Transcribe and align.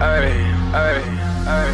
ay, 0.00 0.30
ay, 0.74 1.02
ay, 1.46 1.70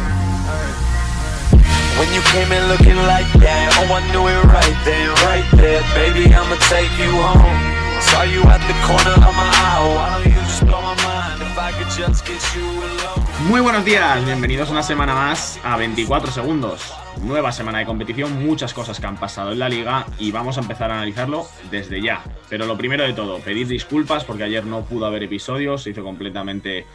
When 1.95 2.11
you 2.11 2.21
came 2.33 2.51
in 2.51 2.67
looking 2.67 2.97
like 3.07 3.29
that, 3.39 3.71
oh 3.79 3.93
I 3.93 4.01
knew 4.11 4.27
it 4.27 4.43
right 4.51 4.77
then, 4.83 5.07
right 5.23 5.47
there, 5.55 5.81
baby 5.95 6.27
I'ma 6.33 6.57
take 6.67 6.91
you 6.99 7.11
home. 7.15 7.61
Saw 8.01 8.23
you 8.23 8.43
at 8.51 8.59
the 8.67 8.75
corner 8.83 9.15
of 9.15 9.33
my 9.33 9.47
eye, 9.47 9.79
why 9.95 10.19
don't 10.19 10.27
you 10.27 10.41
just 10.43 10.65
blow 10.65 10.81
my 10.81 10.95
mind 11.07 11.41
if 11.41 11.57
I 11.57 11.71
could 11.71 11.87
just 11.95 12.25
get 12.25 12.41
you 12.55 12.67
alone. 12.67 13.25
Muy 13.47 13.61
buenos 13.61 13.85
días, 13.85 14.25
bienvenidos 14.25 14.69
una 14.69 14.83
semana 14.83 15.13
más 15.13 15.59
a 15.63 15.77
24 15.77 16.31
segundos. 16.31 16.93
Nueva 17.21 17.51
semana 17.51 17.79
de 17.79 17.85
competición, 17.85 18.45
muchas 18.45 18.73
cosas 18.73 18.99
que 18.99 19.05
han 19.05 19.17
pasado 19.17 19.51
en 19.51 19.59
la 19.59 19.69
liga 19.69 20.05
y 20.19 20.31
vamos 20.31 20.57
a 20.57 20.61
empezar 20.61 20.91
a 20.91 20.95
analizarlo 20.95 21.47
desde 21.69 22.01
ya. 22.01 22.23
Pero 22.49 22.65
lo 22.65 22.75
primero 22.77 23.03
de 23.03 23.13
todo, 23.13 23.39
pedir 23.39 23.67
disculpas 23.67 24.23
porque 24.25 24.43
ayer 24.43 24.65
no 24.65 24.81
pudo 24.81 25.05
haber 25.05 25.23
episodios, 25.23 25.83
se 25.83 25.91
hizo 25.91 26.03
completamente 26.03 26.85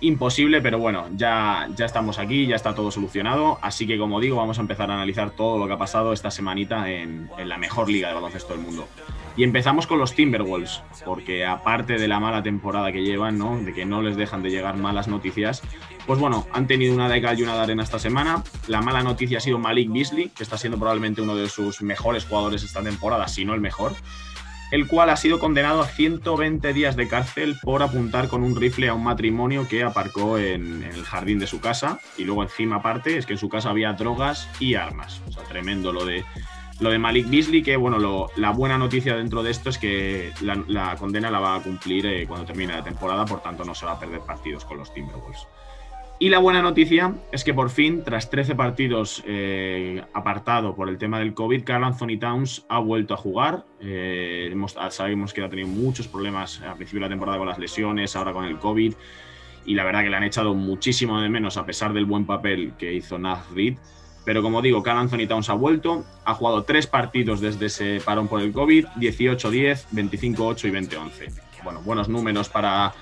imposible, 0.00 0.60
pero 0.60 0.78
bueno, 0.78 1.06
ya, 1.14 1.68
ya 1.76 1.84
estamos 1.84 2.18
aquí, 2.18 2.46
ya 2.46 2.56
está 2.56 2.74
todo 2.74 2.90
solucionado, 2.90 3.58
así 3.62 3.86
que 3.86 3.98
como 3.98 4.20
digo, 4.20 4.36
vamos 4.36 4.58
a 4.58 4.62
empezar 4.62 4.90
a 4.90 4.94
analizar 4.94 5.30
todo 5.30 5.58
lo 5.58 5.66
que 5.66 5.74
ha 5.74 5.78
pasado 5.78 6.12
esta 6.12 6.30
semanita 6.30 6.90
en, 6.90 7.30
la 7.44 7.58
mejor 7.58 7.88
liga 7.88 8.08
de 8.08 8.14
baloncesto 8.14 8.54
del 8.54 8.62
mundo. 8.62 8.88
Y 9.36 9.44
empezamos 9.44 9.86
con 9.86 9.98
los 9.98 10.14
Timberwolves, 10.14 10.82
porque 11.04 11.46
aparte 11.46 11.98
de 11.98 12.08
la 12.08 12.20
mala 12.20 12.42
temporada 12.42 12.92
que 12.92 13.02
llevan, 13.02 13.38
¿no? 13.38 13.58
de 13.58 13.72
que 13.72 13.86
no 13.86 14.02
les 14.02 14.16
dejan 14.16 14.42
de 14.42 14.50
llegar 14.50 14.76
malas 14.76 15.08
noticias, 15.08 15.62
pues 16.06 16.18
bueno, 16.18 16.46
han 16.52 16.66
tenido 16.66 16.94
una 16.94 17.08
de 17.08 17.20
cal 17.22 17.38
y 17.38 17.42
una 17.42 17.54
de 17.54 17.60
arena 17.60 17.82
esta 17.82 17.98
semana. 17.98 18.42
La 18.66 18.80
mala 18.82 19.02
noticia 19.02 19.38
ha 19.38 19.40
sido 19.40 19.58
Malik 19.58 19.90
Beasley, 19.90 20.30
que 20.30 20.42
está 20.42 20.58
siendo 20.58 20.78
probablemente 20.78 21.22
uno 21.22 21.36
de 21.36 21.48
sus 21.48 21.82
mejores 21.82 22.24
jugadores 22.24 22.64
esta 22.64 22.82
temporada, 22.82 23.28
si 23.28 23.44
no 23.44 23.54
el 23.54 23.60
mejor 23.60 23.92
el 24.70 24.86
cual 24.86 25.10
ha 25.10 25.16
sido 25.16 25.38
condenado 25.38 25.82
a 25.82 25.86
120 25.86 26.72
días 26.72 26.96
de 26.96 27.08
cárcel 27.08 27.56
por 27.62 27.82
apuntar 27.82 28.28
con 28.28 28.42
un 28.42 28.56
rifle 28.56 28.88
a 28.88 28.94
un 28.94 29.04
matrimonio 29.04 29.66
que 29.68 29.82
aparcó 29.82 30.38
en, 30.38 30.82
el 30.82 31.04
jardín 31.04 31.38
de 31.38 31.46
su 31.46 31.60
casa. 31.60 31.98
Y 32.16 32.24
luego 32.24 32.42
encima 32.42 32.76
aparte 32.76 33.16
es 33.16 33.26
que 33.26 33.34
en 33.34 33.38
su 33.38 33.48
casa 33.48 33.70
había 33.70 33.92
drogas 33.92 34.48
y 34.60 34.74
armas. 34.74 35.20
O 35.28 35.32
sea, 35.32 35.42
tremendo 35.44 35.92
lo 35.92 36.04
de, 36.04 36.24
lo 36.78 36.90
de 36.90 36.98
Malik 36.98 37.28
Beasley, 37.28 37.62
que 37.62 37.76
bueno, 37.76 38.28
la 38.36 38.50
buena 38.50 38.78
noticia 38.78 39.16
dentro 39.16 39.42
de 39.42 39.50
esto 39.50 39.70
es 39.70 39.78
que 39.78 40.32
la, 40.40 40.96
condena 40.96 41.30
la 41.30 41.40
va 41.40 41.56
a 41.56 41.60
cumplir 41.60 42.06
eh, 42.06 42.26
cuando 42.26 42.46
termine 42.46 42.72
la 42.72 42.84
temporada, 42.84 43.24
por 43.24 43.42
tanto 43.42 43.64
no 43.64 43.74
se 43.74 43.86
va 43.86 43.92
a 43.92 43.98
perder 43.98 44.20
partidos 44.20 44.64
con 44.64 44.78
los 44.78 44.92
Timberwolves. 44.92 45.46
Y 46.22 46.28
la 46.28 46.38
buena 46.38 46.60
noticia 46.60 47.14
es 47.32 47.44
que 47.44 47.54
por 47.54 47.70
fin, 47.70 48.04
tras 48.04 48.28
13 48.28 48.54
partidos 48.54 49.24
eh, 49.26 50.04
apartado 50.12 50.76
por 50.76 50.90
el 50.90 50.98
tema 50.98 51.18
del 51.18 51.32
COVID, 51.32 51.64
Carl 51.64 51.82
Anthony 51.82 52.18
Towns 52.20 52.66
ha 52.68 52.78
vuelto 52.78 53.14
a 53.14 53.16
jugar. 53.16 53.64
Eh, 53.80 54.54
sabemos 54.90 55.32
que 55.32 55.42
ha 55.42 55.48
tenido 55.48 55.68
muchos 55.68 56.08
problemas 56.08 56.60
al 56.60 56.76
principio 56.76 57.00
de 57.00 57.06
la 57.06 57.08
temporada 57.08 57.38
con 57.38 57.48
las 57.48 57.58
lesiones, 57.58 58.16
ahora 58.16 58.34
con 58.34 58.44
el 58.44 58.58
COVID. 58.58 58.92
Y 59.64 59.74
la 59.74 59.82
verdad 59.82 60.02
que 60.02 60.10
le 60.10 60.16
han 60.16 60.24
echado 60.24 60.52
muchísimo 60.52 61.18
de 61.22 61.30
menos 61.30 61.56
a 61.56 61.64
pesar 61.64 61.94
del 61.94 62.04
buen 62.04 62.26
papel 62.26 62.74
que 62.76 62.92
hizo 62.92 63.18
Nath 63.18 63.50
Reed. 63.54 63.78
Pero 64.26 64.42
como 64.42 64.60
digo, 64.60 64.82
Carl 64.82 64.98
Anthony 64.98 65.26
Towns 65.26 65.48
ha 65.48 65.54
vuelto, 65.54 66.04
ha 66.26 66.34
jugado 66.34 66.64
tres 66.64 66.86
partidos 66.86 67.40
desde 67.40 67.64
ese 67.64 68.02
parón 68.04 68.28
por 68.28 68.42
el 68.42 68.52
COVID, 68.52 68.84
18-10, 68.98 69.86
25-8 69.90 70.68
y 70.68 70.70
20-11. 70.70 71.40
Bueno, 71.64 71.80
buenos 71.80 72.10
números 72.10 72.50
para 72.50 72.92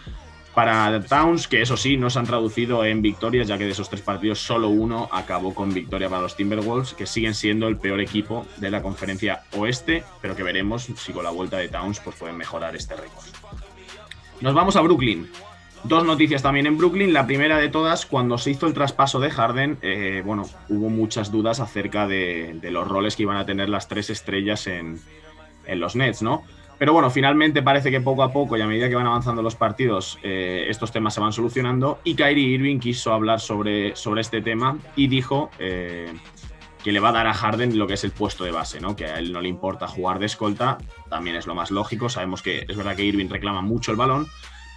para 0.55 1.01
Towns, 1.03 1.47
que 1.47 1.63
eso 1.63 1.77
sí, 1.77 1.97
no 1.97 2.11
se 2.11 2.19
han 2.19 2.27
traducido 2.27 2.85
en 2.85 3.03
victorias, 3.03 3.47
ya 3.47 3.59
que 3.59 3.65
de 3.65 3.71
esos 3.71 3.89
tres 3.89 4.03
partidos 4.03 4.41
solo 4.41 4.69
uno 4.69 5.09
acabó 5.13 5.55
con 5.55 5.73
victoria 5.73 6.09
para 6.09 6.23
los 6.23 6.37
Timberwolves, 6.37 6.95
que 6.95 7.07
siguen 7.07 7.35
siendo 7.35 7.69
el 7.69 7.77
peor 7.77 8.01
equipo 8.01 8.47
de 8.57 8.71
la 8.71 8.83
conferencia 8.83 9.43
oeste, 9.57 10.05
pero 10.21 10.35
que 10.35 10.43
veremos 10.43 10.89
si 10.97 11.13
con 11.13 11.25
la 11.25 11.31
vuelta 11.31 11.59
de 11.59 11.69
Towns 11.69 12.01
pues, 12.01 12.17
pueden 12.17 12.37
mejorar 12.37 12.75
este 12.75 12.97
récord. 12.97 13.25
Nos 14.41 14.55
vamos 14.55 14.77
a 14.77 14.81
Brooklyn. 14.81 15.29
Dos 15.85 16.05
noticias 16.05 16.43
también 16.43 16.67
en 16.67 16.77
Brooklyn. 16.77 17.13
La 17.13 17.27
primera 17.27 17.59
de 17.59 17.69
todas, 17.69 18.05
cuando 18.05 18.37
se 18.37 18.51
hizo 18.51 18.67
el 18.67 18.75
traspaso 18.75 19.21
de 19.21 19.31
Harden, 19.31 19.79
eh, 19.83 20.23
bueno, 20.25 20.45
hubo 20.69 20.89
muchas 20.91 21.31
dudas 21.31 21.61
acerca 21.61 22.07
de, 22.09 22.59
los 22.63 22.87
roles 22.87 23.15
que 23.15 23.23
iban 23.23 23.37
a 23.37 23.47
tener 23.47 23.69
las 23.69 23.87
tres 23.87 24.11
estrellas 24.11 24.67
en, 24.67 25.01
en 25.67 25.81
los 25.81 25.95
Nets, 25.95 26.23
¿no? 26.23 26.43
Pero 26.79 26.93
bueno, 26.93 27.11
finalmente 27.11 27.63
parece 27.63 27.91
que 27.91 28.01
poco 28.01 28.23
a 28.23 28.33
poco 28.33 28.57
y 28.57 28.61
a 28.61 28.67
medida 28.67 28.89
que 28.89 28.95
van 28.95 29.07
avanzando 29.07 29.43
los 29.43 29.57
partidos, 29.57 30.19
eh, 30.23 30.67
estos 30.69 30.93
temas 30.93 31.15
se 31.15 31.21
van 31.21 31.33
solucionando. 31.33 31.99
Y 32.05 32.15
Kyrie 32.15 32.55
Irving 32.55 32.79
quiso 32.79 33.13
hablar 33.13 33.41
sobre, 33.41 33.97
sobre 33.97 34.21
este 34.21 34.41
tema 34.41 34.79
y 34.95 35.09
dijo 35.09 35.51
eh, 35.59 36.13
que 36.85 36.93
le 36.93 37.01
va 37.01 37.09
a 37.09 37.13
dar 37.13 37.27
a 37.27 37.35
Harden 37.35 37.77
lo 37.77 37.89
que 37.89 37.95
es 37.95 38.05
el 38.05 38.13
puesto 38.13 38.45
de 38.45 38.53
base, 38.53 38.81
¿no? 38.81 38.95
Que 38.95 39.07
a 39.07 39.19
él 39.19 39.33
no 39.33 39.41
le 39.41 39.49
importa 39.49 39.89
jugar 39.89 40.21
de 40.21 40.27
escolta, 40.27 40.79
también 41.11 41.35
es 41.35 41.49
lo 41.49 41.57
más 41.57 41.73
lógico. 41.73 42.09
Sabemos 42.09 42.43
que 42.43 42.65
es 42.69 42.77
verdad 42.77 42.95
que 42.95 43.05
Irving 43.05 43.29
reclama 43.29 43.61
mucho 43.61 43.91
el 43.91 43.97
balón, 43.97 44.29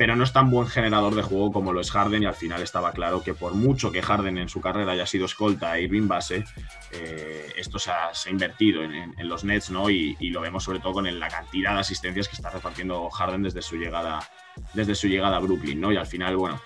pero 0.02 0.16
no 0.16 0.24
es 0.24 0.34
tan 0.34 0.50
buen 0.50 0.68
generador 0.68 1.14
de 1.14 1.22
juego 1.22 1.52
como 1.52 1.74
lo 1.74 1.80
es 1.80 1.92
Harden 1.92 2.24
y 2.24 2.26
al 2.26 2.34
final 2.34 2.64
estaba 2.64 2.92
claro 2.92 3.22
que 3.22 3.36
por 3.36 3.54
mucho 3.54 3.92
que 3.92 4.02
Harden 4.02 4.40
en 4.40 4.50
su 4.50 4.60
carrera 4.60 4.94
haya 4.94 5.06
sido 5.06 5.26
escolta 5.26 5.78
e 5.78 5.84
Irving 5.84 6.08
base, 6.08 6.44
eh, 6.92 7.54
esto 7.56 7.78
se 7.78 7.92
ha, 7.92 8.12
invertido 8.28 8.82
en, 8.84 9.14
los 9.30 9.44
Nets 9.44 9.70
¿no? 9.70 9.92
Y, 9.92 10.16
lo 10.32 10.42
vemos 10.42 10.64
sobre 10.64 10.80
todo 10.80 10.94
con 10.94 11.20
la 11.20 11.28
cantidad 11.28 11.76
de 11.76 11.82
asistencias 11.82 12.28
que 12.28 12.36
está 12.36 12.50
repartiendo 12.50 13.12
Harden 13.12 13.44
desde 13.44 13.62
su 13.62 13.76
llegada, 13.76 14.28
desde 14.74 14.96
su 14.96 15.08
llegada 15.08 15.38
a 15.38 15.40
Brooklyn. 15.40 15.80
¿no? 15.80 15.92
Y 15.92 15.98
al 15.98 16.08
final, 16.08 16.36
bueno, 16.36 16.60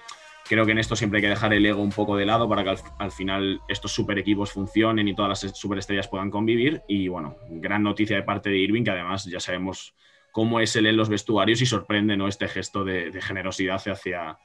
creo 0.48 0.66
que 0.66 0.72
en 0.72 0.78
esto 0.78 0.96
siempre 0.96 1.18
hay 1.18 1.24
que 1.24 1.30
dejar 1.30 1.54
el 1.54 1.66
ego 1.66 1.82
un 1.82 1.92
poco 1.92 2.16
de 2.16 2.26
lado 2.26 2.48
para 2.48 2.64
que 2.64 2.82
al, 3.00 3.12
final 3.12 3.60
estos 3.68 3.92
super 3.92 4.18
equipos 4.18 4.54
funcionen 4.54 5.10
y 5.10 5.14
todas 5.14 5.44
las 5.44 5.58
superestrellas 5.58 6.08
puedan 6.08 6.32
convivir. 6.32 6.84
Y 6.88 7.10
bueno, 7.10 7.36
gran 7.50 7.84
noticia 7.84 8.16
de 8.16 8.24
parte 8.24 8.50
de 8.50 8.60
Irving, 8.60 8.86
que 8.86 8.92
además 8.92 9.26
ya 9.26 9.42
sabemos 9.42 9.94
cómo 10.36 10.60
es 10.60 10.76
él 10.76 10.86
en 10.86 10.98
los 10.98 11.08
vestuarios 11.08 11.62
y 11.62 11.66
sorprende 11.66 12.18
¿no? 12.18 12.28
este 12.28 12.50
gesto 12.50 12.84
de, 12.84 13.10
generosidad 13.22 13.82
hacia, 13.88 14.38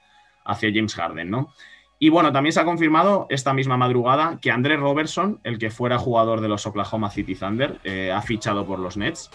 James 0.45 0.95
Harden. 0.95 1.29
¿no? 1.29 1.53
Y 1.99 2.07
bueno, 2.07 2.31
también 2.31 2.53
se 2.53 2.61
ha 2.61 2.63
confirmado 2.63 3.27
esta 3.29 3.53
misma 3.53 3.75
madrugada 3.75 4.39
que 4.41 4.51
André 4.51 4.77
Robertson, 4.77 5.41
el 5.43 5.59
que 5.59 5.69
fuera 5.69 5.97
jugador 5.97 6.39
de 6.39 6.47
los 6.47 6.65
Oklahoma 6.65 7.09
City 7.09 7.35
Thunder, 7.35 7.77
eh, 7.83 8.09
ha 8.09 8.21
fichado 8.21 8.65
por 8.65 8.79
los 8.79 8.95
Nets. 8.95 9.31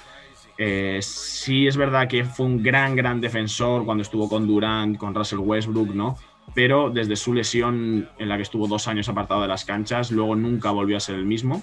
Eh, 0.57 1.01
sí 1.03 1.67
es 1.67 1.77
verdad 1.77 2.09
que 2.09 2.25
fue 2.25 2.47
un 2.47 2.63
gran, 2.63 2.97
gran 2.97 3.21
defensor 3.21 3.85
cuando 3.85 4.01
estuvo 4.01 4.27
con 4.27 4.47
Durant, 4.47 4.97
con 4.97 5.15
Russell 5.15 5.41
Westbrook, 5.41 5.91
¿no? 5.91 6.17
Pero 6.55 6.89
desde 6.89 7.17
su 7.17 7.35
lesión 7.35 8.09
en 8.17 8.29
la 8.31 8.37
que 8.37 8.45
estuvo 8.45 8.67
dos 8.67 8.89
años 8.89 9.11
apartado 9.11 9.43
de 9.43 9.49
las 9.49 9.67
canchas, 9.67 10.11
luego 10.11 10.35
nunca 10.35 10.71
volvió 10.71 10.97
a 10.97 11.01
ser 11.01 11.17
el 11.17 11.27
mismo. 11.27 11.63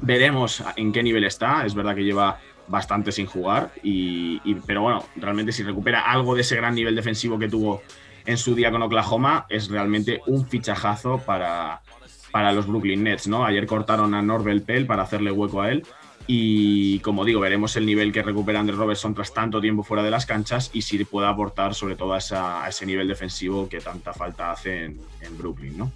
Veremos 0.00 0.64
en 0.76 0.92
qué 0.92 1.02
nivel 1.02 1.24
está. 1.24 1.66
Es 1.66 1.74
verdad 1.74 1.94
que 1.94 2.04
lleva 2.04 2.40
bastante 2.68 3.12
sin 3.12 3.26
jugar. 3.26 3.72
Y, 3.82 4.54
pero 4.66 4.82
bueno, 4.82 5.04
realmente 5.16 5.52
si 5.52 5.62
recupera 5.62 6.10
algo 6.10 6.34
de 6.34 6.42
ese 6.42 6.56
gran 6.56 6.74
nivel 6.74 6.94
defensivo 6.94 7.38
que 7.38 7.48
tuvo 7.48 7.82
en 8.26 8.38
su 8.38 8.54
día 8.54 8.70
con 8.70 8.82
Oklahoma, 8.82 9.46
es 9.48 9.68
realmente 9.68 10.20
un 10.26 10.46
fichajazo 10.46 11.18
para, 11.18 11.82
para 12.30 12.52
los 12.52 12.66
Brooklyn 12.66 13.02
Nets. 13.02 13.26
¿no? 13.26 13.44
Ayer 13.44 13.66
cortaron 13.66 14.14
a 14.14 14.22
Norvel 14.22 14.62
Pell 14.62 14.86
para 14.86 15.02
hacerle 15.02 15.30
hueco 15.30 15.60
a 15.60 15.70
él. 15.70 15.84
Y 16.26 17.00
como 17.00 17.26
digo, 17.26 17.40
veremos 17.40 17.76
el 17.76 17.84
nivel 17.84 18.10
que 18.10 18.22
recupera 18.22 18.58
Andrew 18.58 18.78
Robertson 18.78 19.14
tras 19.14 19.34
tanto 19.34 19.60
tiempo 19.60 19.82
fuera 19.82 20.02
de 20.02 20.10
las 20.10 20.24
canchas 20.24 20.70
y 20.72 20.80
si 20.80 21.04
puede 21.04 21.28
aportar 21.28 21.74
sobre 21.74 21.96
todo 21.96 22.14
a, 22.14 22.66
ese 22.66 22.86
nivel 22.86 23.08
defensivo 23.08 23.68
que 23.68 23.80
tanta 23.80 24.14
falta 24.14 24.50
hace 24.50 24.84
en, 24.84 25.00
en 25.20 25.36
Brooklyn. 25.36 25.76
¿no? 25.76 25.92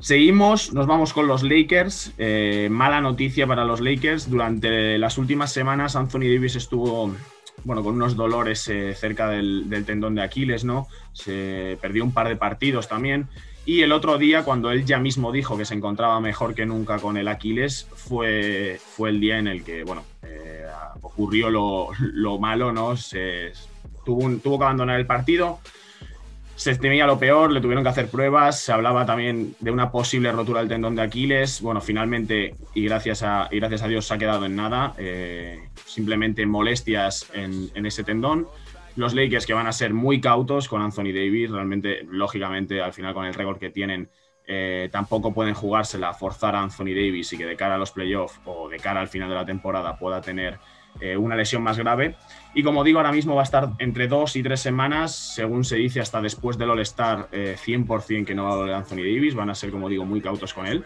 Seguimos, 0.00 0.72
nos 0.72 0.86
vamos 0.86 1.12
con 1.12 1.26
los 1.26 1.42
Lakers. 1.42 2.12
Eh, 2.18 2.68
mala 2.70 3.00
noticia 3.00 3.48
para 3.48 3.64
los 3.64 3.80
Lakers. 3.80 4.30
Durante 4.30 4.96
las 4.96 5.18
últimas 5.18 5.52
semanas, 5.52 5.96
Anthony 5.96 6.20
Davis 6.32 6.54
estuvo 6.54 7.12
bueno, 7.64 7.82
con 7.82 7.94
unos 7.94 8.14
dolores 8.14 8.68
eh, 8.68 8.94
cerca 8.94 9.28
del, 9.28 9.66
tendón 9.84 10.14
de 10.14 10.22
Aquiles, 10.22 10.62
¿no? 10.62 10.86
Se 11.12 11.76
perdió 11.80 12.04
un 12.04 12.12
par 12.12 12.28
de 12.28 12.36
partidos 12.36 12.86
también. 12.86 13.26
Y 13.66 13.82
el 13.82 13.90
otro 13.90 14.18
día, 14.18 14.44
cuando 14.44 14.70
él 14.70 14.84
ya 14.84 15.00
mismo 15.00 15.32
dijo 15.32 15.58
que 15.58 15.64
se 15.64 15.74
encontraba 15.74 16.20
mejor 16.20 16.54
que 16.54 16.64
nunca 16.64 17.00
con 17.00 17.16
el 17.16 17.26
Aquiles, 17.26 17.88
fue, 17.92 18.80
fue 18.80 19.10
el 19.10 19.18
día 19.18 19.38
en 19.38 19.48
el 19.48 19.64
que, 19.64 19.82
bueno, 19.82 20.04
eh, 20.22 20.64
ocurrió 21.02 21.50
lo, 21.50 21.88
lo, 21.98 22.38
malo, 22.38 22.72
¿no? 22.72 22.94
Tuvo, 24.04 24.30
tuvo 24.36 24.58
que 24.58 24.64
abandonar 24.64 25.00
el 25.00 25.06
partido 25.06 25.58
se 26.58 26.74
temía 26.74 27.06
lo 27.06 27.20
peor, 27.20 27.52
le 27.52 27.60
tuvieron 27.60 27.84
que 27.84 27.90
hacer 27.90 28.10
pruebas, 28.10 28.58
se 28.58 28.72
hablaba 28.72 29.06
también 29.06 29.54
de 29.60 29.70
una 29.70 29.92
posible 29.92 30.32
rotura 30.32 30.58
del 30.58 30.68
tendón 30.68 30.96
de 30.96 31.02
Aquiles, 31.02 31.60
bueno, 31.60 31.80
finalmente, 31.80 32.56
y 32.74 32.84
gracias 32.84 33.22
a, 33.22 33.48
gracias 33.52 33.82
a 33.82 33.86
Dios 33.86 34.06
se 34.06 34.14
ha 34.14 34.18
quedado 34.18 34.44
en 34.44 34.56
nada, 34.56 34.92
eh, 34.98 35.68
simplemente 35.86 36.44
molestias 36.46 37.30
en, 37.32 37.70
ese 37.86 38.02
tendón. 38.02 38.48
Los 38.96 39.14
Lakers 39.14 39.46
que 39.46 39.54
van 39.54 39.68
a 39.68 39.72
ser 39.72 39.94
muy 39.94 40.20
cautos 40.20 40.66
con 40.66 40.82
Anthony 40.82 41.12
Davis, 41.14 41.48
realmente, 41.48 42.04
lógicamente, 42.10 42.82
al 42.82 42.92
final 42.92 43.14
con 43.14 43.24
el 43.24 43.34
récord 43.34 43.60
que 43.60 43.70
tienen, 43.70 44.10
eh, 44.44 44.88
tampoco 44.90 45.32
pueden 45.32 45.54
jugársela, 45.54 46.12
forzar 46.12 46.56
a 46.56 46.62
Anthony 46.62 46.86
Davis 46.86 47.32
y 47.34 47.38
que 47.38 47.46
de 47.46 47.54
cara 47.54 47.76
a 47.76 47.78
los 47.78 47.92
playoffs 47.92 48.40
o 48.46 48.68
de 48.68 48.78
cara 48.78 49.00
al 49.00 49.08
final 49.08 49.28
de 49.28 49.36
la 49.36 49.46
temporada 49.46 49.96
pueda 49.96 50.20
tener 50.20 50.58
eh, 51.00 51.16
una 51.16 51.36
lesión 51.36 51.62
más 51.62 51.78
grave. 51.78 52.16
Y 52.54 52.62
como 52.62 52.82
digo, 52.84 52.98
ahora 52.98 53.12
mismo 53.12 53.34
va 53.34 53.42
a 53.42 53.44
estar 53.44 53.70
entre 53.78 54.08
dos 54.08 54.34
y 54.36 54.42
tres 54.42 54.60
semanas, 54.60 55.14
según 55.14 55.64
se 55.64 55.76
dice, 55.76 56.00
hasta 56.00 56.20
después 56.20 56.58
del 56.58 56.70
All-Star, 56.70 57.28
100% 57.30 58.10
eh, 58.10 58.24
que 58.24 58.34
no 58.34 58.44
va 58.44 58.52
a 58.52 58.56
doler 58.56 58.74
Anthony 58.74 58.96
Davis. 58.96 59.34
Van 59.34 59.50
a 59.50 59.54
ser, 59.54 59.70
como 59.70 59.88
digo, 59.88 60.04
muy 60.04 60.20
cautos 60.20 60.54
con 60.54 60.66
él. 60.66 60.84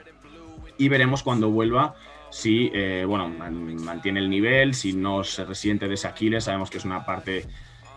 Y 0.78 0.88
veremos 0.88 1.22
cuando 1.22 1.50
vuelva 1.50 1.94
si 2.32 2.70
eh, 2.72 3.04
bueno, 3.06 3.28
mantiene 3.28 4.18
el 4.18 4.30
nivel, 4.30 4.74
si 4.74 4.94
no 4.94 5.22
se 5.22 5.44
resiente 5.44 5.86
de 5.86 5.94
ese 5.94 6.08
Aquiles. 6.08 6.44
Sabemos 6.44 6.70
que 6.70 6.78
es 6.78 6.84
una 6.84 7.04
parte 7.04 7.44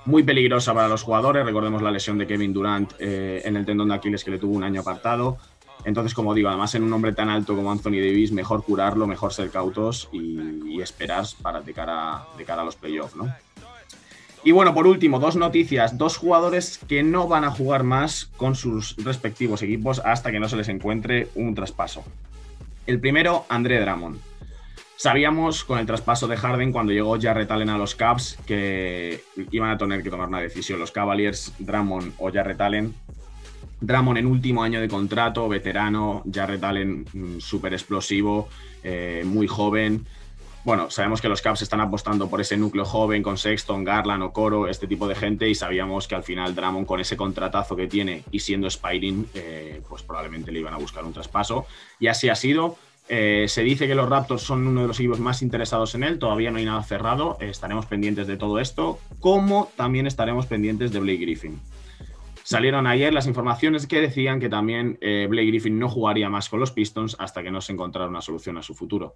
muy 0.06 0.24
peligrosa 0.24 0.74
para 0.74 0.90
los 0.90 1.04
jugadores. 1.04 1.46
Recordemos 1.46 1.82
la 1.82 1.90
lesión 1.90 2.18
de 2.18 2.28
Kevin 2.28 2.54
Durant 2.54 2.94
eh, 3.00 3.42
en 3.46 3.56
el 3.56 3.66
tendón 3.66 3.90
de 3.90 3.96
Aquiles 3.96 4.24
que 4.24 4.32
le 4.32 4.38
tuvo 4.38 4.56
un 4.56 4.64
año 4.64 4.82
apartado. 4.82 5.38
Entonces, 5.84 6.14
como 6.14 6.34
digo, 6.34 6.50
además 6.50 6.74
en 6.76 6.84
un 6.84 6.94
hombre 6.94 7.14
tan 7.14 7.30
alto 7.30 7.56
como 7.56 7.72
Anthony 7.72 8.00
Davis, 8.02 8.32
mejor 8.32 8.64
curarlo, 8.64 9.06
mejor 9.06 9.34
ser 9.34 9.52
cautos 9.52 10.10
y, 10.12 10.82
esperar 10.82 11.26
para 11.42 11.62
de 11.62 11.74
cara, 11.74 12.26
de 12.38 12.44
cara 12.44 12.62
a 12.62 12.66
los 12.66 12.76
playoffs, 12.76 13.16
¿no? 13.16 13.34
Y 14.44 14.52
bueno, 14.52 14.76
por 14.76 14.86
último, 14.86 15.20
dos 15.20 15.36
noticias. 15.36 15.98
Dos 15.98 16.18
jugadores 16.18 16.80
que 16.88 17.02
no 17.02 17.28
van 17.28 17.44
a 17.44 17.50
jugar 17.50 17.84
más 17.84 18.30
con 18.38 18.54
sus 18.54 18.96
respectivos 18.98 19.64
equipos 19.64 20.00
hasta 20.06 20.32
que 20.32 20.40
no 20.40 20.48
se 20.48 20.56
les 20.56 20.70
encuentre 20.70 21.30
un 21.34 21.56
traspaso. 21.56 22.04
El 22.86 23.00
primero, 23.00 23.46
André 23.50 23.82
Drummond. 23.82 24.20
Sabíamos 24.98 25.64
con 25.64 25.80
el 25.80 25.88
traspaso 25.88 26.28
de 26.28 26.38
Harden 26.38 26.72
cuando 26.72 26.94
llegó 26.94 27.20
Jarrett 27.20 27.50
Allen 27.50 27.70
a 27.70 27.78
los 27.78 27.96
Cavs 27.96 28.38
que 28.46 29.24
iban 29.52 29.72
a 29.72 29.78
tener 29.78 30.04
que 30.04 30.12
tomar 30.12 30.28
una 30.28 30.40
decisión. 30.40 30.80
Los 30.80 30.92
Cavaliers, 30.92 31.52
Drummond 31.58 32.14
o 32.20 32.32
Jarrett 32.32 32.62
Allen. 32.62 32.94
Drummond 33.82 34.18
en 34.18 34.26
último 34.26 34.64
año 34.64 34.82
de 34.82 34.88
contrato, 34.88 35.48
veterano. 35.48 36.24
Jarrett 36.32 36.64
Allen 36.64 37.06
mm, 37.12 37.40
súper 37.40 37.74
explosivo, 37.74 38.50
eh, 38.84 39.24
muy 39.26 39.48
joven. 39.48 40.06
Bueno, 40.64 40.90
sabemos 40.90 41.22
que 41.22 41.30
los 41.30 41.44
Cavs 41.44 41.62
están 41.62 41.80
apostando 41.80 42.28
por 42.28 42.42
ese 42.42 42.58
núcleo 42.58 42.86
joven 42.86 43.22
con 43.22 43.38
Sexton, 43.38 43.84
Garland, 43.84 44.24
Okoro, 44.24 44.68
este 44.68 44.88
tipo 44.88 45.08
de 45.08 45.14
gente, 45.14 45.48
y 45.48 45.54
sabíamos 45.54 46.08
que 46.08 46.16
al 46.16 46.24
final 46.24 46.56
Drummond, 46.56 46.88
con 46.88 47.00
ese 47.00 47.16
contratazo 47.16 47.76
que 47.76 47.86
tiene 47.86 48.24
y 48.32 48.40
siendo 48.40 48.68
Spiring, 48.68 49.28
eh, 49.36 49.82
pues 49.88 50.02
probablemente 50.02 50.52
le 50.52 50.62
iban 50.62 50.74
a 50.74 50.78
buscar 50.78 51.06
un 51.06 51.14
traspaso. 51.14 51.68
Y 52.00 52.08
así 52.08 52.30
ha 52.30 52.36
sido. 52.36 52.78
Eh, 53.08 53.46
se 53.48 53.62
dice 53.62 53.88
que 53.88 53.94
los 53.94 54.10
Raptors 54.10 54.42
son 54.42 54.66
uno 54.66 54.82
de 54.82 54.88
los 54.88 55.00
equipos 55.00 55.20
más 55.20 55.44
interesados 55.44 55.94
en 55.94 56.04
él, 56.04 56.18
todavía 56.18 56.50
no 56.50 56.58
hay 56.58 56.66
nada 56.66 56.82
cerrado, 56.82 57.38
estaremos 57.40 57.86
pendientes 57.86 58.26
de 58.26 58.36
todo 58.36 58.60
esto, 58.60 58.98
como 59.20 59.72
también 59.76 60.08
estaremos 60.08 60.48
pendientes 60.48 60.92
de 60.92 61.00
Blake 61.00 61.20
Griffin. 61.20 61.60
Salieron 62.46 62.88
ayer 62.88 63.14
las 63.14 63.28
informaciones 63.28 63.88
que 63.88 64.00
decían 64.00 64.40
que 64.40 64.50
también 64.50 65.00
Blake 65.02 65.48
Griffin 65.48 65.80
no 65.80 65.90
jugaría 65.90 66.30
más 66.30 66.48
con 66.48 66.60
los 66.60 66.72
Pistons 66.72 67.18
hasta 67.20 67.42
que 67.42 67.50
no 67.50 67.60
se 67.60 67.74
encontrara 67.74 68.08
una 68.08 68.22
solución 68.22 68.58
a 68.58 68.62
su 68.62 68.76
futuro. 68.76 69.16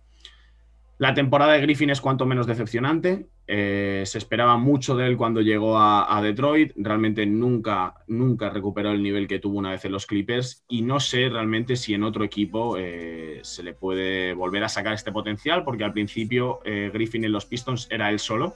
La 0.99 1.13
temporada 1.13 1.53
de 1.53 1.61
Griffin 1.61 1.91
es 1.91 2.01
cuanto 2.01 2.25
menos 2.25 2.45
decepcionante. 2.45 3.29
Eh, 3.47 4.03
se 4.05 4.17
esperaba 4.17 4.57
mucho 4.57 4.97
de 4.97 5.07
él 5.07 5.15
cuando 5.15 5.39
llegó 5.39 5.79
a, 5.79 6.19
Detroit. 6.21 6.73
Realmente 6.75 7.25
nunca, 7.25 8.03
nunca 8.07 8.49
recuperó 8.49 8.91
el 8.91 9.01
nivel 9.01 9.25
que 9.25 9.39
tuvo 9.39 9.59
una 9.59 9.71
vez 9.71 9.85
en 9.85 9.93
los 9.93 10.05
Clippers. 10.05 10.65
Y 10.67 10.81
no 10.81 10.99
sé 10.99 11.29
realmente 11.29 11.77
si 11.77 11.93
en 11.93 12.03
otro 12.03 12.25
equipo 12.25 12.75
eh, 12.77 13.39
se 13.43 13.63
le 13.63 13.73
puede 13.73 14.33
volver 14.33 14.65
a 14.65 14.69
sacar 14.69 14.93
este 14.93 15.13
potencial, 15.13 15.63
porque 15.63 15.85
al 15.85 15.93
principio 15.93 16.59
eh, 16.65 16.91
Griffin 16.93 17.23
en 17.23 17.31
los 17.31 17.45
Pistons 17.45 17.87
era 17.89 18.09
él 18.09 18.19
solo. 18.19 18.55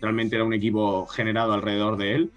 Realmente 0.00 0.36
era 0.36 0.46
un 0.46 0.54
equipo 0.54 1.04
generado 1.04 1.52
alrededor 1.52 1.98
de 1.98 2.14
él 2.14 2.32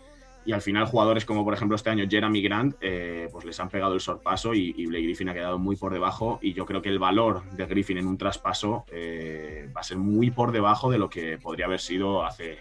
y 0.46 0.54
al 0.54 0.62
final 0.62 0.86
jugadores 0.86 1.26
como 1.26 1.44
por 1.44 1.54
ejemplo 1.54 1.76
este 1.76 1.90
año 1.90 2.06
Jeremy 2.10 2.42
Grant, 2.42 2.76
eh, 2.82 3.28
pues 3.32 3.46
les 3.46 3.60
han 3.60 3.70
pegado 3.70 3.94
el 3.94 4.00
sorpaso 4.00 4.54
y, 4.54 4.86
Blake 4.86 5.04
Griffin 5.04 5.30
ha 5.30 5.34
quedado 5.34 5.58
muy 5.58 5.76
por 5.76 5.92
debajo 5.92 6.40
y 6.42 6.54
yo 6.54 6.66
creo 6.66 6.82
que 6.82 6.90
el 6.90 7.00
valor 7.00 7.44
de 7.52 7.66
Griffin 7.66 7.98
en 7.98 8.08
un 8.08 8.18
traspaso 8.18 8.86
eh, 8.92 9.70
va 9.76 9.82
a 9.82 9.84
ser 9.84 9.98
muy 9.98 10.32
por 10.32 10.52
debajo 10.52 10.92
de 10.92 10.98
lo 10.98 11.10
que 11.10 11.38
podría 11.38 11.66
haber 11.66 11.80
sido 11.80 12.24
hace, 12.24 12.60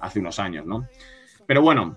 hace 0.00 0.20
unos 0.20 0.38
años, 0.38 0.64
¿no? 0.64 0.88
Pero 1.46 1.60
bueno, 1.60 1.96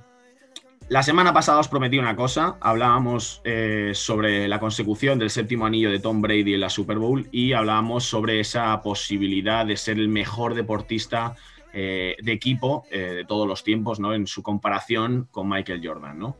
la 0.87 1.01
semana 1.01 1.33
pasada 1.33 1.59
os 1.59 1.67
prometí 1.67 1.97
una 1.97 2.15
cosa, 2.15 2.57
hablábamos 2.61 3.41
eh, 3.43 3.91
sobre 3.95 4.47
la 4.47 4.59
consecución 4.59 5.17
del 5.17 5.31
séptimo 5.31 5.65
anillo 5.65 5.89
de 5.89 5.99
Tom 5.99 6.21
Brady 6.21 6.53
en 6.53 6.59
la 6.59 6.69
Super 6.69 6.99
Bowl 6.99 7.27
y 7.31 7.53
hablábamos 7.53 8.03
sobre 8.03 8.39
esa 8.39 8.79
posibilidad 8.81 9.65
de 9.65 9.77
ser 9.77 9.97
el 9.97 10.09
mejor 10.09 10.53
deportista 10.53 11.35
eh, 11.77 12.15
de 12.21 12.31
equipo 12.31 12.85
eh, 12.89 12.99
de 12.99 13.25
todos 13.25 13.45
los 13.45 13.65
tiempos, 13.65 13.99
¿no? 13.99 14.13
En 14.13 14.27
su 14.27 14.41
comparación 14.41 15.27
con 15.29 15.49
Michael 15.49 15.85
Jordan, 15.85 16.17
¿no? 16.17 16.37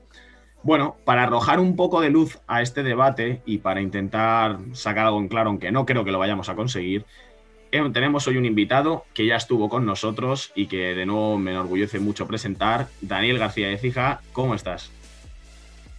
Bueno, 0.63 0.95
para 1.03 1.23
arrojar 1.23 1.59
un 1.59 1.75
poco 1.75 1.99
de 1.99 2.09
luz 2.09 2.39
a 2.47 2.61
este 2.61 2.83
debate 2.83 3.41
y 3.45 3.57
para 3.57 3.81
intentar 3.81 4.59
sacar 4.71 5.07
algo 5.07 5.19
en 5.19 5.27
claro, 5.27 5.49
aunque 5.49 5.73
no 5.73 5.85
creo 5.85 6.05
que 6.05 6.11
lo 6.13 6.19
vayamos 6.19 6.47
a 6.47 6.55
conseguir, 6.55 7.05
eh, 7.73 7.83
tenemos 7.91 8.25
hoy 8.27 8.37
un 8.37 8.45
invitado 8.45 9.03
que 9.13 9.25
ya 9.25 9.35
estuvo 9.35 9.67
con 9.67 9.85
nosotros 9.85 10.53
y 10.55 10.67
que 10.67 10.95
de 10.95 11.05
nuevo 11.05 11.37
me 11.37 11.51
enorgullece 11.51 11.99
mucho 11.99 12.25
presentar, 12.27 12.87
Daniel 13.01 13.37
García 13.37 13.67
de 13.67 13.77
Cija. 13.77 14.21
¿Cómo 14.31 14.55
estás? 14.55 14.89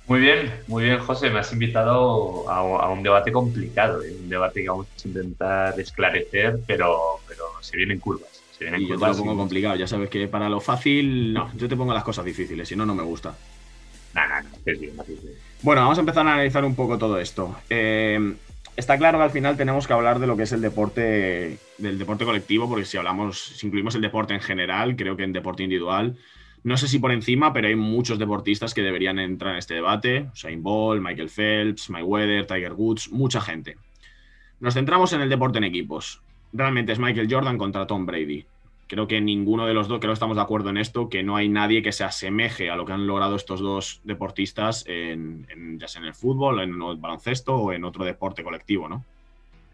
Muy 0.07 0.21
bien, 0.21 0.51
muy 0.67 0.85
bien, 0.85 0.99
José. 0.99 1.29
Me 1.29 1.41
has 1.41 1.53
invitado 1.53 2.49
a, 2.49 2.89
un 2.89 3.03
debate 3.03 3.33
complicado, 3.33 4.01
un 4.01 4.31
debate 4.31 4.63
que 4.63 4.71
vamos 4.71 4.87
a 5.05 5.09
intentar 5.09 5.79
esclarecer, 5.79 6.59
pero, 6.67 7.21
pero 7.29 7.45
se 7.61 7.77
vienen 7.77 8.01
curvas 8.01 8.46
y 8.61 8.87
yo 8.87 8.99
te 8.99 9.07
lo 9.07 9.17
pongo 9.17 9.37
complicado, 9.37 9.77
ya 9.77 9.87
sabes 9.87 10.09
que 10.09 10.29
para 10.29 10.49
lo 10.49 10.61
fácil, 10.61 11.33
no, 11.33 11.51
yo 11.57 11.69
te 11.69 11.77
pongo 11.77 11.93
las 11.93 12.05
cosas 12.05 12.25
difíciles, 12.25 12.69
si 12.69 12.77
no, 12.77 12.87
no 12.87 12.95
me 12.95 13.03
gusta. 13.03 13.35
No, 14.15 14.23
no, 14.27 14.49
es 14.65 14.81
bien, 14.81 14.95
Bueno, 15.63 15.83
vamos 15.83 15.99
a 15.99 16.01
empezar 16.01 16.27
a 16.27 16.33
analizar 16.33 16.65
un 16.65 16.75
poco 16.75 16.97
todo 16.97 17.19
esto. 17.19 17.55
Eh, 17.69 18.35
está 18.77 18.97
claro 18.97 19.19
que 19.19 19.25
al 19.25 19.31
final 19.31 19.57
tenemos 19.57 19.87
que 19.87 19.93
hablar 19.93 20.19
de 20.19 20.27
lo 20.27 20.37
que 20.37 20.45
es 20.45 20.53
el 20.53 20.63
deporte, 20.63 21.59
del 21.77 21.99
deporte 21.99 22.25
colectivo, 22.25 22.69
porque 22.69 22.87
si 22.87 22.97
hablamos, 22.97 23.39
si 23.39 23.67
incluimos 23.67 23.95
el 23.95 24.01
deporte 24.01 24.33
en 24.33 24.41
general, 24.41 24.97
creo 24.97 25.17
que 25.17 25.25
en 25.25 25.33
deporte 25.33 25.63
individual, 25.63 26.17
no 26.65 26.77
sé 26.77 26.89
si 26.89 26.99
por 26.99 27.13
encima, 27.13 27.53
pero 27.53 27.69
hay 27.69 27.77
muchos 27.77 28.19
deportistas 28.19 28.73
que 28.73 28.83
deberían 28.83 29.19
entrar 29.19 29.53
en 29.53 29.59
este 29.59 29.75
debate. 29.75 30.31
Usain 30.33 30.63
Bolt, 30.63 31.03
Michael 31.03 31.29
Phelps, 31.29 31.91
Mayweather, 31.91 32.47
Tiger 32.47 32.73
Woods, 32.73 33.11
mucha 33.13 33.41
gente. 33.41 33.77
Nos 34.61 34.75
centramos 34.75 35.13
en 35.13 35.21
el 35.21 35.29
deporte 35.29 35.59
en 35.59 35.65
equipos 35.65 36.23
realmente 36.57 36.93
es 36.93 36.99
Michael 36.99 37.29
Jordan 37.31 37.59
contra 37.59 37.87
Tom 37.87 38.07
Brady. 38.07 38.45
Creo 38.89 39.09
que 39.09 39.21
ninguno 39.21 39.67
de 39.67 39.75
los 39.75 39.89
dos, 39.89 39.99
creo 39.99 40.11
que 40.11 40.15
estamos 40.15 40.37
de 40.37 40.43
acuerdo 40.43 40.71
en 40.71 40.77
esto, 40.77 41.09
que 41.09 41.23
no 41.23 41.37
hay 41.37 41.49
nadie 41.49 41.83
que 41.83 41.91
se 41.91 42.05
asemeje 42.05 42.71
a 42.71 42.77
lo 42.77 42.85
que 42.85 42.93
han 42.93 43.07
logrado 43.07 43.35
estos 43.35 43.61
dos 43.61 44.01
deportistas, 44.05 44.85
en, 44.87 45.79
ya 45.79 45.89
sea 45.89 46.03
en 46.03 46.09
el 46.09 46.15
fútbol, 46.15 46.61
en 46.61 46.71
el 46.71 46.97
baloncesto 46.97 47.57
o 47.57 47.73
en 47.73 47.85
otro 47.85 48.05
deporte 48.05 48.45
colectivo, 48.45 48.89
¿no? 48.89 49.05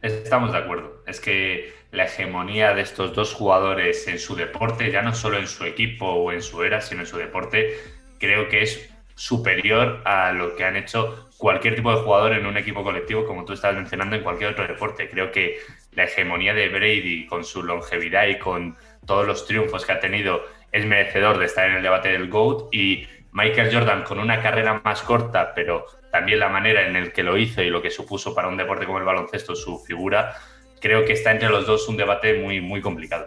Estamos 0.00 0.50
de 0.52 0.58
acuerdo. 0.58 1.02
Es 1.06 1.20
que 1.20 1.74
la 1.92 2.04
hegemonía 2.04 2.74
de 2.74 2.80
estos 2.82 3.14
dos 3.14 3.34
jugadores 3.34 4.08
en 4.08 4.18
su 4.18 4.34
deporte, 4.34 4.90
ya 4.90 5.02
no 5.02 5.14
solo 5.14 5.38
en 5.38 5.46
su 5.46 5.64
equipo 5.64 6.06
o 6.06 6.32
en 6.32 6.42
su 6.42 6.62
era, 6.62 6.80
sino 6.80 7.02
en 7.02 7.06
su 7.06 7.18
deporte, 7.18 7.76
creo 8.18 8.48
que 8.48 8.62
es 8.62 8.90
superior 9.14 10.00
a 10.04 10.32
lo 10.32 10.56
que 10.56 10.64
han 10.64 10.76
hecho 10.76 11.28
cualquier 11.36 11.74
tipo 11.74 11.94
de 11.94 12.02
jugador 12.02 12.32
en 12.32 12.46
un 12.46 12.56
equipo 12.56 12.82
colectivo, 12.82 13.26
como 13.26 13.44
tú 13.44 13.52
estabas 13.52 13.76
mencionando, 13.76 14.16
en 14.16 14.22
cualquier 14.22 14.50
otro 14.50 14.66
deporte. 14.66 15.08
Creo 15.10 15.30
que 15.30 15.58
la 15.92 16.04
hegemonía 16.04 16.54
de 16.54 16.68
Brady 16.68 17.26
con 17.26 17.44
su 17.44 17.62
longevidad 17.62 18.26
y 18.26 18.38
con 18.38 18.76
todos 19.06 19.26
los 19.26 19.46
triunfos 19.46 19.84
que 19.84 19.92
ha 19.92 20.00
tenido 20.00 20.42
es 20.70 20.86
merecedor 20.86 21.38
de 21.38 21.46
estar 21.46 21.68
en 21.68 21.76
el 21.76 21.82
debate 21.82 22.10
del 22.10 22.28
GOAT 22.28 22.72
y 22.72 23.06
Michael 23.32 23.72
Jordan 23.72 24.04
con 24.04 24.18
una 24.18 24.40
carrera 24.42 24.80
más 24.84 25.02
corta, 25.02 25.52
pero 25.54 25.86
también 26.10 26.38
la 26.38 26.48
manera 26.48 26.86
en 26.86 26.92
la 26.92 27.10
que 27.10 27.22
lo 27.22 27.36
hizo 27.36 27.62
y 27.62 27.70
lo 27.70 27.82
que 27.82 27.90
supuso 27.90 28.34
para 28.34 28.48
un 28.48 28.56
deporte 28.56 28.86
como 28.86 28.98
el 28.98 29.04
baloncesto 29.04 29.54
su 29.54 29.78
figura, 29.78 30.34
creo 30.80 31.04
que 31.04 31.12
está 31.12 31.32
entre 31.32 31.48
los 31.48 31.66
dos 31.66 31.88
un 31.88 31.96
debate 31.96 32.38
muy, 32.40 32.60
muy 32.60 32.80
complicado. 32.80 33.26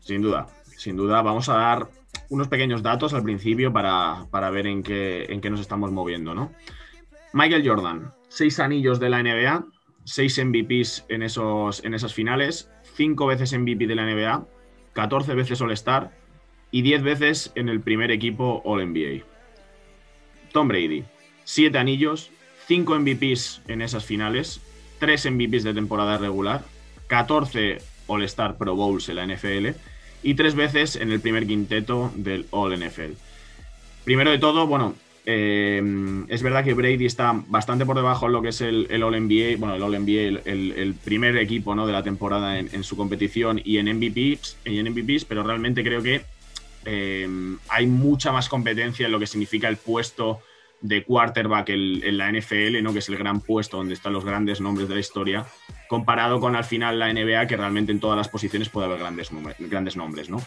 Sin 0.00 0.22
duda, 0.22 0.46
sin 0.76 0.96
duda. 0.96 1.22
Vamos 1.22 1.48
a 1.48 1.54
dar 1.54 1.88
unos 2.28 2.48
pequeños 2.48 2.82
datos 2.82 3.14
al 3.14 3.22
principio 3.22 3.72
para, 3.72 4.50
ver 4.50 4.66
en 4.66 4.82
qué, 4.82 5.26
en 5.28 5.40
qué 5.40 5.50
nos 5.50 5.60
estamos 5.60 5.90
moviendo, 5.90 6.34
¿no? 6.34 6.52
Michael 7.32 7.68
Jordan, 7.68 8.12
seis 8.28 8.60
anillos 8.60 9.00
de 9.00 9.10
la 9.10 9.22
NBA, 9.22 9.66
seis 10.06 10.40
MVPs 10.42 11.04
en, 11.08 11.22
esos, 11.22 11.84
en 11.84 11.92
esas 11.92 12.14
finales, 12.14 12.70
cinco 12.94 13.26
veces 13.26 13.52
MVP 13.52 13.86
de 13.86 13.96
la 13.96 14.06
NBA, 14.06 14.46
14 14.92 15.34
veces 15.34 15.60
All-Star 15.60 16.12
y 16.70 16.82
10 16.82 17.02
veces 17.02 17.52
en 17.56 17.68
el 17.68 17.80
primer 17.80 18.10
equipo 18.10 18.62
All-NBA. 18.64 19.24
Tom 20.52 20.68
Brady, 20.68 21.04
siete 21.44 21.78
anillos, 21.78 22.30
cinco 22.66 22.98
MVPs 22.98 23.62
en 23.66 23.82
esas 23.82 24.04
finales, 24.04 24.60
tres 25.00 25.28
MVPs 25.30 25.64
de 25.64 25.74
temporada 25.74 26.18
regular, 26.18 26.64
14 27.08 27.78
All-Star 28.06 28.56
Pro 28.56 28.76
Bowls 28.76 29.08
en 29.08 29.16
la 29.16 29.26
NFL 29.26 29.78
y 30.22 30.34
tres 30.34 30.54
veces 30.54 30.96
en 30.96 31.10
el 31.10 31.20
primer 31.20 31.46
quinteto 31.46 32.12
del 32.14 32.46
All-NFL. 32.50 33.12
Primero 34.04 34.30
de 34.30 34.38
todo, 34.38 34.68
bueno, 34.68 34.94
eh, 35.28 35.82
es 36.28 36.42
verdad 36.44 36.62
que 36.62 36.72
Brady 36.72 37.04
está 37.04 37.34
bastante 37.48 37.84
por 37.84 37.96
debajo 37.96 38.26
en 38.26 38.32
lo 38.32 38.42
que 38.42 38.50
es 38.50 38.60
el, 38.60 38.86
All-NBA, 39.02 39.56
bueno, 39.58 39.74
el 39.74 39.82
All-NBA, 39.82 40.40
el, 40.44 40.94
primer 41.04 41.36
equipo 41.36 41.74
¿no? 41.74 41.84
de 41.84 41.92
la 41.92 42.04
temporada 42.04 42.60
en, 42.60 42.84
su 42.84 42.96
competición 42.96 43.60
y 43.64 43.78
en 43.78 43.86
MVPs, 43.96 44.58
en 44.64 44.88
MVPs 44.88 45.24
pero 45.24 45.42
realmente 45.42 45.82
creo 45.82 46.00
que 46.00 46.22
eh, 46.84 47.28
hay 47.68 47.86
mucha 47.88 48.30
más 48.30 48.48
competencia 48.48 49.06
en 49.06 49.12
lo 49.12 49.18
que 49.18 49.26
significa 49.26 49.66
el 49.68 49.76
puesto 49.76 50.40
de 50.80 51.02
quarterback 51.02 51.70
en, 51.70 52.16
la 52.16 52.30
NFL, 52.30 52.80
¿no? 52.80 52.92
que 52.92 53.00
es 53.00 53.08
el 53.08 53.16
gran 53.16 53.40
puesto 53.40 53.78
donde 53.78 53.94
están 53.94 54.12
los 54.12 54.24
grandes 54.24 54.60
nombres 54.60 54.88
de 54.88 54.94
la 54.94 55.00
historia, 55.00 55.44
comparado 55.88 56.38
con 56.38 56.54
al 56.54 56.64
final 56.64 57.00
la 57.00 57.12
NBA, 57.12 57.48
que 57.48 57.56
realmente 57.56 57.90
en 57.90 57.98
todas 57.98 58.16
las 58.16 58.28
posiciones 58.28 58.68
puede 58.68 58.86
haber 58.86 59.00
grandes, 59.00 59.30
grandes 59.58 59.96
nombres, 59.96 60.30
¿no? 60.30 60.40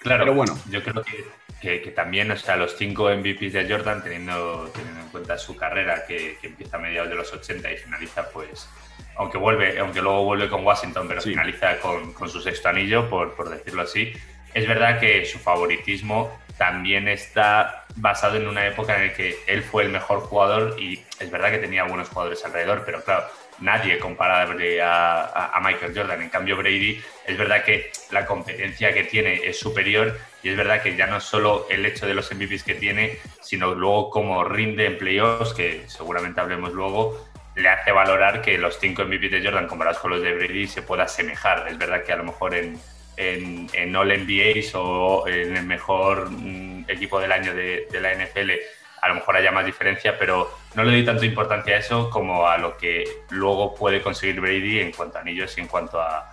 Claro, 0.00 0.24
pero 0.24 0.34
bueno. 0.34 0.58
Yo 0.70 0.82
creo 0.82 1.02
que, 1.02 1.24
que, 1.66 1.90
también, 1.90 2.30
o 2.30 2.36
sea, 2.36 2.56
los 2.56 2.76
cinco 2.76 3.10
MVPs 3.10 3.52
de 3.52 3.66
Jordan, 3.68 4.02
teniendo, 4.02 4.70
teniendo 4.74 5.00
en 5.00 5.08
cuenta 5.08 5.36
su 5.36 5.56
carrera, 5.56 6.06
que, 6.06 6.38
empieza 6.42 6.76
a 6.76 6.80
mediados 6.80 7.10
de 7.10 7.16
los 7.16 7.32
80 7.32 7.72
y 7.72 7.76
finaliza, 7.76 8.28
pues, 8.30 8.68
aunque 9.16 9.38
vuelve, 9.38 9.78
aunque 9.78 10.00
luego 10.00 10.24
vuelve 10.24 10.48
con 10.48 10.64
Washington, 10.64 11.08
pero 11.08 11.20
finaliza 11.20 11.78
con, 11.78 12.12
con, 12.12 12.28
su 12.28 12.40
sexto 12.40 12.68
anillo, 12.68 13.08
por, 13.10 13.34
por 13.34 13.48
decirlo 13.50 13.82
así, 13.82 14.12
es 14.54 14.66
verdad 14.66 15.00
que 15.00 15.24
su 15.24 15.38
favoritismo 15.38 16.38
también 16.56 17.08
está 17.08 17.84
basado 17.96 18.36
en 18.36 18.48
una 18.48 18.66
época 18.66 18.96
en 18.96 19.08
la 19.08 19.12
que 19.14 19.36
él 19.46 19.62
fue 19.62 19.82
el 19.84 19.90
mejor 19.90 20.20
jugador 20.20 20.76
y 20.80 21.02
es 21.18 21.30
verdad 21.30 21.50
que 21.50 21.58
tenía 21.58 21.84
buenos 21.84 22.08
jugadores 22.08 22.44
alrededor, 22.44 22.82
pero 22.84 23.02
claro, 23.02 23.26
nadie 23.60 23.98
comparable 23.98 24.80
a, 24.82 25.60
Michael 25.62 25.92
Jordan. 25.94 26.22
En 26.22 26.28
cambio, 26.28 26.56
Brady, 26.56 27.00
es 27.26 27.36
verdad 27.36 27.64
que 27.64 27.90
la 28.10 28.26
competencia 28.26 28.92
que 28.92 29.04
tiene 29.04 29.46
es 29.46 29.58
superior 29.58 30.18
y 30.42 30.50
es 30.50 30.56
verdad 30.56 30.82
que 30.82 30.96
ya 30.96 31.06
no 31.06 31.20
solo 31.20 31.66
el 31.70 31.84
hecho 31.86 32.06
de 32.06 32.14
los 32.14 32.32
MVPs 32.32 32.62
que 32.62 32.74
tiene, 32.74 33.18
sino 33.40 33.74
luego 33.74 34.10
cómo 34.10 34.44
rinde 34.44 34.86
en 34.86 34.98
playoffs, 34.98 35.54
que 35.54 35.84
seguramente 35.86 36.40
hablemos 36.40 36.72
luego, 36.72 37.26
le 37.56 37.68
hace 37.68 37.90
valorar 37.90 38.42
que 38.42 38.58
los 38.58 38.78
cinco 38.78 39.04
MVPs 39.04 39.30
de 39.30 39.42
Jordan 39.42 39.66
comparados 39.66 39.98
con 39.98 40.10
los 40.10 40.22
de 40.22 40.34
Brady 40.34 40.66
se 40.66 40.82
pueda 40.82 41.04
asemejar. 41.04 41.66
Es 41.68 41.78
verdad 41.78 42.04
que 42.04 42.12
a 42.12 42.16
lo 42.16 42.24
mejor 42.24 42.54
en, 42.54 42.78
en, 43.16 43.68
en 43.72 43.96
All 43.96 44.08
NBAs 44.08 44.74
o 44.74 45.26
en 45.26 45.56
el 45.56 45.64
mejor 45.64 46.30
mm, 46.30 46.84
equipo 46.88 47.18
del 47.18 47.32
año 47.32 47.54
de, 47.54 47.88
de 47.90 48.00
la 48.00 48.14
NFL 48.14 48.52
a 49.00 49.08
lo 49.08 49.14
mejor 49.16 49.36
haya 49.36 49.52
más 49.52 49.64
diferencia, 49.64 50.18
pero 50.18 50.50
no 50.74 50.84
le 50.84 50.92
doy 50.92 51.04
tanta 51.04 51.24
importancia 51.24 51.76
a 51.76 51.78
eso 51.78 52.10
como 52.10 52.46
a 52.46 52.58
lo 52.58 52.76
que 52.76 53.04
luego 53.30 53.74
puede 53.74 54.02
conseguir 54.02 54.40
Brady 54.40 54.80
en 54.80 54.92
cuanto 54.92 55.18
a 55.18 55.20
anillos 55.20 55.56
y 55.58 55.60
en 55.60 55.68
cuanto 55.68 56.00
a, 56.00 56.30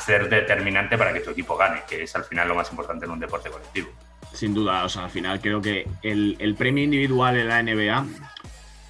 ser 0.00 0.28
determinante 0.28 0.98
para 0.98 1.12
que 1.12 1.20
tu 1.20 1.30
equipo 1.30 1.56
gane, 1.56 1.82
que 1.88 2.02
es 2.02 2.14
al 2.14 2.24
final 2.24 2.48
lo 2.48 2.54
más 2.54 2.70
importante 2.70 3.06
en 3.06 3.12
un 3.12 3.18
deporte 3.18 3.50
colectivo. 3.50 3.88
Sin 4.32 4.52
duda, 4.52 4.84
o 4.84 4.88
sea, 4.88 5.04
al 5.04 5.10
final 5.10 5.40
creo 5.40 5.62
que 5.62 5.88
el, 6.02 6.54
premio 6.58 6.84
individual 6.84 7.36
en 7.36 7.48
la 7.48 7.62
NBA 7.62 8.06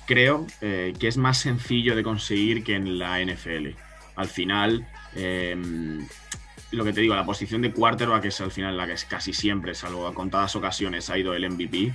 creo 0.06 0.47
eh, 0.61 0.95
que 0.99 1.09
es 1.09 1.16
más 1.16 1.38
sencillo 1.38 1.95
de 1.95 2.02
conseguir 2.02 2.64
que 2.64 2.75
en 2.75 2.99
la 2.99 3.21
NFL. 3.21 3.76
Al 4.16 4.28
final, 4.28 4.87
em, 5.14 6.06
lo 6.73 6.85
que 6.85 6.92
te 6.92 7.00
digo, 7.00 7.14
la 7.14 7.25
posición 7.25 7.62
de 7.62 7.73
quarterback 7.73 8.25
es 8.26 8.40
al 8.40 8.50
final 8.50 8.76
la 8.76 8.87
que 8.87 8.95
es 8.95 9.04
casi 9.04 9.33
siempre, 9.33 9.75
salvo 9.75 10.06
a 10.06 10.14
contadas 10.14 10.56
ocasiones, 10.56 11.11
ha 11.11 11.18
ido 11.18 11.35
el 11.35 11.49
MVP. 11.49 11.92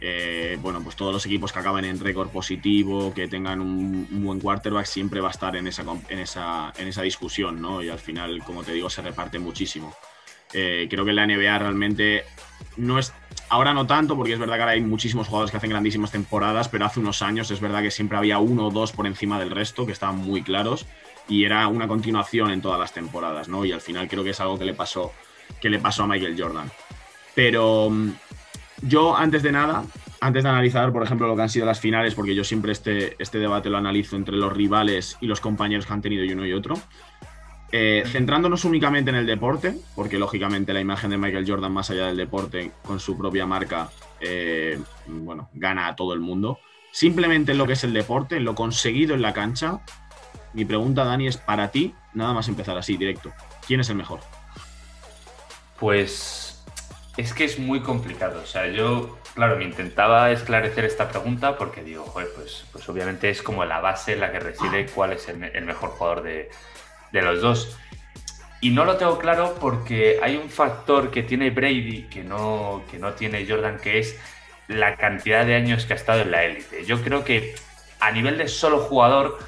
Eh, 0.00 0.56
bueno, 0.60 0.80
pues 0.82 0.94
todos 0.94 1.12
los 1.12 1.26
equipos 1.26 1.52
que 1.52 1.58
acaban 1.58 1.84
en 1.84 1.98
récord 1.98 2.28
positivo, 2.28 3.12
que 3.12 3.26
tengan 3.26 3.60
un, 3.60 4.06
buen 4.10 4.40
quarterback, 4.40 4.86
siempre 4.86 5.20
va 5.20 5.28
a 5.28 5.32
estar 5.32 5.56
en 5.56 5.66
esa, 5.66 5.84
en 6.08 6.18
esa, 6.18 6.72
en 6.78 6.88
esa 6.88 7.02
discusión, 7.02 7.60
¿no? 7.60 7.82
Y 7.82 7.88
al 7.88 7.98
final, 7.98 8.42
como 8.44 8.62
te 8.62 8.72
digo, 8.72 8.88
se 8.88 9.02
reparte 9.02 9.38
muchísimo. 9.38 9.94
Eh, 10.52 10.86
creo 10.88 11.04
que 11.04 11.12
la 11.12 11.26
NBA 11.26 11.58
realmente 11.58 12.24
no 12.76 12.98
es. 12.98 13.12
Ahora 13.50 13.72
no 13.72 13.86
tanto, 13.86 14.14
porque 14.14 14.34
es 14.34 14.38
verdad 14.38 14.56
que 14.56 14.60
ahora 14.60 14.72
hay 14.72 14.80
muchísimos 14.82 15.26
jugadores 15.26 15.50
que 15.50 15.56
hacen 15.56 15.70
grandísimas 15.70 16.10
temporadas, 16.10 16.68
pero 16.68 16.84
hace 16.84 17.00
unos 17.00 17.22
años 17.22 17.50
es 17.50 17.60
verdad 17.60 17.82
que 17.82 17.90
siempre 17.90 18.18
había 18.18 18.38
uno 18.38 18.66
o 18.66 18.70
dos 18.70 18.92
por 18.92 19.06
encima 19.06 19.38
del 19.38 19.50
resto, 19.50 19.86
que 19.86 19.92
estaban 19.92 20.16
muy 20.16 20.42
claros, 20.42 20.86
y 21.28 21.44
era 21.44 21.66
una 21.68 21.88
continuación 21.88 22.50
en 22.50 22.60
todas 22.60 22.78
las 22.78 22.92
temporadas, 22.92 23.48
¿no? 23.48 23.64
Y 23.64 23.72
al 23.72 23.80
final 23.80 24.06
creo 24.06 24.22
que 24.22 24.30
es 24.30 24.40
algo 24.40 24.58
que 24.58 24.66
le 24.66 24.74
pasó, 24.74 25.12
que 25.60 25.70
le 25.70 25.78
pasó 25.78 26.04
a 26.04 26.06
Michael 26.06 26.36
Jordan. 26.38 26.70
Pero 27.34 27.88
mm, 27.88 28.12
yo, 28.82 29.16
antes 29.16 29.42
de 29.42 29.52
nada, 29.52 29.84
antes 30.20 30.42
de 30.42 30.48
analizar, 30.48 30.92
por 30.92 31.02
ejemplo, 31.02 31.26
lo 31.26 31.36
que 31.36 31.42
han 31.42 31.48
sido 31.48 31.66
las 31.66 31.80
finales, 31.80 32.14
porque 32.14 32.34
yo 32.34 32.44
siempre 32.44 32.72
este, 32.72 33.16
este 33.18 33.38
debate 33.38 33.70
lo 33.70 33.78
analizo 33.78 34.16
entre 34.16 34.36
los 34.36 34.52
rivales 34.52 35.16
y 35.20 35.26
los 35.26 35.40
compañeros 35.40 35.86
que 35.86 35.92
han 35.92 36.02
tenido 36.02 36.24
y 36.24 36.32
uno 36.32 36.46
y 36.46 36.52
otro, 36.52 36.74
eh, 37.70 38.02
centrándonos 38.06 38.64
únicamente 38.64 39.10
en 39.10 39.16
el 39.16 39.26
deporte, 39.26 39.76
porque 39.94 40.18
lógicamente 40.18 40.72
la 40.72 40.80
imagen 40.80 41.10
de 41.10 41.18
Michael 41.18 41.44
Jordan, 41.46 41.72
más 41.72 41.90
allá 41.90 42.06
del 42.06 42.16
deporte, 42.16 42.72
con 42.82 42.98
su 42.98 43.16
propia 43.16 43.46
marca, 43.46 43.90
eh, 44.20 44.80
bueno, 45.06 45.50
gana 45.52 45.88
a 45.88 45.96
todo 45.96 46.14
el 46.14 46.20
mundo. 46.20 46.58
Simplemente 46.90 47.52
en 47.52 47.58
lo 47.58 47.66
que 47.66 47.74
es 47.74 47.84
el 47.84 47.92
deporte, 47.92 48.36
en 48.36 48.44
lo 48.44 48.54
conseguido 48.54 49.14
en 49.14 49.22
la 49.22 49.34
cancha, 49.34 49.80
mi 50.54 50.64
pregunta, 50.64 51.04
Dani, 51.04 51.26
es 51.26 51.36
para 51.36 51.70
ti, 51.70 51.94
nada 52.14 52.32
más 52.32 52.48
empezar 52.48 52.78
así, 52.78 52.96
directo. 52.96 53.32
¿Quién 53.66 53.80
es 53.80 53.90
el 53.90 53.96
mejor? 53.96 54.20
Pues 55.78 56.47
es 57.18 57.34
que 57.34 57.44
es 57.44 57.58
muy 57.58 57.80
complicado. 57.80 58.40
O 58.40 58.46
sea, 58.46 58.68
yo, 58.68 59.18
claro, 59.34 59.56
me 59.56 59.64
intentaba 59.64 60.30
esclarecer 60.30 60.84
esta 60.84 61.08
pregunta 61.08 61.58
porque 61.58 61.82
digo, 61.82 62.04
joder, 62.04 62.28
pues, 62.36 62.64
pues 62.70 62.88
obviamente 62.88 63.28
es 63.28 63.42
como 63.42 63.64
la 63.64 63.80
base 63.80 64.12
en 64.12 64.20
la 64.20 64.30
que 64.30 64.38
reside 64.38 64.86
cuál 64.86 65.12
es 65.12 65.28
el, 65.28 65.36
mejor 65.64 65.90
jugador 65.90 66.22
de, 66.22 66.48
los 67.10 67.42
dos. 67.42 67.76
Y 68.60 68.70
no 68.70 68.84
lo 68.84 68.96
tengo 68.98 69.18
claro 69.18 69.56
porque 69.60 70.20
hay 70.22 70.36
un 70.36 70.48
factor 70.48 71.10
que 71.10 71.24
tiene 71.24 71.50
Brady 71.50 72.04
que 72.04 72.22
no, 72.22 72.84
que 72.88 73.00
no 73.00 73.12
tiene 73.14 73.44
Jordan, 73.48 73.78
que 73.78 73.98
es 73.98 74.16
la 74.68 74.94
cantidad 74.94 75.44
de 75.44 75.56
años 75.56 75.86
que 75.86 75.94
ha 75.94 75.96
estado 75.96 76.22
en 76.22 76.30
la 76.30 76.44
élite. 76.44 76.84
Yo 76.84 77.02
creo 77.02 77.24
que 77.24 77.56
a 77.98 78.12
nivel 78.12 78.38
de 78.38 78.46
solo 78.46 78.78
jugador, 78.78 79.40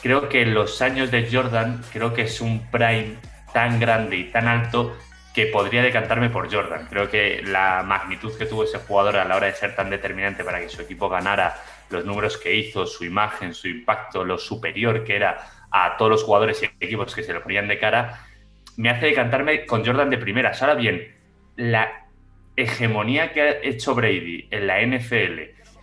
creo 0.00 0.28
que 0.28 0.46
los 0.46 0.80
años 0.80 1.10
de 1.10 1.28
Jordan, 1.28 1.82
creo 1.92 2.14
que 2.14 2.22
es 2.22 2.40
un 2.40 2.70
prime 2.70 3.16
tan 3.52 3.80
grande 3.80 4.16
y 4.16 4.30
tan 4.30 4.46
alto 4.46 4.96
que 5.36 5.48
podría 5.48 5.82
decantarme 5.82 6.30
por 6.30 6.50
Jordan. 6.50 6.86
Creo 6.88 7.10
que 7.10 7.42
la 7.42 7.82
magnitud 7.82 8.32
que 8.38 8.46
tuvo 8.46 8.64
ese 8.64 8.78
jugador 8.78 9.18
a 9.18 9.26
la 9.26 9.36
hora 9.36 9.48
de 9.48 9.52
ser 9.52 9.76
tan 9.76 9.90
determinante 9.90 10.42
para 10.42 10.60
que 10.60 10.70
su 10.70 10.80
equipo 10.80 11.10
ganara, 11.10 11.62
los 11.90 12.06
números 12.06 12.38
que 12.38 12.54
hizo, 12.54 12.86
su 12.86 13.04
imagen, 13.04 13.52
su 13.52 13.68
impacto, 13.68 14.24
lo 14.24 14.38
superior 14.38 15.04
que 15.04 15.14
era 15.14 15.66
a 15.70 15.98
todos 15.98 16.10
los 16.10 16.24
jugadores 16.24 16.62
y 16.62 16.70
equipos 16.82 17.14
que 17.14 17.22
se 17.22 17.34
le 17.34 17.40
ponían 17.40 17.68
de 17.68 17.78
cara, 17.78 18.24
me 18.78 18.88
hace 18.88 19.04
decantarme 19.04 19.66
con 19.66 19.84
Jordan 19.84 20.08
de 20.08 20.16
primeras. 20.16 20.62
Ahora 20.62 20.74
bien, 20.74 21.14
la 21.56 22.06
hegemonía 22.56 23.34
que 23.34 23.42
ha 23.42 23.50
hecho 23.62 23.94
Brady 23.94 24.48
en 24.50 24.66
la 24.66 24.80
NFL 24.80 25.40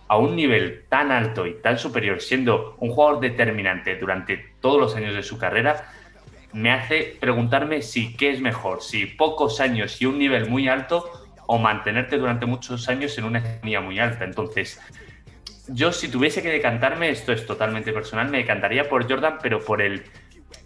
a 0.08 0.16
un 0.16 0.34
nivel 0.34 0.86
tan 0.88 1.12
alto 1.12 1.46
y 1.46 1.62
tan 1.62 1.78
superior, 1.78 2.20
siendo 2.20 2.74
un 2.80 2.90
jugador 2.90 3.20
determinante 3.20 3.94
durante 3.94 4.54
todos 4.60 4.80
los 4.80 4.96
años 4.96 5.14
de 5.14 5.22
su 5.22 5.38
carrera, 5.38 5.92
me 6.54 6.70
hace 6.70 7.16
preguntarme 7.18 7.82
si 7.82 8.16
qué 8.16 8.30
es 8.30 8.40
mejor, 8.40 8.80
si 8.80 9.06
pocos 9.06 9.60
años 9.60 10.00
y 10.00 10.06
un 10.06 10.18
nivel 10.18 10.48
muy 10.48 10.68
alto 10.68 11.10
o 11.46 11.58
mantenerte 11.58 12.16
durante 12.16 12.46
muchos 12.46 12.88
años 12.88 13.18
en 13.18 13.24
una 13.24 13.40
economía 13.40 13.80
muy 13.80 13.98
alta. 13.98 14.24
Entonces, 14.24 14.80
yo 15.68 15.92
si 15.92 16.08
tuviese 16.08 16.42
que 16.42 16.50
decantarme, 16.50 17.10
esto 17.10 17.32
es 17.32 17.44
totalmente 17.44 17.92
personal, 17.92 18.30
me 18.30 18.38
decantaría 18.38 18.88
por 18.88 19.10
Jordan, 19.10 19.38
pero 19.42 19.60
por 19.60 19.82
el 19.82 20.04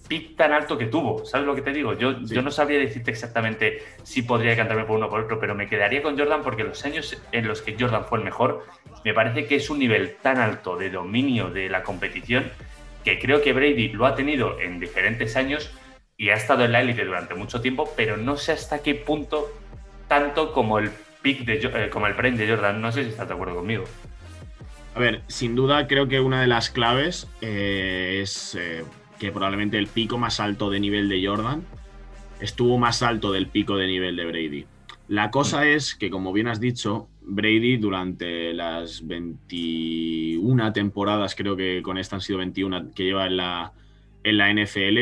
pick 0.08 0.36
tan 0.36 0.52
alto 0.52 0.76
que 0.76 0.86
tuvo. 0.86 1.24
¿Sabes 1.24 1.46
lo 1.46 1.54
que 1.54 1.62
te 1.62 1.72
digo? 1.72 1.94
Yo, 1.94 2.20
yo 2.20 2.42
no 2.42 2.50
sabría 2.50 2.78
decirte 2.78 3.10
exactamente 3.10 3.82
si 4.02 4.20
podría 4.22 4.50
decantarme 4.50 4.84
por 4.84 4.96
uno 4.96 5.06
o 5.06 5.10
por 5.10 5.20
otro, 5.20 5.40
pero 5.40 5.54
me 5.54 5.68
quedaría 5.68 6.02
con 6.02 6.18
Jordan 6.18 6.42
porque 6.42 6.64
los 6.64 6.84
años 6.84 7.16
en 7.32 7.48
los 7.48 7.62
que 7.62 7.76
Jordan 7.78 8.04
fue 8.04 8.18
el 8.18 8.24
mejor, 8.24 8.66
me 9.06 9.14
parece 9.14 9.46
que 9.46 9.56
es 9.56 9.70
un 9.70 9.78
nivel 9.78 10.16
tan 10.16 10.38
alto 10.38 10.76
de 10.76 10.90
dominio 10.90 11.48
de 11.48 11.70
la 11.70 11.82
competición 11.82 12.50
que 13.08 13.18
creo 13.18 13.40
que 13.40 13.54
Brady 13.54 13.88
lo 13.88 14.04
ha 14.04 14.14
tenido 14.14 14.60
en 14.60 14.80
diferentes 14.80 15.34
años 15.36 15.70
y 16.18 16.28
ha 16.28 16.34
estado 16.34 16.64
en 16.64 16.72
la 16.72 16.82
élite 16.82 17.06
durante 17.06 17.34
mucho 17.34 17.62
tiempo, 17.62 17.90
pero 17.96 18.18
no 18.18 18.36
sé 18.36 18.52
hasta 18.52 18.82
qué 18.82 18.94
punto 18.94 19.48
tanto 20.08 20.52
como 20.52 20.78
el 20.78 20.90
pick 21.22 21.46
de 21.46 21.54
eh, 21.54 21.90
como 21.90 22.06
el 22.06 22.36
de 22.36 22.48
Jordan. 22.48 22.82
No 22.82 22.92
sé 22.92 23.04
si 23.04 23.10
estás 23.10 23.28
de 23.28 23.34
acuerdo 23.34 23.56
conmigo. 23.56 23.84
A 24.94 24.98
ver, 24.98 25.22
sin 25.28 25.54
duda 25.54 25.86
creo 25.86 26.08
que 26.08 26.20
una 26.20 26.40
de 26.42 26.48
las 26.48 26.68
claves 26.68 27.28
eh, 27.40 28.20
es 28.22 28.54
eh, 28.56 28.84
que 29.18 29.32
probablemente 29.32 29.78
el 29.78 29.86
pico 29.86 30.18
más 30.18 30.38
alto 30.38 30.68
de 30.70 30.80
nivel 30.80 31.08
de 31.08 31.26
Jordan 31.26 31.64
estuvo 32.40 32.76
más 32.76 33.02
alto 33.02 33.32
del 33.32 33.46
pico 33.46 33.76
de 33.76 33.86
nivel 33.86 34.16
de 34.16 34.26
Brady. 34.26 34.66
La 35.06 35.30
cosa 35.30 35.66
es 35.66 35.94
que, 35.94 36.10
como 36.10 36.34
bien 36.34 36.48
has 36.48 36.60
dicho, 36.60 37.08
Brady 37.28 37.76
durante 37.76 38.52
las 38.54 39.06
21 39.06 40.72
temporadas, 40.72 41.34
creo 41.34 41.56
que 41.56 41.82
con 41.82 41.98
esta 41.98 42.16
han 42.16 42.22
sido 42.22 42.38
21 42.38 42.92
que 42.94 43.04
lleva 43.04 43.26
en 43.26 43.36
la, 43.36 43.72
en 44.24 44.38
la 44.38 44.52
NFL, 44.52 44.98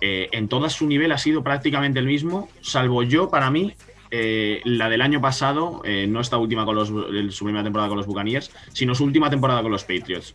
eh, 0.00 0.28
en 0.32 0.48
todo 0.48 0.68
su 0.68 0.86
nivel 0.86 1.12
ha 1.12 1.18
sido 1.18 1.42
prácticamente 1.42 1.98
el 1.98 2.06
mismo, 2.06 2.48
salvo 2.60 3.02
yo, 3.02 3.30
para 3.30 3.50
mí, 3.50 3.74
eh, 4.10 4.60
la 4.64 4.90
del 4.90 5.00
año 5.00 5.20
pasado, 5.20 5.80
eh, 5.84 6.06
no 6.06 6.20
esta 6.20 6.36
última 6.36 6.66
con 6.66 6.74
los, 6.74 6.88
su 7.34 7.44
primera 7.44 7.64
temporada 7.64 7.88
con 7.88 7.96
los 7.96 8.06
Buccaneers, 8.06 8.50
sino 8.72 8.94
su 8.94 9.04
última 9.04 9.30
temporada 9.30 9.62
con 9.62 9.72
los 9.72 9.84
Patriots. 9.84 10.34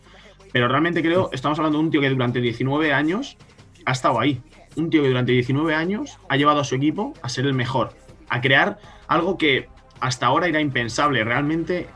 Pero 0.52 0.66
realmente 0.66 1.02
creo, 1.02 1.30
estamos 1.32 1.58
hablando 1.58 1.78
de 1.78 1.84
un 1.84 1.90
tío 1.90 2.00
que 2.00 2.10
durante 2.10 2.40
19 2.40 2.92
años 2.92 3.36
ha 3.84 3.92
estado 3.92 4.18
ahí. 4.18 4.40
Un 4.76 4.90
tío 4.90 5.02
que 5.02 5.08
durante 5.08 5.32
19 5.32 5.74
años 5.74 6.18
ha 6.28 6.36
llevado 6.36 6.60
a 6.60 6.64
su 6.64 6.74
equipo 6.74 7.14
a 7.22 7.28
ser 7.28 7.46
el 7.46 7.54
mejor, 7.54 7.92
a 8.28 8.40
crear 8.40 8.78
algo 9.06 9.38
que 9.38 9.68
hasta 10.00 10.26
ahora 10.26 10.48
era 10.48 10.60
impensable. 10.60 11.24
Realmente 11.24 11.88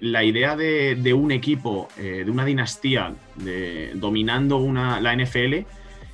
la 0.00 0.24
idea 0.24 0.56
de, 0.56 1.14
un 1.14 1.32
equipo, 1.32 1.88
de 1.96 2.30
una 2.30 2.44
dinastía, 2.44 3.14
dominando 3.94 4.58
una, 4.58 5.00
la 5.00 5.16
NFL, 5.16 5.64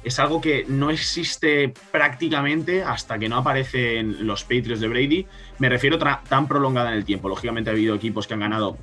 es 0.04 0.18
algo 0.18 0.40
que 0.40 0.64
no 0.68 0.90
existe 0.90 1.72
prácticamente 1.90 2.82
hasta 2.82 3.18
que 3.18 3.28
no 3.28 3.36
aparecen 3.36 4.26
los 4.26 4.42
Patriots 4.42 4.80
de 4.80 4.88
Brady. 4.88 5.26
Me 5.58 5.68
refiero 5.68 5.98
tan 5.98 6.48
prolongada 6.48 6.90
en 6.92 6.96
el 6.96 7.04
tiempo. 7.04 7.28
Lógicamente 7.28 7.70
ha 7.70 7.72
habido 7.72 7.94
equipos 7.94 8.26
que 8.26 8.34
han 8.34 8.40
ganado 8.40 8.78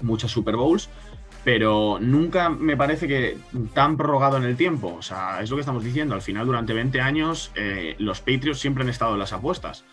muchas 0.00 0.30
Super 0.30 0.56
Bowls, 0.56 0.88
pero 1.42 1.98
nunca 2.00 2.48
me 2.48 2.76
parece 2.76 3.08
que 3.08 3.36
tan 3.74 3.96
prorrogado 3.96 4.36
en 4.36 4.44
el 4.44 4.56
tiempo. 4.56 4.94
O 4.98 5.02
sea, 5.02 5.42
es 5.42 5.50
lo 5.50 5.56
que 5.56 5.60
estamos 5.60 5.82
diciendo. 5.82 6.14
Al 6.14 6.22
final, 6.22 6.46
durante 6.46 6.72
20 6.72 7.00
años, 7.00 7.50
eh, 7.56 7.96
los 7.98 8.20
Patriots 8.20 8.60
siempre 8.60 8.84
han 8.84 8.90
estado 8.90 9.14
en 9.14 9.18
las 9.18 9.32
apuestas. 9.32 9.84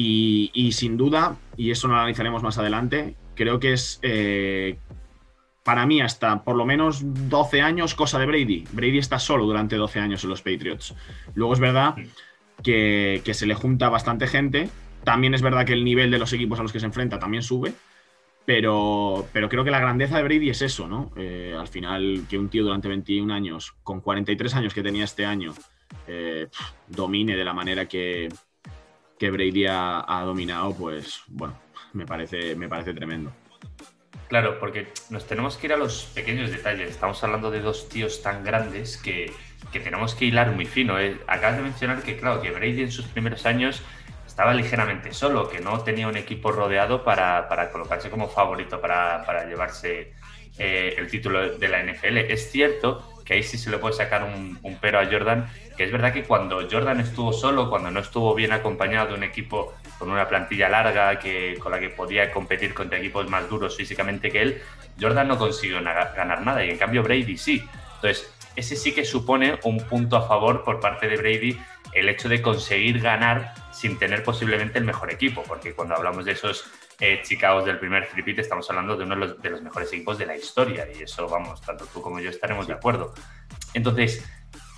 Y, 0.00 0.70
sin 0.70 0.96
duda, 0.96 1.36
y 1.56 1.72
eso 1.72 1.88
lo 1.88 1.94
analizaremos 1.94 2.40
más 2.40 2.56
adelante, 2.56 3.16
creo 3.34 3.58
que 3.58 3.72
es 3.72 3.98
eh, 4.02 4.78
para 5.64 5.86
mí 5.86 6.00
hasta 6.00 6.44
por 6.44 6.54
lo 6.54 6.64
menos 6.64 7.00
12 7.02 7.62
años 7.62 7.96
cosa 7.96 8.20
de 8.20 8.26
Brady. 8.26 8.62
Brady 8.70 8.98
está 8.98 9.18
solo 9.18 9.44
durante 9.44 9.74
12 9.74 9.98
años 9.98 10.22
en 10.22 10.30
los 10.30 10.40
Patriots. 10.40 10.94
Luego 11.34 11.52
es 11.52 11.58
verdad 11.58 11.96
que, 12.62 13.20
se 13.24 13.46
le 13.46 13.54
junta 13.54 13.88
bastante 13.88 14.28
gente, 14.28 14.70
También 15.02 15.34
es 15.34 15.42
verdad 15.42 15.66
que 15.66 15.72
el 15.72 15.84
nivel 15.84 16.12
de 16.12 16.20
los 16.20 16.32
equipos 16.32 16.60
a 16.60 16.62
los 16.62 16.72
que 16.72 16.78
se 16.78 16.86
enfrenta 16.86 17.18
también 17.18 17.42
sube, 17.42 17.72
pero, 18.46 19.26
pero 19.32 19.48
creo 19.48 19.64
que 19.64 19.72
la 19.72 19.80
grandeza 19.80 20.18
de 20.18 20.22
Brady 20.22 20.50
es 20.50 20.62
eso, 20.62 20.86
¿no? 20.86 21.10
Eh, 21.16 21.56
al 21.58 21.66
final, 21.66 22.24
que 22.30 22.38
un 22.38 22.50
tío 22.50 22.62
durante 22.62 22.86
21 22.86 23.34
años, 23.34 23.74
con 23.82 24.00
43 24.00 24.54
años 24.54 24.74
que 24.74 24.82
tenía 24.84 25.02
este 25.02 25.26
año, 25.26 25.54
eh, 26.06 26.46
domine 26.86 27.34
de 27.34 27.44
la 27.44 27.52
manera 27.52 27.88
que, 27.88 28.28
que 29.18 29.30
Brady 29.30 29.66
ha, 29.68 30.22
dominado, 30.24 30.74
pues 30.74 31.22
bueno, 31.26 31.58
me 31.92 32.06
parece, 32.06 32.54
me 32.54 32.68
parece 32.68 32.94
tremendo. 32.94 33.32
Claro, 34.28 34.58
porque 34.60 34.88
nos 35.10 35.26
tenemos 35.26 35.56
que 35.56 35.66
ir 35.66 35.72
a 35.72 35.76
los 35.76 36.04
pequeños 36.14 36.50
detalles. 36.50 36.90
Estamos 36.90 37.22
hablando 37.24 37.50
de 37.50 37.60
dos 37.60 37.88
tíos 37.88 38.22
tan 38.22 38.44
grandes 38.44 38.98
que, 38.98 39.32
que 39.72 39.80
tenemos 39.80 40.14
que 40.14 40.26
hilar 40.26 40.52
muy 40.52 40.66
fino. 40.66 41.00
¿eh? 41.00 41.18
Acabas 41.26 41.56
de 41.56 41.62
mencionar 41.62 42.02
que, 42.02 42.18
claro, 42.18 42.42
que 42.42 42.50
Brady 42.50 42.82
en 42.82 42.92
sus 42.92 43.06
primeros 43.06 43.46
años 43.46 43.82
estaba 44.26 44.54
ligeramente 44.54 45.12
solo, 45.14 45.48
que 45.48 45.60
no 45.60 45.80
tenía 45.80 46.06
un 46.06 46.16
equipo 46.16 46.52
rodeado 46.52 47.02
para, 47.02 47.48
para 47.48 47.70
colocarse 47.70 48.10
como 48.10 48.28
favorito 48.28 48.80
para, 48.80 49.24
para 49.24 49.46
llevarse 49.46 50.12
eh, 50.58 50.94
el 50.96 51.08
título 51.08 51.56
de 51.56 51.68
la 51.68 51.82
NFL. 51.82 52.18
Es 52.18 52.50
cierto 52.50 53.14
que 53.24 53.34
ahí 53.34 53.42
sí 53.42 53.58
se 53.58 53.70
le 53.70 53.78
puede 53.78 53.94
sacar 53.94 54.22
un, 54.24 54.58
un, 54.62 54.76
pero 54.76 55.00
a 55.00 55.06
Jordan, 55.06 55.48
que 55.78 55.84
es 55.84 55.92
verdad 55.92 56.12
que 56.12 56.24
cuando 56.24 56.68
Jordan 56.68 56.98
estuvo 56.98 57.32
solo, 57.32 57.70
cuando 57.70 57.88
no 57.92 58.00
estuvo 58.00 58.34
bien 58.34 58.50
acompañado 58.50 59.10
de 59.10 59.14
un 59.14 59.22
equipo 59.22 59.74
con 59.96 60.10
una 60.10 60.26
plantilla 60.26 60.68
larga 60.68 61.20
que, 61.20 61.56
con 61.60 61.70
la 61.70 61.78
que 61.78 61.88
podía 61.88 62.32
competir 62.32 62.74
contra 62.74 62.98
equipos 62.98 63.30
más 63.30 63.48
duros 63.48 63.76
físicamente 63.76 64.28
que 64.28 64.42
él, 64.42 64.62
Jordan 65.00 65.28
no 65.28 65.38
consiguió 65.38 65.80
ganar 65.80 66.42
nada 66.42 66.64
y 66.64 66.70
en 66.70 66.78
cambio 66.78 67.04
Brady 67.04 67.38
sí. 67.38 67.64
Entonces, 67.94 68.28
ese 68.56 68.74
sí 68.74 68.90
que 68.92 69.04
supone 69.04 69.60
un 69.62 69.78
punto 69.78 70.16
a 70.16 70.26
favor 70.26 70.64
por 70.64 70.80
parte 70.80 71.06
de 71.06 71.16
Brady 71.16 71.60
el 71.92 72.08
hecho 72.08 72.28
de 72.28 72.42
conseguir 72.42 73.00
ganar 73.00 73.54
sin 73.70 74.00
tener 74.00 74.24
posiblemente 74.24 74.80
el 74.80 74.84
mejor 74.84 75.12
equipo, 75.12 75.44
porque 75.46 75.74
cuando 75.74 75.94
hablamos 75.94 76.24
de 76.24 76.32
esos 76.32 76.64
eh, 76.98 77.20
Chicago 77.22 77.62
del 77.62 77.78
primer 77.78 78.08
tripit 78.08 78.40
estamos 78.40 78.68
hablando 78.68 78.96
de 78.96 79.04
uno 79.04 79.14
de 79.14 79.20
los, 79.20 79.40
de 79.40 79.50
los, 79.50 79.62
mejores 79.62 79.92
equipos 79.92 80.18
de 80.18 80.26
la 80.26 80.36
historia 80.36 80.88
y 80.92 81.04
eso, 81.04 81.28
vamos, 81.28 81.60
tanto 81.60 81.86
tú 81.86 82.02
como 82.02 82.18
yo 82.18 82.30
estaremos 82.30 82.66
de 82.66 82.72
acuerdo. 82.72 83.14
Entonces, 83.74 84.28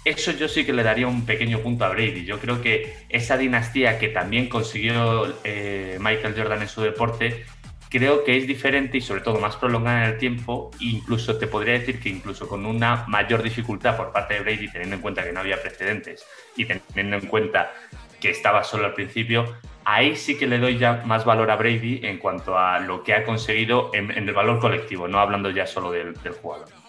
eso 0.04 0.32
yo 0.32 0.48
sí 0.48 0.64
que 0.64 0.72
le 0.72 0.82
daría 0.82 1.06
un 1.06 1.26
pequeño 1.26 1.60
punto 1.60 1.84
a 1.84 1.90
Brady. 1.90 2.24
Yo 2.24 2.38
creo 2.38 2.62
que 2.62 2.94
esa 3.08 3.36
dinastía 3.36 3.98
que 3.98 4.08
también 4.08 4.48
consiguió 4.48 5.34
eh, 5.44 5.98
Michael 6.00 6.34
Jordan 6.36 6.62
en 6.62 6.68
su 6.68 6.80
deporte, 6.80 7.44
creo 7.90 8.24
que 8.24 8.36
es 8.38 8.46
diferente 8.46 8.98
y 8.98 9.00
sobre 9.00 9.20
todo 9.20 9.38
más 9.40 9.56
prolongada 9.56 10.04
en 10.04 10.12
el 10.12 10.18
tiempo. 10.18 10.70
Incluso 10.80 11.36
te 11.36 11.46
podría 11.46 11.74
decir 11.74 12.00
que 12.00 12.08
incluso 12.08 12.48
con 12.48 12.64
una 12.64 13.04
mayor 13.08 13.42
dificultad 13.42 13.96
por 13.96 14.12
parte 14.12 14.34
de 14.34 14.40
Brady, 14.40 14.68
teniendo 14.68 14.96
en 14.96 15.02
cuenta 15.02 15.22
que 15.22 15.32
no 15.32 15.40
había 15.40 15.60
precedentes 15.60 16.24
y 16.56 16.64
teniendo 16.64 17.16
en 17.16 17.26
cuenta 17.26 17.72
que 18.20 18.30
estaba 18.30 18.64
solo 18.64 18.86
al 18.86 18.94
principio, 18.94 19.56
ahí 19.84 20.16
sí 20.16 20.38
que 20.38 20.46
le 20.46 20.58
doy 20.58 20.78
ya 20.78 21.02
más 21.04 21.24
valor 21.24 21.50
a 21.50 21.56
Brady 21.56 22.00
en 22.04 22.18
cuanto 22.18 22.58
a 22.58 22.78
lo 22.78 23.02
que 23.02 23.14
ha 23.14 23.24
conseguido 23.24 23.90
en, 23.92 24.10
el 24.10 24.32
valor 24.32 24.60
colectivo, 24.60 25.08
no 25.08 25.18
hablando 25.18 25.50
ya 25.50 25.66
solo 25.66 25.90
del, 25.90 26.14
del 26.22 26.34
jugador. 26.34 26.79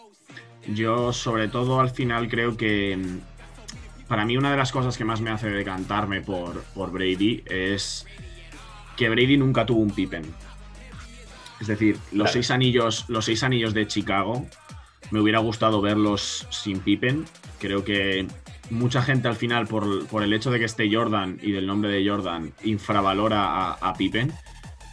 Yo, 0.67 1.11
sobre 1.13 1.47
todo, 1.47 1.79
al 1.79 1.89
final 1.89 2.29
creo 2.29 2.55
que 2.55 2.97
mm, 2.97 4.07
para 4.07 4.25
mí 4.25 4.37
una 4.37 4.51
de 4.51 4.57
las 4.57 4.71
cosas 4.71 4.97
que 4.97 5.05
más 5.05 5.21
me 5.21 5.31
hace 5.31 5.49
decantarme 5.49 6.21
por, 6.21 6.63
por 6.75 6.91
Brady 6.91 7.43
es 7.45 8.05
que 8.97 9.09
Brady 9.09 9.37
nunca 9.37 9.65
tuvo 9.65 9.81
un 9.81 9.91
Pippen. 9.91 10.23
Es 11.59 11.67
decir, 11.67 11.95
los, 12.11 12.11
claro. 12.11 12.31
seis 12.33 12.51
anillos, 12.51 13.05
los 13.07 13.25
seis 13.25 13.43
anillos 13.43 13.73
de 13.73 13.87
Chicago 13.87 14.45
me 15.11 15.19
hubiera 15.19 15.39
gustado 15.39 15.81
verlos 15.81 16.47
sin 16.49 16.79
Pippen. 16.79 17.25
Creo 17.59 17.83
que 17.83 18.27
mucha 18.69 19.01
gente 19.01 19.27
al 19.27 19.35
final, 19.35 19.67
por, 19.67 20.07
por, 20.07 20.23
el 20.23 20.33
hecho 20.33 20.51
de 20.51 20.59
que 20.59 20.65
esté 20.65 20.93
Jordan 20.93 21.37
y 21.41 21.51
del 21.51 21.67
nombre 21.67 21.91
de 21.91 22.07
Jordan, 22.07 22.51
infravalora 22.63 23.45
a, 23.45 23.71
a 23.73 23.93
Pippen. 23.93 24.33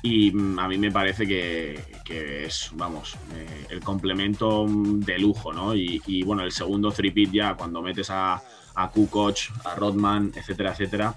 Y 0.02 0.30
mm, 0.30 0.58
a 0.58 0.68
mí 0.68 0.78
me 0.78 0.92
parece 0.92 1.26
que, 1.26 1.80
que 2.04 2.44
es, 2.46 2.70
vamos, 2.74 3.16
eh, 3.34 3.66
el 3.70 3.80
complemento 3.80 4.66
de 4.68 5.18
lujo, 5.18 5.52
¿no? 5.52 5.74
Y, 5.74 6.00
y 6.06 6.22
bueno, 6.22 6.42
el 6.44 6.52
segundo 6.52 6.90
three-pit 6.90 7.32
ya, 7.32 7.54
cuando 7.54 7.82
metes 7.82 8.10
a, 8.10 8.40
a 8.74 8.90
Kukoc, 8.90 9.36
a 9.64 9.74
Rodman, 9.74 10.32
etcétera, 10.34 10.72
etcétera. 10.72 11.14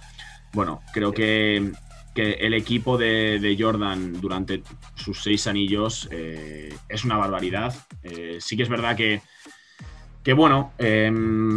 Bueno, 0.53 0.81
creo 0.91 1.13
que, 1.13 1.71
que 2.13 2.31
el 2.33 2.53
equipo 2.53 2.97
de, 2.97 3.39
de, 3.39 3.55
Jordan 3.57 4.19
durante 4.19 4.63
sus 4.95 5.21
seis 5.21 5.47
anillos 5.47 6.09
eh, 6.11 6.75
es 6.89 7.05
una 7.05 7.17
barbaridad. 7.17 7.73
Eh, 8.03 8.37
sí 8.41 8.57
que 8.57 8.63
es 8.63 8.69
verdad 8.69 8.95
que 8.97 9.21
que 10.23 10.33
bueno, 10.33 10.71
eh, 10.77 11.11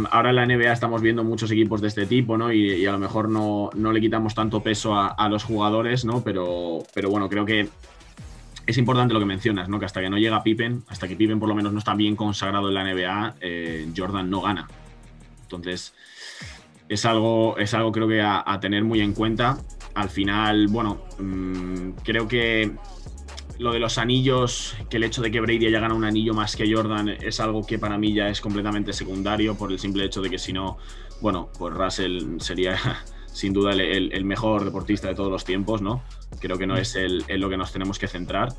ahora 0.09 0.31
en 0.31 0.35
la 0.35 0.45
NBA 0.45 0.71
estamos 0.71 1.01
viendo 1.01 1.23
muchos 1.23 1.51
equipos 1.51 1.81
de 1.81 1.87
este 1.87 2.07
tipo, 2.07 2.37
¿no? 2.37 2.51
Y, 2.51 2.85
a 2.85 2.91
lo 2.91 2.97
mejor 2.97 3.29
no, 3.29 3.69
no, 3.75 3.91
le 3.91 4.01
quitamos 4.01 4.33
tanto 4.33 4.61
peso 4.61 4.95
a, 4.95 5.29
los 5.29 5.43
jugadores, 5.43 6.03
¿no? 6.03 6.23
Pero, 6.23 6.79
pero 6.93 7.09
bueno, 7.11 7.29
creo 7.29 7.45
que 7.45 7.69
es 8.65 8.77
importante 8.79 9.13
lo 9.13 9.19
que 9.19 9.27
mencionas, 9.27 9.69
¿no? 9.69 9.79
Que 9.79 9.85
hasta 9.85 10.01
que 10.01 10.09
no 10.09 10.17
llega 10.17 10.41
Pippen, 10.41 10.83
hasta 10.87 11.07
que 11.07 11.15
Pippen 11.15 11.39
por 11.39 11.47
lo 11.47 11.53
menos 11.53 11.73
no 11.73 11.79
está 11.79 11.93
bien 11.93 12.15
consagrado 12.15 12.69
en 12.69 12.73
la 12.73 12.83
NBA, 12.83 13.35
eh, 13.41 13.87
Jordan 13.95 14.29
no 14.31 14.41
gana. 14.41 14.67
Entonces, 15.43 15.93
es 16.89 17.05
algo, 17.05 17.57
es 17.59 17.73
algo 17.75 17.91
creo 17.91 18.07
que 18.07 18.21
a, 18.21 18.59
tener 18.59 18.83
muy 18.83 19.01
en 19.01 19.13
cuenta. 19.13 19.59
Al 19.93 20.09
final, 20.09 20.67
bueno, 20.67 21.03
mmm, 21.19 21.91
creo 22.03 22.27
que 22.27 22.71
lo 23.59 23.71
de 23.71 23.79
los 23.79 23.97
anillos, 23.97 24.75
que 24.89 24.97
el 24.97 25.03
hecho 25.03 25.21
de 25.21 25.31
que 25.31 25.39
Brady 25.39 25.67
haya 25.67 25.79
ganado 25.79 25.97
un 25.97 26.05
anillo 26.05 26.33
más 26.33 26.55
que 26.55 26.71
Jordan 26.71 27.09
es 27.09 27.39
algo 27.39 27.65
que 27.65 27.79
para 27.79 27.97
mí 27.97 28.13
ya 28.13 28.29
es 28.29 28.41
completamente 28.41 28.93
secundario 28.93 29.57
por 29.57 29.71
el 29.71 29.79
simple 29.79 30.05
hecho 30.05 30.21
de 30.21 30.29
que 30.29 30.37
si 30.37 30.53
no, 30.53 30.77
bueno, 31.21 31.49
pues 31.57 31.73
Russell 31.73 32.39
sería 32.39 32.77
sin 33.27 33.53
duda 33.53 33.73
el, 33.73 34.25
mejor 34.25 34.65
deportista 34.65 35.07
de 35.07 35.15
todos 35.15 35.31
los 35.31 35.45
tiempos, 35.45 35.81
¿no? 35.81 36.03
Creo 36.39 36.57
que 36.57 36.67
no 36.67 36.77
es 36.77 36.95
el, 36.95 37.23
en 37.27 37.39
lo 37.39 37.49
que 37.49 37.57
nos 37.57 37.71
tenemos 37.71 37.99
que 37.99 38.07
centrar, 38.07 38.49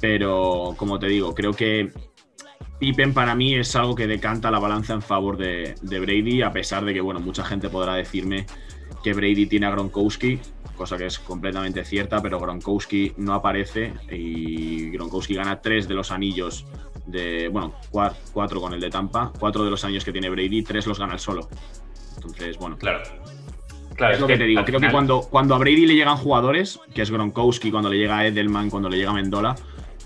pero 0.00 0.74
como 0.76 0.98
te 0.98 1.06
digo, 1.06 1.34
creo 1.34 1.52
que 1.52 1.92
Pippen 2.78 3.12
para 3.12 3.34
mí 3.34 3.54
es 3.54 3.76
algo 3.76 3.94
que 3.94 4.06
decanta 4.06 4.50
la 4.50 4.58
balanza 4.58 4.94
en 4.94 5.02
favor 5.02 5.36
de, 5.36 5.74
de 5.82 6.00
Brady, 6.00 6.42
a 6.42 6.52
pesar 6.52 6.84
de 6.84 6.94
que, 6.94 7.00
bueno, 7.02 7.20
mucha 7.20 7.44
gente 7.44 7.68
podrá 7.68 7.94
decirme 7.94 8.46
que 9.02 9.12
Brady 9.12 9.46
tiene 9.46 9.66
a 9.66 9.70
Gronkowski, 9.70 10.38
cosa 10.76 10.96
que 10.96 11.06
es 11.06 11.18
completamente 11.18 11.84
cierta, 11.84 12.22
pero 12.22 12.38
Gronkowski 12.38 13.12
no 13.16 13.34
aparece 13.34 13.92
y 14.10 14.90
Gronkowski 14.90 15.34
gana 15.34 15.60
tres 15.60 15.88
de 15.88 15.94
los 15.94 16.10
anillos 16.10 16.66
de, 17.06 17.48
bueno, 17.48 17.74
cuatro, 17.90 18.18
cuatro 18.32 18.60
con 18.60 18.72
el 18.72 18.80
de 18.80 18.90
Tampa, 18.90 19.32
cuatro 19.38 19.64
de 19.64 19.70
los 19.70 19.84
años 19.84 20.04
que 20.04 20.12
tiene 20.12 20.28
Brady, 20.30 20.62
tres 20.62 20.86
los 20.86 20.98
gana 20.98 21.14
el 21.14 21.18
solo. 21.18 21.48
Entonces, 22.16 22.56
bueno. 22.58 22.76
Claro. 22.76 23.00
Claro, 23.96 24.14
es 24.14 24.20
lo 24.20 24.26
que, 24.26 24.34
que 24.34 24.38
te 24.38 24.44
digo. 24.44 24.64
Creo 24.64 24.78
final... 24.78 24.90
que 24.90 24.94
cuando, 24.94 25.20
cuando 25.22 25.54
a 25.54 25.58
Brady 25.58 25.86
le 25.86 25.94
llegan 25.94 26.16
jugadores, 26.16 26.80
que 26.94 27.02
es 27.02 27.10
Gronkowski, 27.10 27.70
cuando 27.70 27.90
le 27.90 27.98
llega 27.98 28.26
Edelman, 28.26 28.70
cuando 28.70 28.88
le 28.88 28.96
llega 28.96 29.12
Mendola, 29.12 29.56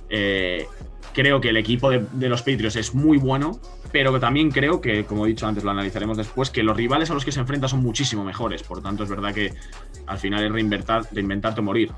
eh, 0.09 0.67
creo 1.13 1.41
que 1.41 1.51
el 1.51 1.57
equipo 1.57 1.91
de, 1.91 2.05
de, 2.13 2.29
los 2.29 2.43
Patriots 2.43 2.77
es 2.77 2.95
muy 2.95 3.19
bueno, 3.19 3.61
pero 3.95 4.19
también 4.19 4.51
creo 4.51 4.81
que, 4.81 5.05
como 5.05 5.25
he 5.25 5.29
dicho 5.29 5.47
antes, 5.47 5.63
lo 5.63 5.71
analizaremos 5.71 6.17
después, 6.17 6.51
que 6.51 6.65
los 6.65 6.77
rivales 6.77 7.13
a 7.13 7.15
los 7.15 7.25
que 7.25 7.31
se 7.31 7.39
enfrenta 7.39 7.69
son 7.69 7.81
muchísimo 7.81 8.25
mejores. 8.25 8.65
Por 8.65 8.83
tanto, 8.83 9.05
es 9.05 9.09
verdad 9.09 9.33
que 9.33 9.55
al 10.09 10.19
final 10.19 10.45
es 10.45 10.51
reinventar, 10.51 11.05
reinventarte 11.13 11.61
o 11.61 11.63
morir. 11.63 11.93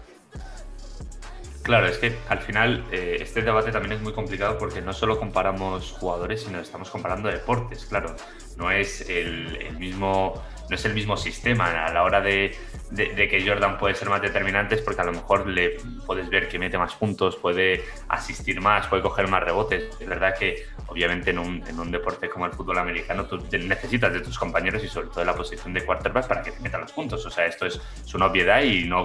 Claro, 1.63 1.87
es 1.87 1.97
que 1.97 2.15
al 2.29 2.41
final 2.41 2.85
eh, 2.93 3.17
este 3.21 3.41
debate 3.41 3.73
también 3.73 3.95
es 3.95 4.03
muy 4.03 4.13
complicado 4.13 4.59
porque 4.59 4.83
no 4.83 4.93
solo 4.93 5.19
comparamos 5.19 5.93
jugadores, 5.93 6.43
sino 6.43 6.61
estamos 6.61 6.91
comparando 6.91 7.31
deportes. 7.31 7.87
Claro, 7.87 8.15
no 8.59 8.71
es 8.71 9.09
el, 9.09 9.57
el 9.57 9.79
mismo 9.79 10.35
no 10.69 10.77
es 10.77 10.85
el 10.85 10.95
mismo 10.95 11.17
sistema 11.17 11.87
a 11.87 11.93
la 11.93 12.03
hora 12.03 12.21
de, 12.21 12.57
que 12.95 13.45
Jordan 13.47 13.79
puede 13.79 13.95
ser 13.95 14.09
más 14.09 14.23
determinante 14.23 14.77
es 14.77 14.81
porque 14.81 15.01
a 15.01 15.05
lo 15.05 15.13
mejor 15.13 15.47
le 15.47 15.77
puedes 16.07 16.29
ver 16.29 16.49
que 16.49 16.59
mete 16.59 16.79
más 16.79 16.95
puntos, 16.95 17.37
puede 17.37 17.85
asistir 18.09 18.61
más, 18.61 18.87
puede 18.87 19.03
coger 19.03 19.29
más 19.29 19.43
rebotes. 19.43 19.97
Es 20.01 20.09
verdad 20.09 20.35
que 20.39 20.67
obviamente 20.87 21.31
en 21.31 21.39
un, 21.39 21.91
deporte 21.91 22.29
como 22.29 22.47
el 22.47 22.53
fútbol 22.53 22.79
americano 22.79 23.27
tú 23.27 23.39
necesitas 23.53 24.13
de 24.13 24.21
tus 24.21 24.39
compañeros 24.39 24.83
y 24.83 24.89
sobre 24.89 25.09
todo 25.09 25.21
de 25.21 25.27
la 25.27 25.35
posición 25.35 25.73
de 25.73 25.85
quarterback 25.85 26.27
para 26.27 26.43
que 26.43 26.51
te 26.51 26.61
metan 26.61 26.81
los 26.81 26.93
puntos. 26.93 27.25
O 27.25 27.31
sea, 27.31 27.47
esto 27.47 27.67
es, 27.67 27.81
es 28.05 28.15
una 28.15 28.27
obviedad 28.27 28.63
y 28.63 28.85
no, 28.85 29.05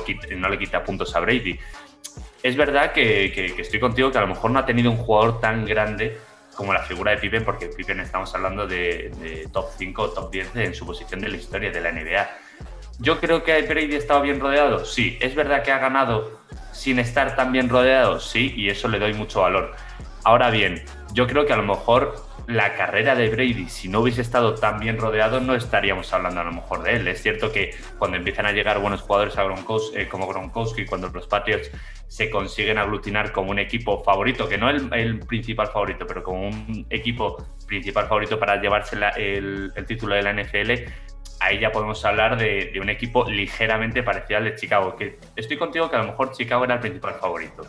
le 0.49 0.57
quita 0.57 0.83
puntos 0.83 1.15
a 1.15 1.19
Brady. 1.19 1.59
Es 2.41 2.55
verdad 2.55 2.91
que 2.91 3.55
estoy 3.59 3.79
contigo 3.79 4.11
que 4.11 4.17
a 4.17 4.21
lo 4.21 4.27
mejor 4.27 4.51
no 4.51 4.59
ha 4.59 4.65
tenido 4.65 4.89
un 4.89 4.97
jugador 4.97 5.39
tan 5.39 5.65
grande 5.65 6.17
como 6.55 6.73
la 6.73 6.83
figura 6.83 7.11
de 7.11 7.17
Pippen, 7.17 7.43
porque 7.43 7.67
Pippen 7.67 7.99
estamos 7.99 8.33
hablando 8.35 8.67
de, 8.67 9.47
top 9.51 9.69
5 9.77 10.01
o 10.01 10.09
top 10.09 10.31
10 10.31 10.55
en 10.55 10.75
su 10.75 10.85
posición 10.85 11.21
de 11.21 11.29
la 11.29 11.37
historia 11.37 11.71
de 11.71 11.81
la 11.81 11.91
NBA. 11.91 12.29
Yo 12.99 13.19
creo 13.19 13.43
que 13.43 13.61
Brady 13.63 13.95
ha 13.95 13.97
estado 13.97 14.21
bien 14.21 14.39
rodeado, 14.39 14.85
sí. 14.85 15.17
Es 15.21 15.33
verdad 15.33 15.63
que 15.63 15.71
ha 15.71 15.79
ganado 15.79 16.41
sin 16.71 16.99
estar 16.99 17.35
tan 17.35 17.51
bien 17.51 17.69
rodeado, 17.69 18.19
sí, 18.19 18.53
y 18.55 18.69
eso 18.69 18.87
le 18.87 18.99
doy 18.99 19.13
mucho 19.13 19.41
valor. 19.41 19.75
Ahora 20.23 20.49
bien, 20.49 20.83
yo 21.13 21.27
creo 21.27 21.45
que 21.45 21.53
a 21.53 21.57
lo 21.57 21.63
mejor 21.63 22.15
la 22.47 22.75
carrera 22.75 23.15
de 23.15 23.29
Brady, 23.29 23.69
si 23.69 23.87
no 23.87 24.01
hubiese 24.01 24.21
estado 24.21 24.55
tan 24.55 24.79
bien 24.79 24.97
rodeado, 24.97 25.39
no 25.39 25.55
estaríamos 25.55 26.11
hablando 26.13 26.41
a 26.41 26.43
lo 26.43 26.51
mejor 26.51 26.83
de 26.83 26.95
él. 26.95 27.07
Es 27.07 27.21
cierto 27.21 27.51
que 27.51 27.75
cuando 27.97 28.17
empiezan 28.17 28.45
a 28.45 28.51
llegar 28.51 28.79
buenos 28.79 29.01
jugadores 29.01 29.37
a 29.37 29.43
Gronkowski, 29.43 29.97
eh, 29.97 30.07
como 30.07 30.27
Gronkowski, 30.27 30.85
cuando 30.85 31.09
los 31.09 31.27
Patriots 31.27 31.71
se 32.07 32.29
consiguen 32.29 32.77
aglutinar 32.77 33.31
como 33.31 33.51
un 33.51 33.59
equipo 33.59 34.03
favorito, 34.03 34.47
que 34.49 34.57
no 34.57 34.69
el, 34.69 34.93
el 34.93 35.19
principal 35.19 35.67
favorito, 35.67 36.05
pero 36.05 36.23
como 36.23 36.47
un 36.47 36.85
equipo 36.89 37.37
principal 37.71 38.07
favorito 38.07 38.37
para 38.37 38.61
llevarse 38.61 38.97
el, 39.15 39.71
título 39.87 40.15
de 40.15 40.23
la 40.23 40.33
NFL, 40.33 40.71
ahí 41.39 41.59
ya 41.59 41.71
podemos 41.71 42.03
hablar 42.03 42.37
de, 42.37 42.77
un 42.81 42.89
equipo 42.89 43.29
ligeramente 43.29 44.03
parecido 44.03 44.39
al 44.39 44.43
de 44.43 44.55
Chicago, 44.55 44.97
que 44.97 45.19
estoy 45.37 45.57
contigo 45.57 45.89
que 45.89 45.95
a 45.95 45.99
lo 45.99 46.07
mejor 46.07 46.33
Chicago 46.33 46.65
era 46.65 46.75
el 46.75 46.79
principal 46.81 47.13
favorito, 47.13 47.63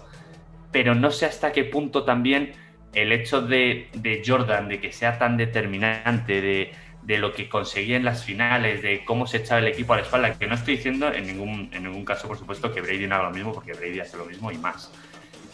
pero 0.73 0.97
no 0.97 1.13
sé 1.13 1.27
hasta 1.27 1.53
qué 1.53 1.63
punto 1.63 2.05
también 2.05 2.53
el 2.95 3.13
hecho 3.13 3.43
de, 3.43 3.89
Jordan, 4.25 4.69
de 4.69 4.81
que 4.81 4.93
sea 4.93 5.19
tan 5.19 5.37
determinante, 5.37 6.41
de, 6.41 7.19
lo 7.19 7.33
que 7.33 7.49
conseguía 7.49 7.97
en 7.97 8.05
las 8.05 8.25
finales, 8.25 8.83
de 8.83 9.05
cómo 9.05 9.27
se 9.27 9.39
echaba 9.39 9.61
el 9.61 9.67
equipo 9.67 9.93
a 9.93 9.97
la 9.97 10.03
espalda, 10.03 10.39
que 10.39 10.47
no 10.47 10.55
estoy 10.55 10.77
diciendo 10.77 11.13
en 11.13 11.27
ningún, 11.27 11.71
en 11.73 11.85
ningún 11.85 12.05
caso, 12.05 12.29
por 12.29 12.39
supuesto, 12.39 12.73
que 12.73 12.81
Brady 12.81 13.07
no 13.07 13.17
haga 13.17 13.25
lo 13.25 13.35
mismo, 13.35 13.53
porque 13.53 13.73
Brady 13.73 14.01
hace 14.01 14.17
lo 14.17 14.25
mismo 14.25 14.51
y 14.51 14.59
más. 14.59 14.91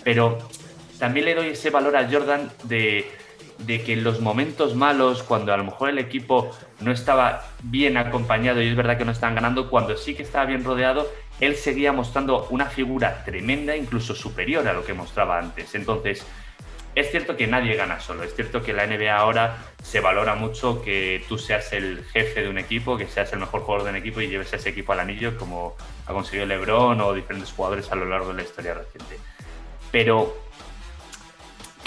Pero 0.05 0.39
también 0.99 1.27
le 1.27 1.35
doy 1.35 1.49
ese 1.49 1.71
valor 1.71 1.97
a 1.97 2.09
Jordan 2.09 2.51
de 2.65 3.07
de 3.59 3.83
que 3.83 3.93
en 3.93 4.05
los 4.05 4.21
momentos 4.21 4.75
malos, 4.75 5.23
cuando 5.23 5.53
a 5.53 5.57
lo 5.57 5.65
mejor 5.65 5.91
el 5.91 5.99
equipo 5.99 6.51
no 6.81 6.93
estaba 6.93 7.45
bien 7.63 7.97
acompañado 7.97 8.63
y 8.63 8.69
es 8.69 8.77
verdad 8.77 8.97
que 8.97 9.05
no 9.05 9.13
estaban 9.13 9.35
ganando, 9.35 9.69
cuando 9.69 9.97
sí 9.97 10.15
que 10.15 10.23
estaba 10.23 10.45
bien 10.45 10.65
rodeado, 10.65 11.11
él 11.41 11.57
seguía 11.57 11.93
mostrando 11.93 12.47
una 12.51 12.67
figura 12.67 13.25
tremenda, 13.25 13.77
incluso 13.77 14.15
superior 14.15 14.67
a 14.69 14.73
lo 14.73 14.85
que 14.85 14.95
mostraba 14.95 15.39
antes. 15.39 15.75
Entonces, 15.75 16.25
es 16.95 17.11
cierto 17.11 17.37
que 17.37 17.47
nadie 17.47 17.77
gana 17.77 18.01
solo, 18.01 18.23
es 18.25 18.35
cierto 18.35 18.63
que 18.63 18.73
la 18.73 18.87
NBA 18.87 19.17
ahora 19.17 19.57
se 19.83 20.01
valora 20.01 20.35
mucho 20.35 20.83
que 20.83 21.25
tú 21.29 21.39
seas 21.39 21.73
el 21.73 22.05
jefe 22.13 22.43
de 22.43 22.49
un 22.49 22.59
equipo, 22.59 22.97
que 22.97 23.07
seas 23.07 23.33
el 23.33 23.39
mejor 23.39 23.63
jugador 23.63 23.85
de 23.85 23.91
un 23.91 23.97
equipo 23.97 24.21
y 24.21 24.29
lleves 24.29 24.53
a 24.53 24.57
ese 24.57 24.71
equipo 24.71 24.93
al 24.93 25.01
anillo 25.01 25.37
como 25.39 25.77
ha 26.07 26.13
conseguido 26.13 26.47
LeBron 26.47 27.01
o 27.01 27.13
diferentes 27.13 27.53
jugadores 27.53 27.91
a 27.93 27.95
lo 27.95 28.07
largo 28.07 28.29
de 28.29 28.35
la 28.35 28.43
historia 28.43 28.75
reciente. 28.75 29.19
Pero 29.93 30.49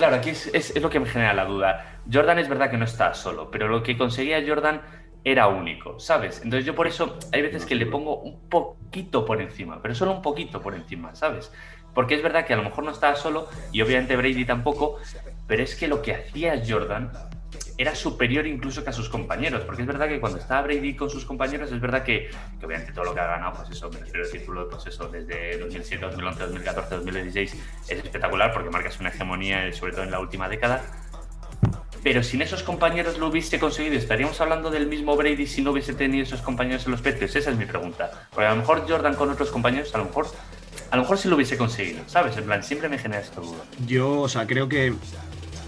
Claro, 0.01 0.15
aquí 0.15 0.31
es, 0.31 0.81
lo 0.81 0.89
que 0.89 0.99
me 0.99 1.05
genera 1.05 1.31
la 1.33 1.45
duda. 1.45 1.99
Jordan 2.11 2.39
es 2.39 2.49
verdad 2.49 2.71
que 2.71 2.77
no 2.77 2.85
está 2.85 3.13
solo, 3.13 3.51
pero 3.51 3.67
lo 3.67 3.83
que 3.83 3.95
conseguía 3.95 4.43
Jordan 4.45 4.81
era 5.23 5.47
único, 5.47 5.99
¿sabes? 5.99 6.41
Entonces 6.43 6.65
yo 6.65 6.73
por 6.73 6.87
eso 6.87 7.19
hay 7.31 7.43
veces 7.43 7.67
que 7.67 7.75
le 7.75 7.85
pongo 7.85 8.19
un 8.19 8.49
poquito 8.49 9.23
por 9.23 9.39
encima, 9.39 9.79
pero 9.79 9.93
solo 9.93 10.13
un 10.13 10.23
poquito 10.23 10.59
por 10.59 10.73
encima, 10.73 11.13
¿sabes? 11.13 11.51
Porque 11.93 12.15
es 12.15 12.23
verdad 12.23 12.45
que 12.45 12.53
a 12.53 12.57
lo 12.57 12.63
mejor 12.63 12.83
no 12.83 12.91
estaba 12.91 13.15
solo 13.15 13.49
y 13.71 13.81
obviamente 13.81 14.15
Brady 14.15 14.45
tampoco, 14.45 14.97
pero 15.47 15.63
es 15.63 15.75
que 15.75 15.87
lo 15.87 16.01
que 16.01 16.15
hacía 16.15 16.61
Jordan 16.67 17.11
era 17.77 17.95
superior 17.95 18.45
incluso 18.45 18.83
que 18.83 18.91
a 18.91 18.93
sus 18.93 19.09
compañeros, 19.09 19.63
porque 19.63 19.81
es 19.81 19.87
verdad 19.87 20.07
que 20.07 20.19
cuando 20.19 20.37
estaba 20.37 20.61
Brady 20.61 20.95
con 20.95 21.09
sus 21.09 21.25
compañeros, 21.25 21.71
es 21.71 21.81
verdad 21.81 22.03
que, 22.03 22.29
obviamente 22.63 22.93
todo 22.93 23.05
lo 23.05 23.13
que 23.13 23.19
ha 23.19 23.27
ganado, 23.27 23.53
pues 23.57 23.71
eso, 23.71 23.89
me 23.89 23.99
refiero 23.99 24.23
al 24.23 24.31
título, 24.31 24.69
pues 24.69 24.85
eso, 24.85 25.07
desde 25.07 25.57
2007, 25.57 26.05
2011, 26.05 26.43
2014, 26.43 26.95
2016, 26.95 27.53
es 27.89 27.91
espectacular 27.91 28.53
porque 28.53 28.69
marcas 28.69 28.99
una 28.99 29.09
hegemonía, 29.09 29.71
sobre 29.73 29.93
todo 29.93 30.03
en 30.03 30.11
la 30.11 30.19
última 30.19 30.47
década. 30.47 30.83
Pero 32.03 32.23
sin 32.23 32.41
esos 32.41 32.63
compañeros 32.63 33.19
lo 33.19 33.27
hubiese 33.27 33.59
conseguido, 33.59 33.95
¿estaríamos 33.95 34.41
hablando 34.41 34.71
del 34.71 34.87
mismo 34.87 35.15
Brady 35.15 35.45
si 35.45 35.61
no 35.61 35.71
hubiese 35.71 35.93
tenido 35.93 36.23
esos 36.23 36.41
compañeros 36.41 36.85
en 36.85 36.91
los 36.91 37.01
Patriots? 37.01 37.35
Esa 37.35 37.51
es 37.51 37.57
mi 37.57 37.65
pregunta. 37.65 38.27
Porque 38.31 38.47
a 38.47 38.51
lo 38.51 38.57
mejor 38.57 38.89
Jordan 38.89 39.13
con 39.13 39.29
otros 39.29 39.51
compañeros, 39.51 39.93
a 39.93 39.99
lo 39.99 40.05
mejor 40.05 40.27
a 40.91 40.97
lo 40.97 41.03
mejor 41.03 41.17
sí 41.17 41.29
lo 41.29 41.35
hubiese 41.37 41.57
conseguido, 41.57 42.03
¿sabes? 42.05 42.35
En 42.37 42.43
plan, 42.43 42.61
siempre 42.63 42.89
me 42.89 42.97
genera 42.97 43.21
esta 43.21 43.39
duda. 43.39 43.63
Yo, 43.87 44.19
o 44.19 44.29
sea, 44.29 44.45
creo 44.45 44.67
que 44.67 44.93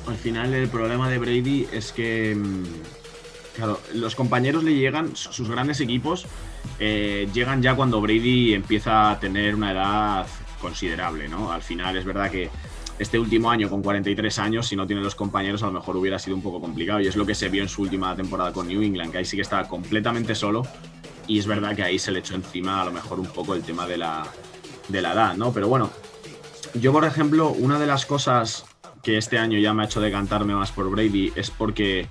al 0.05 0.15
final 0.17 0.53
el 0.53 0.67
problema 0.67 1.09
de 1.09 1.17
Brady 1.17 1.65
es 1.71 1.93
que, 1.93 2.35
mm, 2.35 2.63
claro, 3.55 3.79
los 3.93 4.15
compañeros 4.15 4.65
le 4.65 4.75
llegan, 4.75 5.15
sus 5.15 5.49
grandes 5.49 5.79
equipos 5.79 6.27
eh, 6.77 7.29
llegan 7.33 7.61
ya 7.61 7.73
cuando 7.73 8.01
Brady 8.01 8.53
empieza 8.53 9.11
a 9.11 9.19
tener 9.19 9.55
una 9.55 9.71
edad 9.71 10.27
considerable, 10.59 11.29
¿no? 11.29 11.53
Al 11.53 11.61
final 11.61 11.95
es 11.95 12.03
verdad 12.03 12.29
que 12.29 12.49
este 12.99 13.17
último 13.17 13.49
año 13.49 13.69
con 13.69 13.81
43 13.81 14.39
años, 14.39 14.67
si 14.67 14.75
no 14.75 14.85
tiene 14.85 15.01
los 15.01 15.15
compañeros, 15.15 15.63
a 15.63 15.67
lo 15.67 15.71
mejor 15.71 15.95
hubiera 15.95 16.19
sido 16.19 16.35
un 16.35 16.41
poco 16.41 16.59
complicado. 16.59 16.99
Y 16.99 17.07
es 17.07 17.15
lo 17.15 17.25
que 17.25 17.33
se 17.33 17.47
vio 17.47 17.63
en 17.63 17.69
su 17.69 17.81
última 17.81 18.13
temporada 18.13 18.51
con 18.51 18.67
New 18.67 18.81
England, 18.81 19.11
que 19.11 19.19
ahí 19.19 19.25
sí 19.25 19.37
que 19.37 19.41
estaba 19.41 19.67
completamente 19.69 20.35
solo. 20.35 20.63
Y 21.27 21.39
es 21.39 21.47
verdad 21.47 21.75
que 21.75 21.83
ahí 21.83 21.97
se 21.97 22.11
le 22.11 22.19
echó 22.19 22.35
encima 22.35 22.81
a 22.81 22.85
lo 22.85 22.91
mejor 22.91 23.19
un 23.19 23.27
poco 23.27 23.55
el 23.55 23.63
tema 23.63 23.87
de 23.87 23.97
la, 23.97 24.25
de 24.87 25.01
la 25.01 25.13
edad, 25.13 25.35
¿no? 25.35 25.53
Pero 25.53 25.67
bueno, 25.67 25.89
yo 26.73 26.91
por 26.91 27.05
ejemplo, 27.05 27.49
una 27.49 27.79
de 27.79 27.87
las 27.87 28.05
cosas 28.05 28.65
que 29.01 29.17
este 29.17 29.37
año 29.37 29.59
ya 29.59 29.73
me 29.73 29.83
ha 29.83 29.85
hecho 29.85 30.01
decantarme 30.01 30.55
más 30.55 30.71
por 30.71 30.89
Brady 30.89 31.33
es 31.35 31.51
porque 31.51 32.07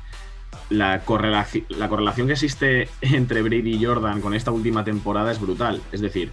la 0.69 1.01
correlación, 1.05 1.65
la 1.71 1.89
correlación 1.89 2.27
que 2.27 2.35
existe 2.35 2.89
entre 3.01 3.43
Brady 3.43 3.77
y 3.77 3.85
Jordan 3.85 4.21
con 4.21 4.35
esta 4.35 4.51
última 4.51 4.85
temporada 4.85 5.33
es 5.33 5.41
brutal. 5.41 5.81
Es 5.93 6.01
decir, 6.01 6.31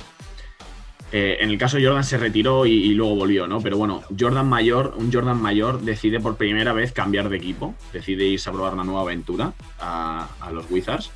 eh, 1.12 1.38
en 1.40 1.50
el 1.50 1.58
caso 1.58 1.78
de 1.78 1.86
Jordan 1.86 2.04
se 2.04 2.18
retiró 2.18 2.66
y, 2.66 2.94
luego 2.94 3.16
volvió, 3.16 3.48
¿no? 3.48 3.62
Pero 3.62 3.78
bueno, 3.78 4.04
Jordan 4.18 4.48
mayor, 4.48 4.94
un 4.98 5.12
Jordan 5.12 5.42
mayor 5.42 5.82
decide 5.82 6.20
por 6.20 6.36
primera 6.36 6.72
vez 6.72 6.92
cambiar 6.92 7.30
de 7.30 7.38
equipo, 7.38 7.74
decide 7.92 8.26
irse 8.26 8.50
a 8.50 8.54
probar 8.54 8.74
una 8.74 8.84
nueva 8.84 9.02
aventura 9.02 9.54
a, 9.80 10.28
los 10.54 10.70
Wizards. 10.70 11.12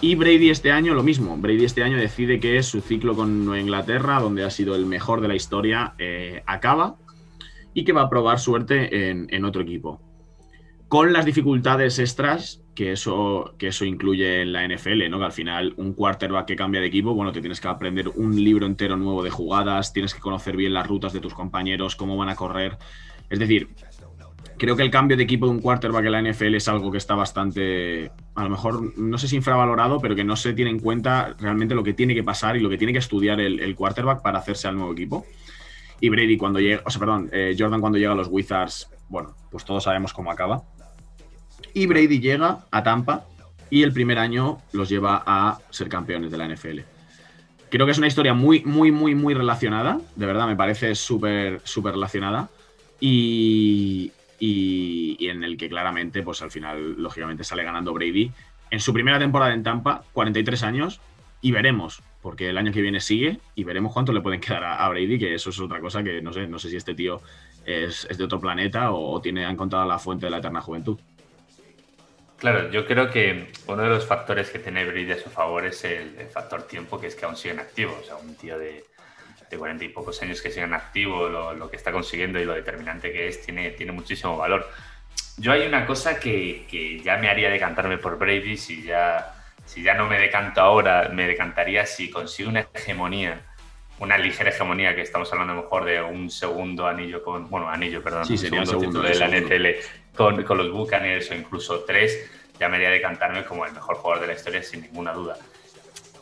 Y 0.00 0.14
Brady 0.14 0.50
este 0.50 0.70
año 0.70 0.94
lo 0.94 1.02
mismo. 1.02 1.36
Brady 1.36 1.64
este 1.64 1.82
año 1.82 1.96
decide 1.96 2.38
que 2.38 2.62
su 2.62 2.80
ciclo 2.80 3.16
con 3.16 3.44
Nueva 3.44 3.60
Inglaterra, 3.60 4.20
donde 4.20 4.44
ha 4.44 4.50
sido 4.50 4.76
el 4.76 4.86
mejor 4.86 5.20
de 5.20 5.28
la 5.28 5.34
historia, 5.34 5.94
eh, 5.98 6.42
acaba 6.46 6.96
y 7.74 7.84
que 7.84 7.92
va 7.92 8.02
a 8.02 8.10
probar 8.10 8.38
suerte 8.38 9.10
en, 9.10 9.44
otro 9.44 9.62
equipo. 9.62 10.00
Con 10.86 11.12
las 11.12 11.24
dificultades 11.24 11.98
extras 11.98 12.62
que 12.76 12.92
eso, 12.92 13.54
que 13.58 13.68
eso 13.68 13.84
incluye 13.84 14.42
en 14.42 14.52
la 14.52 14.66
NFL, 14.66 15.10
¿no? 15.10 15.18
Que 15.18 15.24
al 15.24 15.32
final 15.32 15.74
un 15.76 15.92
quarterback 15.94 16.46
que 16.46 16.56
cambia 16.56 16.80
de 16.80 16.86
equipo, 16.86 17.14
bueno, 17.14 17.32
te 17.32 17.40
tienes 17.40 17.60
que 17.60 17.68
aprender 17.68 18.08
un 18.08 18.36
libro 18.42 18.66
entero 18.66 18.96
nuevo 18.96 19.22
de 19.24 19.30
jugadas, 19.30 19.92
tienes 19.92 20.14
que 20.14 20.20
conocer 20.20 20.56
bien 20.56 20.74
las 20.74 20.86
rutas 20.86 21.12
de 21.12 21.20
tus 21.20 21.34
compañeros, 21.34 21.96
cómo 21.96 22.16
van 22.16 22.28
a 22.28 22.36
correr. 22.36 22.78
Es 23.28 23.38
decir, 23.38 23.68
creo 24.58 24.76
que 24.76 24.82
el 24.82 24.90
cambio 24.90 25.16
de 25.16 25.22
equipo 25.22 25.46
de 25.46 25.52
un 25.52 25.60
quarterback 25.60 26.04
en 26.04 26.12
la 26.12 26.22
NFL 26.22 26.54
es 26.56 26.68
algo 26.68 26.90
que 26.90 26.98
está 26.98 27.14
bastante, 27.14 28.10
a 28.34 28.42
lo 28.42 28.50
mejor, 28.50 28.98
no 28.98 29.16
sé 29.16 29.28
si 29.28 29.36
infravalorado, 29.36 30.00
pero 30.00 30.14
que 30.14 30.24
no 30.24 30.36
se 30.36 30.52
tiene 30.52 30.70
en 30.70 30.80
cuenta 30.80 31.34
realmente 31.38 31.74
lo 31.74 31.84
que 31.84 31.94
tiene 31.94 32.14
que 32.14 32.24
pasar 32.24 32.56
y 32.56 32.60
lo 32.60 32.68
que 32.68 32.76
tiene 32.76 32.92
que 32.92 32.98
estudiar 32.98 33.40
el, 33.40 33.74
quarterback 33.74 34.20
para 34.20 34.38
hacerse 34.38 34.68
al 34.68 34.76
nuevo 34.76 34.92
equipo. 34.92 35.24
Y 36.00 36.08
Brady 36.08 36.36
cuando 36.36 36.60
llega, 36.60 36.82
o 36.84 36.90
sea, 36.90 37.00
perdón, 37.00 37.30
eh, 37.32 37.56
Jordan 37.58 37.80
cuando 37.80 37.98
llega 37.98 38.12
a 38.12 38.16
los 38.16 38.28
Wizards, 38.28 38.90
bueno, 39.08 39.34
pues 39.50 39.64
todos 39.64 39.84
sabemos 39.84 40.12
cómo 40.12 40.30
acaba. 40.30 40.62
Y 41.72 41.86
Brady 41.86 42.20
llega 42.20 42.64
a 42.70 42.82
Tampa 42.82 43.24
y 43.70 43.82
el 43.82 43.92
primer 43.92 44.18
año 44.18 44.58
los 44.72 44.88
lleva 44.88 45.22
a 45.24 45.58
ser 45.70 45.88
campeones 45.88 46.30
de 46.30 46.38
la 46.38 46.48
NFL. 46.48 46.80
Creo 47.70 47.84
que 47.84 47.92
es 47.92 47.98
una 47.98 48.06
historia 48.06 48.32
muy, 48.32 48.64
muy, 48.64 48.90
muy, 48.90 49.14
muy 49.14 49.34
relacionada. 49.34 50.00
De 50.16 50.26
verdad, 50.26 50.46
me 50.46 50.56
parece 50.56 50.94
súper, 50.94 51.60
súper 51.64 51.92
relacionada. 51.92 52.48
Y, 53.00 54.12
y, 54.38 55.28
en 55.28 55.44
el 55.44 55.56
que 55.56 55.68
claramente, 55.68 56.22
pues 56.22 56.42
al 56.42 56.50
final, 56.50 56.94
lógicamente, 57.00 57.44
sale 57.44 57.64
ganando 57.64 57.92
Brady. 57.92 58.30
En 58.70 58.80
su 58.80 58.92
primera 58.92 59.18
temporada 59.18 59.52
en 59.54 59.62
Tampa, 59.62 60.02
43 60.12 60.62
años, 60.62 61.00
y 61.40 61.52
veremos 61.52 62.02
porque 62.22 62.48
el 62.48 62.58
año 62.58 62.72
que 62.72 62.82
viene 62.82 63.00
sigue 63.00 63.38
y 63.54 63.64
veremos 63.64 63.92
cuánto 63.92 64.12
le 64.12 64.20
pueden 64.20 64.40
quedar 64.42 64.64
a, 64.64 64.88
Brady, 64.88 65.18
que 65.18 65.34
eso 65.34 65.50
es 65.50 65.60
otra 65.60 65.80
cosa 65.80 66.02
que 66.02 66.20
no 66.20 66.32
sé, 66.32 66.46
no 66.46 66.58
sé 66.58 66.70
si 66.70 66.76
este 66.76 66.94
tío 66.94 67.20
es, 67.64 68.06
de 68.08 68.24
otro 68.24 68.40
planeta 68.40 68.92
o, 68.92 69.20
tiene, 69.20 69.44
ha 69.44 69.50
encontrado 69.50 69.86
la 69.86 69.98
fuente 69.98 70.26
de 70.26 70.30
la 70.30 70.38
eterna 70.38 70.60
juventud. 70.60 70.98
Claro, 72.38 72.70
yo 72.70 72.86
creo 72.86 73.10
que 73.10 73.50
uno 73.66 73.82
de 73.82 73.88
los 73.88 74.06
factores 74.06 74.50
que 74.50 74.60
tiene 74.60 74.84
Brady 74.84 75.10
a 75.10 75.18
su 75.18 75.28
favor 75.28 75.66
es 75.66 75.84
el, 75.84 76.10
factor 76.32 76.62
tiempo, 76.62 77.00
que 77.00 77.08
es 77.08 77.16
que 77.16 77.24
aún 77.24 77.36
sigue 77.36 77.54
en 77.54 77.60
activo. 77.60 77.98
O 78.00 78.04
sea, 78.04 78.16
un 78.16 78.36
tío 78.36 78.56
de, 78.58 78.84
cuarenta 79.56 79.84
y 79.84 79.88
pocos 79.88 80.20
años 80.22 80.42
que 80.42 80.50
sigue 80.50 80.64
en 80.64 80.74
activo, 80.74 81.28
lo, 81.28 81.70
que 81.70 81.76
está 81.76 81.92
consiguiendo 81.92 82.38
y 82.38 82.44
lo 82.44 82.54
determinante 82.54 83.12
que 83.12 83.28
es, 83.28 83.40
tiene, 83.42 83.70
tiene 83.70 83.92
muchísimo 83.92 84.36
valor. 84.36 84.68
Yo 85.38 85.52
hay 85.52 85.66
una 85.66 85.86
cosa 85.86 86.18
que, 86.18 86.66
que 86.68 87.00
ya 87.00 87.16
me 87.16 87.28
haría 87.28 87.48
decantarme 87.48 87.98
por 87.98 88.18
Brady 88.18 88.56
si 88.56 88.82
ya 88.82 89.34
si 89.68 89.82
ya 89.82 89.92
no 89.92 90.08
me 90.08 90.18
decanto 90.18 90.62
ahora, 90.62 91.10
me 91.12 91.26
decantaría 91.26 91.84
si 91.84 92.10
consigo 92.10 92.48
una 92.48 92.66
hegemonía, 92.72 93.42
una 93.98 94.16
ligera 94.16 94.48
hegemonía, 94.48 94.94
que 94.94 95.02
estamos 95.02 95.30
hablando 95.30 95.52
a 95.52 95.56
lo 95.56 95.62
mejor 95.62 95.84
de 95.84 96.00
un 96.00 96.30
segundo 96.30 96.86
anillo 96.86 97.22
con, 97.22 97.50
bueno, 97.50 97.68
anillo, 97.68 98.02
perdón, 98.02 98.24
un 98.30 98.38
segundo, 98.38 98.78
título 98.78 99.06
de 99.06 99.14
la 99.16 99.28
NFL 99.28 99.66
con, 100.16 100.42
con, 100.44 100.56
los 100.56 100.72
Buccaneers 100.72 101.30
o 101.30 101.34
incluso 101.34 101.80
tres, 101.80 102.30
ya 102.58 102.70
me 102.70 102.76
haría 102.76 102.88
decantarme 102.88 103.44
como 103.44 103.66
el 103.66 103.72
mejor 103.72 103.96
jugador 103.96 104.22
de 104.22 104.28
la 104.28 104.38
historia 104.38 104.62
sin 104.62 104.80
ninguna 104.80 105.12
duda. 105.12 105.36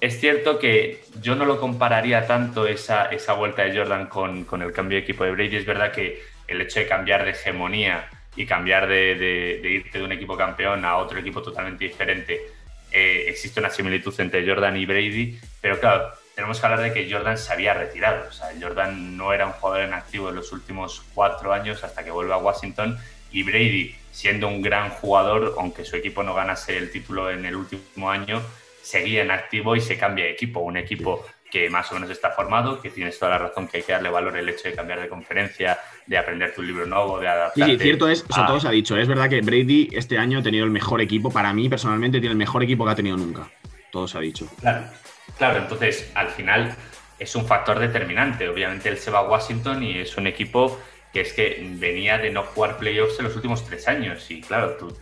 Es 0.01 0.21
cierto 0.21 0.59
que 0.59 1.03
yo 1.21 1.35
no 1.35 1.45
lo 1.45 1.61
compararía 1.61 2.27
tanto 2.27 2.67
esa, 2.67 3.07
esa 3.07 3.33
vuelta 3.33 3.63
de 3.63 3.77
Jordan 3.77 4.07
con, 4.07 4.45
con 4.45 4.63
el 4.63 4.73
cambio 4.73 4.97
de 4.97 5.03
equipo 5.03 5.25
de 5.25 5.31
Brady. 5.31 5.57
Es 5.57 5.67
verdad 5.67 5.93
que 5.93 6.23
el 6.47 6.61
hecho 6.61 6.81
de 6.81 6.87
cambiar 6.87 7.25
de 7.25 7.31
hegemonía 7.31 8.09
y 8.37 8.47
cambiar 8.47 8.87
de, 8.87 9.15
de, 9.15 9.61
de 9.63 9.71
irte 9.71 9.99
de 9.99 10.05
un 10.05 10.13
equipo 10.13 10.37
campeón 10.37 10.85
a 10.85 10.97
otro 10.97 11.19
equipo 11.19 11.43
totalmente 11.43 11.85
diferente 11.85 12.57
eh, 12.93 13.29
existe 13.29 13.61
una 13.61 13.71
similitud 13.71 14.15
entre 14.21 14.47
Jordan 14.47 14.77
y 14.77 14.87
Brady, 14.87 15.39
pero 15.61 15.79
claro, 15.79 16.13
tenemos 16.35 16.59
que 16.59 16.67
hablar 16.67 16.81
de 16.81 16.93
que 16.93 17.11
Jordan 17.13 17.37
se 17.37 17.53
había 17.53 17.75
retirado. 17.75 18.29
O 18.29 18.33
sea, 18.33 18.49
Jordan 18.61 19.17
no 19.17 19.33
era 19.33 19.47
un 19.47 19.53
jugador 19.53 19.83
en 19.83 19.93
activo 19.93 20.31
en 20.31 20.37
los 20.37 20.53
últimos 20.53 21.05
cuatro 21.15 21.53
años 21.53 21.83
hasta 21.85 22.05
que 22.05 22.11
vuelve 22.11 22.33
a 22.33 22.39
Washington 22.39 22.99
y 23.33 23.43
Brady, 23.43 23.95
siendo 24.13 24.49
un 24.49 24.63
gran 24.63 24.91
jugador, 24.91 25.57
aunque 25.59 25.85
su 25.85 25.97
equipo 25.97 26.23
no 26.23 26.35
ganase 26.35 26.77
el 26.79 26.91
título 26.91 27.31
en 27.31 27.45
el 27.45 27.57
último 27.57 28.11
año, 28.11 28.41
seguía 28.87 29.23
en 29.23 29.33
activo 29.33 29.75
y 29.75 29.81
se 29.81 29.99
cambia 29.99 30.27
de 30.27 30.31
equipo. 30.31 30.61
Un 30.61 30.77
equipo 30.77 31.27
que 31.51 31.69
más 31.71 31.91
o 31.91 31.95
menos 31.95 32.11
está 32.11 32.31
formado, 32.31 32.81
que 32.81 32.91
tienes 32.91 33.19
toda 33.19 33.33
la 33.33 33.39
razón 33.39 33.67
que 33.67 33.79
hay 33.79 33.83
que 33.83 33.93
darle 33.93 34.11
valor 34.11 34.37
el 34.37 34.49
hecho 34.49 34.69
de 34.69 34.75
cambiar 34.75 35.01
de 35.01 35.09
conferencia, 35.09 35.79
de 36.07 36.19
aprender 36.19 36.55
tu 36.55 36.63
libro 36.63 36.87
nuevo, 36.87 37.19
de 37.19 37.29
adaptarte. 37.29 37.73
Sí, 37.73 37.79
cierto 37.79 38.09
es, 38.09 38.25
o 38.25 38.47
todo 38.47 38.61
se 38.61 38.69
ha 38.69 38.71
dicho. 38.71 38.97
Es 38.97 39.09
verdad 39.09 39.29
que 39.29 39.41
Brady 39.41 39.89
este 39.93 40.19
año 40.19 40.39
ha 40.39 40.43
tenido 40.43 40.65
el 40.65 40.71
mejor 40.71 41.01
equipo, 41.01 41.31
para 41.33 41.53
mí 41.53 41.69
personalmente 41.69 42.21
tiene 42.21 42.33
el 42.33 42.39
mejor 42.39 42.63
equipo 42.63 42.85
que 42.85 42.93
ha 42.93 42.95
tenido 42.95 43.17
nunca. 43.17 43.49
todo 43.91 44.07
se 44.07 44.19
ha 44.19 44.21
dicho. 44.21 44.47
Claro, 44.61 44.85
claro, 45.39 45.59
entonces 45.59 46.11
al 46.15 46.29
final 46.29 46.75
es 47.19 47.35
un 47.35 47.47
factor 47.47 47.79
determinante. 47.79 48.49
Obviamente 48.49 48.89
él 48.89 48.99
se 48.99 49.11
va 49.11 49.21
a 49.21 49.29
Washington 49.29 49.83
y 49.83 49.99
es 49.99 50.17
un 50.17 50.27
equipo 50.27 50.79
que 51.13 51.23
es 51.23 51.33
que 51.33 51.67
venía 51.79 52.19
de 52.19 52.31
no 52.31 52.43
jugar 52.43 52.77
playoffs 52.77 53.19
en 53.19 53.25
los 53.25 53.35
últimos 53.35 53.65
tres 53.65 53.89
años. 53.89 54.31
Y 54.31 54.43
claro, 54.43 54.77
tú, 54.77 54.97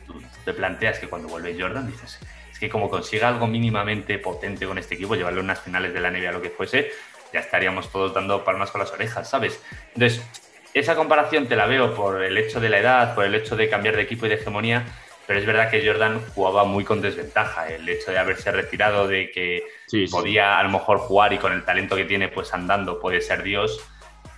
te 0.45 0.53
planteas 0.53 0.99
que 0.99 1.09
cuando 1.09 1.29
vuelve 1.29 1.57
Jordan 1.61 1.91
dices, 1.91 2.21
es 2.55 2.61
que 2.61 2.69
como 2.69 2.89
consiga 2.89 3.27
algo 3.27 3.49
mínimamente 3.49 4.17
potente 4.21 4.65
con 4.65 4.79
este 4.79 4.95
equipo, 4.95 5.17
llevarlo 5.17 5.41
a 5.41 5.45
unas 5.45 5.61
finales 5.61 5.93
de 5.93 5.99
la 5.99 6.13
NBA, 6.13 6.31
lo 6.31 6.41
que 6.41 6.51
fuese, 6.51 6.93
ya 7.33 7.41
estaríamos 7.41 7.91
todos 7.91 8.15
dando 8.15 8.45
palmas 8.45 8.71
con 8.71 8.79
las 8.79 8.93
orejas, 8.93 9.29
¿sabes? 9.29 9.61
Entonces, 9.93 10.25
esa 10.73 10.95
comparación 10.95 11.49
te 11.49 11.57
la 11.57 11.67
veo 11.67 11.97
por 11.97 12.23
el 12.23 12.39
hecho 12.39 12.61
de 12.61 12.69
la 12.69 12.79
edad, 12.79 13.15
por 13.17 13.25
el 13.25 13.35
hecho 13.35 13.57
de 13.57 13.69
cambiar 13.69 13.97
de 13.97 14.03
equipo 14.03 14.27
y 14.27 14.29
de 14.29 14.37
hegemonía, 14.37 14.85
pero 15.27 15.41
es 15.41 15.47
verdad 15.47 15.69
que 15.69 15.85
Jordan 15.85 16.21
jugaba 16.33 16.65
muy 16.65 16.85
con 16.85 17.03
desventaja. 17.03 17.69
El 17.69 17.89
hecho 17.89 18.13
de 18.13 18.19
haberse 18.19 18.53
retirado, 18.53 19.09
de 19.09 19.33
que 19.33 19.65
podía 20.13 20.57
a 20.61 20.63
lo 20.63 20.71
mejor 20.71 20.99
jugar 20.99 21.33
y 21.33 21.39
con 21.39 21.53
el 21.53 21.65
talento 21.65 21.97
que 21.97 22.05
tiene, 22.05 22.29
pues 22.29 22.55
andando 22.55 23.01
puede 23.01 23.21
ser 23.21 23.43
Dios. 23.43 23.85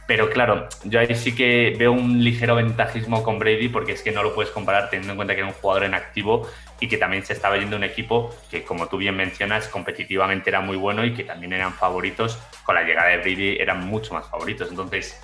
Pero 0.07 0.31
claro, 0.31 0.69
yo 0.85 1.01
ahí 1.01 1.15
sí 1.17 1.35
que 1.35 1.75
veo 1.77 1.93
un 1.93 2.23
ligero 2.23 2.55
ventajismo 2.55 3.25
con 3.25 3.39
Brady 3.39 3.69
porque 3.69 3.93
es 3.93 4.03
que 4.03 4.13
no 4.13 4.23
lo 4.23 4.35
puedes 4.35 4.53
comparar 4.53 4.89
teniendo 4.89 5.13
en 5.13 5.17
cuenta 5.17 5.35
que 5.35 5.41
era 5.41 5.49
un 5.49 5.55
jugador 5.55 5.85
en 5.85 5.95
activo 5.95 6.49
y 6.79 6.89
que 6.89 6.97
también 6.97 7.25
se 7.25 7.33
estaba 7.33 7.57
yendo 7.57 7.77
un 7.77 7.85
equipo 7.85 8.35
que, 8.51 8.63
como 8.63 8.87
tú 8.87 8.99
bien 8.99 9.17
mencionas, 9.17 9.67
competitivamente 9.67 10.51
era 10.51 10.61
muy 10.61 10.77
bueno 10.77 11.05
y 11.05 11.13
que 11.13 11.25
también 11.25 11.53
eran 11.53 11.73
favoritos. 11.73 12.39
Con 12.65 12.77
la 12.77 12.83
llegada 12.83 13.09
de 13.09 13.19
Brady 13.19 13.57
eran 13.59 13.85
mucho 13.87 14.15
más 14.15 14.29
favoritos. 14.29 14.69
Entonces, 14.71 15.21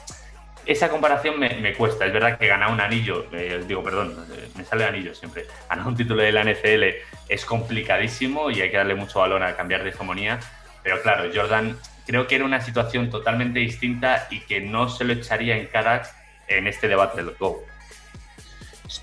esa 0.66 0.88
comparación 0.88 1.38
me, 1.38 1.72
cuesta. 1.74 2.06
Es 2.06 2.12
verdad 2.12 2.38
que 2.38 2.46
ganar 2.46 2.72
un 2.72 2.80
anillo, 2.80 3.26
eh, 3.32 3.62
digo, 3.66 3.82
perdón, 3.82 4.16
eh, 4.32 4.48
me 4.56 4.64
sale 4.64 4.84
anillo 4.84 5.14
siempre. 5.14 5.46
Ganar 5.68 5.86
un 5.86 5.96
título 5.96 6.22
de 6.22 6.32
la 6.32 6.42
NFL 6.44 6.84
es 7.28 7.44
complicadísimo 7.44 8.50
y 8.50 8.60
hay 8.62 8.70
que 8.70 8.76
darle 8.76 8.94
mucho 8.94 9.20
valor 9.20 9.42
a 9.42 9.56
cambiar 9.56 9.82
de 9.82 9.90
hegemonía. 9.90 10.40
Pero 10.82 11.00
claro, 11.02 11.30
Jordan 11.34 11.76
creo 12.06 12.26
que 12.26 12.34
era 12.36 12.44
una 12.44 12.60
situación 12.60 13.10
totalmente 13.10 13.60
distinta 13.60 14.26
y 14.30 14.40
que 14.40 14.60
no 14.60 14.88
se 14.88 15.04
lo 15.04 15.12
echaría 15.12 15.56
en 15.56 15.66
cara 15.66 16.02
en 16.48 16.66
este 16.66 16.88
debate 16.88 17.22
del 17.22 17.34
Go. 17.38 17.64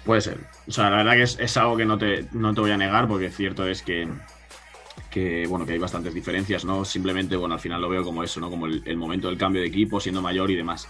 Puede 0.05 0.21
ser. 0.21 0.37
O 0.67 0.71
sea, 0.71 0.89
la 0.89 0.97
verdad 0.97 1.13
que 1.13 1.43
es, 1.43 1.57
algo 1.57 1.75
que 1.77 1.85
no 1.85 1.97
te, 1.97 2.25
no 2.31 2.53
te 2.53 2.61
voy 2.61 2.71
a 2.71 2.77
negar, 2.77 3.07
porque 3.07 3.31
cierto 3.31 3.67
es 3.67 3.81
que, 3.81 4.07
que, 5.09 5.47
bueno, 5.47 5.65
que 5.65 5.73
hay 5.73 5.79
bastantes 5.79 6.13
diferencias, 6.13 6.63
¿no? 6.63 6.85
Simplemente, 6.85 7.35
bueno, 7.35 7.55
al 7.55 7.61
final 7.61 7.81
lo 7.81 7.89
veo 7.89 8.03
como 8.03 8.23
eso, 8.23 8.39
¿no? 8.39 8.49
Como 8.49 8.67
el, 8.67 8.97
momento 8.97 9.29
del 9.29 9.37
cambio 9.37 9.61
de 9.61 9.67
equipo, 9.67 9.99
siendo 9.99 10.21
mayor 10.21 10.51
y 10.51 10.55
demás. 10.55 10.87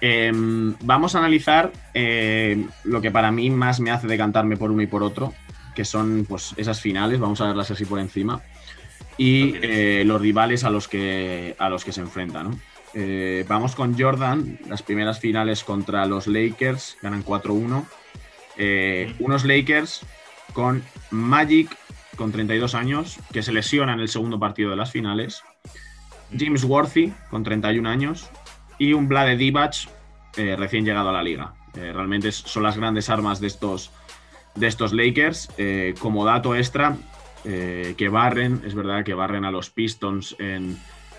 Em, 0.00 0.74
vamos 0.80 1.14
a 1.14 1.18
analizar 1.18 1.72
eh, 1.94 2.64
lo 2.84 3.00
que 3.00 3.10
para 3.10 3.30
mí 3.30 3.50
más 3.50 3.80
me 3.80 3.90
hace 3.90 4.06
decantarme 4.06 4.56
por 4.56 4.70
uno 4.70 4.82
y 4.82 4.86
por 4.86 5.02
otro, 5.02 5.32
que 5.74 5.84
son 5.84 6.24
pues, 6.28 6.54
esas 6.56 6.80
finales, 6.80 7.18
vamos 7.18 7.40
a 7.40 7.46
verlas 7.46 7.70
así 7.70 7.84
por 7.84 7.98
encima, 7.98 8.42
y 9.16 9.54
eh, 9.62 10.04
los 10.06 10.20
rivales 10.20 10.64
a 10.64 10.70
los 10.70 10.88
que, 10.88 11.54
a 11.58 11.68
los 11.68 11.84
que 11.84 11.92
se 11.92 12.00
enfrentan. 12.00 12.60
Eh, 12.94 13.44
vamos 13.48 13.74
con 13.74 13.98
Jordan, 13.98 14.58
las 14.68 14.82
primeras 14.82 15.18
finales 15.18 15.64
contra 15.64 16.04
los 16.06 16.26
Lakers, 16.26 16.96
ganan 17.02 17.24
4-1. 17.24 17.84
unos 19.18 19.44
Lakers 19.44 20.04
con 20.52 20.82
Magic, 21.10 21.76
con 22.16 22.32
32 22.32 22.74
años, 22.74 23.18
que 23.32 23.42
se 23.42 23.52
lesiona 23.52 23.94
en 23.94 24.00
el 24.00 24.08
segundo 24.08 24.38
partido 24.38 24.70
de 24.70 24.76
las 24.76 24.90
finales. 24.90 25.42
James 26.36 26.64
Worthy, 26.64 27.12
con 27.30 27.42
31 27.42 27.88
años, 27.88 28.30
y 28.78 28.92
un 28.92 29.08
Vlade 29.08 29.36
Divac 29.36 29.88
eh, 30.36 30.56
recién 30.58 30.84
llegado 30.84 31.10
a 31.10 31.12
la 31.12 31.22
liga. 31.22 31.54
Eh, 31.74 31.92
realmente 31.92 32.32
son 32.32 32.62
las 32.62 32.76
grandes 32.76 33.08
armas 33.10 33.40
de 33.40 33.46
estos, 33.46 33.90
de 34.54 34.66
estos 34.66 34.92
Lakers. 34.92 35.50
Eh, 35.58 35.94
como 35.98 36.24
dato 36.24 36.54
extra, 36.54 36.96
que 37.42 38.08
barren, 38.10 38.62
es 38.64 38.74
verdad 38.74 39.04
que 39.04 39.14
barren 39.14 39.44
a 39.44 39.50
los 39.50 39.70
Pistons 39.70 40.36
en, 40.38 40.78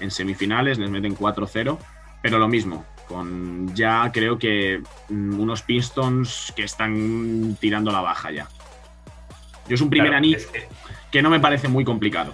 semifinales, 0.09 0.79
les 0.79 0.89
meten 0.89 1.15
4-0, 1.15 1.77
pero 2.21 2.39
lo 2.39 2.47
mismo, 2.47 2.85
con 3.07 3.73
ya 3.75 4.09
creo 4.13 4.37
que 4.37 4.81
mm, 5.09 5.39
unos 5.39 5.61
Pistons 5.61 6.53
que 6.55 6.63
están 6.63 7.57
tirando 7.59 7.91
la 7.91 8.01
baja 8.01 8.31
ya. 8.31 8.47
Yo 9.67 9.75
es 9.75 9.81
un 9.81 9.89
primer 9.89 10.13
anillo 10.13 10.39
que 11.11 11.21
no 11.21 11.29
me 11.29 11.39
parece 11.39 11.67
muy 11.67 11.85
complicado. 11.85 12.33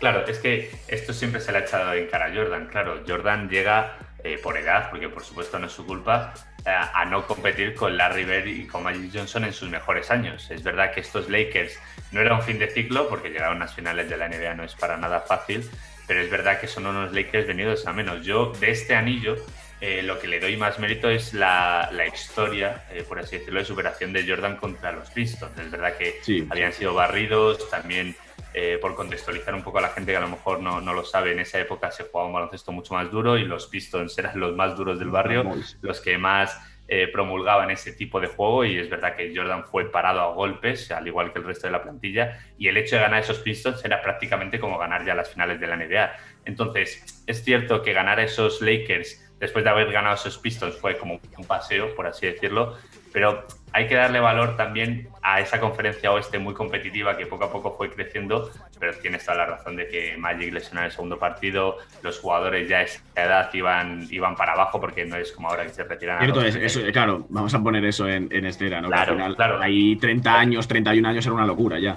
Claro, 0.00 0.26
es 0.26 0.38
que 0.38 0.70
esto 0.88 1.12
siempre 1.12 1.40
se 1.40 1.52
le 1.52 1.58
ha 1.58 1.60
echado 1.60 1.92
en 1.92 2.06
cara 2.06 2.26
a 2.26 2.34
Jordan. 2.34 2.68
Claro, 2.68 3.02
Jordan 3.06 3.50
llega 3.50 3.98
eh, 4.24 4.38
por 4.42 4.56
edad, 4.56 4.88
porque 4.90 5.10
por 5.10 5.22
supuesto 5.22 5.58
no 5.58 5.66
es 5.66 5.72
su 5.72 5.86
culpa, 5.86 6.32
eh, 6.34 6.49
a 6.66 7.04
no 7.06 7.26
competir 7.26 7.74
con 7.74 7.96
Larry 7.96 8.24
Bird 8.24 8.46
y 8.46 8.66
con 8.66 8.82
Magic 8.82 9.10
Johnson 9.14 9.44
en 9.44 9.52
sus 9.52 9.70
mejores 9.70 10.10
años. 10.10 10.50
Es 10.50 10.62
verdad 10.62 10.92
que 10.92 11.00
estos 11.00 11.28
Lakers 11.28 11.78
no 12.12 12.20
era 12.20 12.34
un 12.34 12.42
fin 12.42 12.58
de 12.58 12.68
ciclo, 12.68 13.08
porque 13.08 13.30
llegar 13.30 13.52
a 13.52 13.56
unas 13.56 13.74
finales 13.74 14.10
de 14.10 14.16
la 14.16 14.28
NBA 14.28 14.54
no 14.54 14.64
es 14.64 14.74
para 14.74 14.96
nada 14.96 15.20
fácil, 15.20 15.68
pero 16.06 16.20
es 16.20 16.30
verdad 16.30 16.60
que 16.60 16.66
son 16.66 16.86
unos 16.86 17.12
Lakers 17.12 17.46
venidos 17.46 17.86
a 17.86 17.92
menos. 17.92 18.24
Yo 18.24 18.52
de 18.60 18.70
este 18.70 18.94
anillo 18.94 19.36
eh, 19.80 20.02
lo 20.02 20.18
que 20.18 20.28
le 20.28 20.40
doy 20.40 20.58
más 20.58 20.78
mérito 20.78 21.08
es 21.08 21.32
la, 21.32 21.90
historia, 22.12 22.84
por 23.08 23.18
así 23.18 23.38
decirlo, 23.38 23.60
de 23.60 23.64
superación 23.64 24.12
de 24.12 24.28
Jordan 24.28 24.56
contra 24.56 24.92
los 24.92 25.08
Pistons. 25.10 25.58
Es 25.58 25.70
verdad 25.70 25.96
que 25.96 26.20
habían 26.50 26.72
sido 26.74 26.92
barridos, 26.92 27.70
también 27.70 28.14
eh, 28.54 28.78
por 28.80 28.94
contextualizar 28.94 29.54
un 29.54 29.62
poco 29.62 29.78
a 29.78 29.82
la 29.82 29.88
gente 29.88 30.12
que 30.12 30.16
a 30.16 30.20
lo 30.20 30.28
mejor 30.28 30.60
no, 30.60 30.80
no, 30.80 30.92
lo 30.92 31.04
sabe, 31.04 31.32
en 31.32 31.40
esa 31.40 31.58
época 31.58 31.90
se 31.90 32.04
jugaba 32.04 32.26
un 32.28 32.34
baloncesto 32.34 32.72
mucho 32.72 32.94
más 32.94 33.10
duro 33.10 33.38
y 33.38 33.44
los 33.44 33.66
Pistons 33.66 34.18
eran 34.18 34.38
los 34.40 34.54
más 34.56 34.76
duros 34.76 34.98
del 34.98 35.10
barrio, 35.10 35.44
los 35.82 36.00
que 36.00 36.18
más 36.18 36.58
eh, 36.92 37.06
promulgaban 37.06 37.70
ese 37.70 37.92
tipo 37.92 38.20
de 38.20 38.26
juego 38.26 38.64
y 38.64 38.76
es 38.76 38.90
verdad 38.90 39.14
que 39.14 39.32
Jordan 39.32 39.64
fue 39.64 39.90
parado 39.90 40.20
a 40.20 40.34
golpes, 40.34 40.90
al 40.90 41.06
igual 41.06 41.32
que 41.32 41.38
el 41.38 41.44
resto 41.44 41.68
de 41.68 41.72
la 41.72 41.82
plantilla, 41.82 42.40
y 42.58 42.66
el 42.66 42.76
hecho 42.76 42.96
de 42.96 43.02
ganar 43.02 43.20
esos 43.20 43.38
Pistons 43.38 43.84
era 43.84 44.02
prácticamente 44.02 44.58
como 44.58 44.76
ganar 44.76 45.04
ya 45.04 45.14
las 45.14 45.30
finales 45.30 45.60
de 45.60 45.68
la 45.68 45.76
NBA. 45.76 46.10
Entonces, 46.46 47.22
es 47.28 47.44
cierto 47.44 47.82
que 47.82 47.92
ganar 47.92 48.18
esos 48.18 48.60
Lakers 48.60 49.24
después 49.38 49.64
de 49.64 49.70
haber 49.70 49.92
ganado 49.92 50.16
esos 50.16 50.38
Pistons 50.38 50.76
fue 50.76 50.98
como 50.98 51.20
un 51.38 51.44
paseo, 51.44 51.94
por 51.94 52.08
así 52.08 52.26
decirlo, 52.26 52.76
pero 53.12 53.46
hay 53.72 53.86
que 53.86 53.94
darle 53.94 54.20
valor 54.20 54.56
también 54.56 55.08
a 55.22 55.40
esa 55.40 55.60
conferencia 55.60 56.12
oeste 56.12 56.38
muy 56.38 56.54
competitiva 56.54 57.16
que 57.16 57.26
poco 57.26 57.44
a 57.44 57.52
poco 57.52 57.74
fue 57.76 57.90
creciendo, 57.90 58.50
pero 58.78 58.94
tienes 58.94 59.24
toda 59.24 59.38
la 59.38 59.46
razón 59.46 59.76
de 59.76 59.86
que 59.88 60.16
Magic 60.16 60.52
lesionó 60.52 60.82
el 60.82 60.90
segundo 60.90 61.18
partido, 61.18 61.78
los 62.02 62.18
jugadores 62.18 62.68
ya 62.68 62.78
a 62.78 62.82
esa 62.82 63.02
edad 63.14 63.50
iban, 63.52 64.06
iban 64.10 64.34
para 64.34 64.52
abajo 64.52 64.80
porque 64.80 65.04
no 65.04 65.16
es 65.16 65.32
como 65.32 65.48
ahora 65.48 65.64
que 65.64 65.70
se 65.70 65.84
retiran. 65.84 66.18
Cierto 66.20 66.42
es, 66.42 66.56
eso, 66.56 66.80
claro, 66.92 67.26
vamos 67.28 67.54
a 67.54 67.62
poner 67.62 67.84
eso 67.84 68.08
en, 68.08 68.28
en. 68.30 68.50
Claro, 68.50 69.34
claro. 69.36 69.60
Hay 69.60 69.96
30 69.96 70.38
años, 70.38 70.68
31 70.68 71.08
años 71.08 71.24
era 71.24 71.34
una 71.34 71.46
locura 71.46 71.78
ya. 71.78 71.96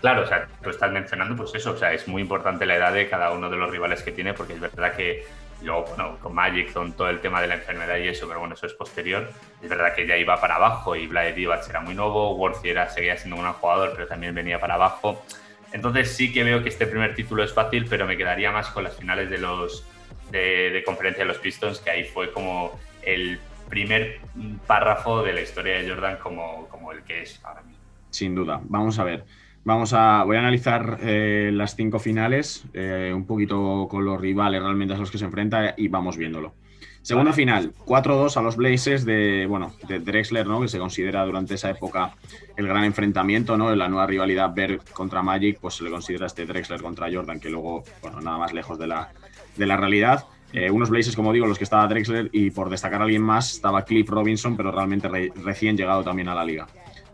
Claro, 0.00 0.22
o 0.22 0.26
sea, 0.26 0.46
tú 0.62 0.68
estás 0.68 0.92
mencionando 0.92 1.34
pues 1.34 1.54
eso, 1.54 1.72
o 1.72 1.76
sea, 1.76 1.92
es 1.92 2.06
muy 2.08 2.20
importante 2.20 2.66
la 2.66 2.76
edad 2.76 2.92
de 2.92 3.08
cada 3.08 3.30
uno 3.30 3.48
de 3.48 3.56
los 3.56 3.70
rivales 3.70 4.02
que 4.02 4.12
tiene 4.12 4.34
porque 4.34 4.52
es 4.52 4.60
verdad 4.60 4.94
que 4.94 5.24
luego, 5.64 5.86
bueno, 5.88 6.18
con 6.20 6.34
Magic, 6.34 6.72
con 6.72 6.92
todo 6.92 7.08
el 7.08 7.20
tema 7.20 7.40
de 7.40 7.48
la 7.48 7.54
enfermedad 7.54 7.96
y 7.98 8.08
eso, 8.08 8.26
pero 8.28 8.40
bueno, 8.40 8.54
eso 8.54 8.66
es 8.66 8.74
posterior. 8.74 9.30
Es 9.62 9.68
verdad 9.68 9.94
que 9.94 10.06
ya 10.06 10.16
iba 10.16 10.40
para 10.40 10.56
abajo 10.56 10.94
y 10.94 11.06
Vlade 11.06 11.32
Divac 11.32 11.68
era 11.68 11.80
muy 11.80 11.94
nuevo, 11.94 12.34
Worthy 12.36 12.68
era, 12.68 12.88
seguía 12.88 13.16
siendo 13.16 13.36
un 13.36 13.42
gran 13.42 13.54
jugador, 13.54 13.92
pero 13.94 14.06
también 14.06 14.34
venía 14.34 14.60
para 14.60 14.74
abajo. 14.74 15.24
Entonces 15.72 16.14
sí 16.14 16.32
que 16.32 16.44
veo 16.44 16.62
que 16.62 16.68
este 16.68 16.86
primer 16.86 17.14
título 17.14 17.42
es 17.42 17.52
fácil, 17.52 17.86
pero 17.88 18.06
me 18.06 18.16
quedaría 18.16 18.52
más 18.52 18.68
con 18.68 18.84
las 18.84 18.96
finales 18.96 19.28
de 19.28 19.38
los 19.38 19.84
de, 20.30 20.82
conferencia 20.84 21.24
de 21.24 21.28
los 21.28 21.38
Pistons, 21.38 21.80
que 21.80 21.90
ahí 21.90 22.04
fue 22.04 22.32
como 22.32 22.78
el 23.02 23.40
primer 23.68 24.20
párrafo 24.66 25.22
de 25.22 25.32
la 25.32 25.40
historia 25.40 25.78
de 25.78 25.88
Jordan 25.88 26.18
como, 26.18 26.68
como 26.68 26.92
el 26.92 27.02
que 27.02 27.22
es 27.22 27.40
ahora 27.44 27.62
mismo. 27.62 27.82
Sin 28.10 28.34
duda. 28.34 28.60
Vamos 28.64 28.98
a 28.98 29.04
ver. 29.04 29.24
Vamos 29.64 29.94
a, 29.94 30.24
voy 30.24 30.36
a 30.36 30.40
analizar 30.40 30.98
eh, 31.00 31.50
las 31.52 31.74
cinco 31.74 31.98
finales, 31.98 32.64
eh, 32.74 33.12
un 33.14 33.24
poquito 33.24 33.88
con 33.90 34.04
los 34.04 34.20
rivales 34.20 34.62
realmente 34.62 34.92
a 34.92 34.98
los 34.98 35.10
que 35.10 35.16
se 35.16 35.24
enfrenta 35.24 35.74
y 35.76 35.88
vamos 35.88 36.18
viéndolo. 36.18 36.52
Segunda 37.00 37.32
final, 37.34 37.72
4-2 37.84 38.36
a 38.38 38.42
los 38.42 38.56
Blazers 38.56 39.04
de, 39.04 39.46
bueno, 39.46 39.74
de 39.88 40.00
Drexler, 40.00 40.46
¿no? 40.46 40.60
que 40.60 40.68
se 40.68 40.78
considera 40.78 41.24
durante 41.24 41.54
esa 41.54 41.68
época 41.68 42.14
el 42.56 42.66
gran 42.66 42.84
enfrentamiento, 42.84 43.58
¿no? 43.58 43.74
la 43.74 43.88
nueva 43.88 44.06
rivalidad 44.06 44.54
Ver 44.54 44.80
contra 44.92 45.22
Magic, 45.22 45.58
pues 45.60 45.74
se 45.74 45.84
le 45.84 45.90
considera 45.90 46.26
este 46.26 46.46
Drexler 46.46 46.80
contra 46.80 47.12
Jordan, 47.12 47.40
que 47.40 47.50
luego, 47.50 47.84
bueno, 48.00 48.20
nada 48.22 48.38
más 48.38 48.54
lejos 48.54 48.78
de 48.78 48.86
la, 48.86 49.10
de 49.56 49.66
la 49.66 49.76
realidad. 49.76 50.24
Eh, 50.52 50.70
unos 50.70 50.88
Blazers, 50.88 51.16
como 51.16 51.32
digo, 51.32 51.46
los 51.46 51.58
que 51.58 51.64
estaba 51.64 51.86
Drexler 51.88 52.30
y 52.32 52.50
por 52.50 52.70
destacar 52.70 53.00
a 53.00 53.04
alguien 53.04 53.22
más 53.22 53.52
estaba 53.52 53.84
Cliff 53.84 54.08
Robinson, 54.08 54.56
pero 54.56 54.70
realmente 54.70 55.08
recién 55.42 55.76
llegado 55.76 56.02
también 56.04 56.28
a 56.28 56.34
la 56.34 56.44
liga. 56.44 56.66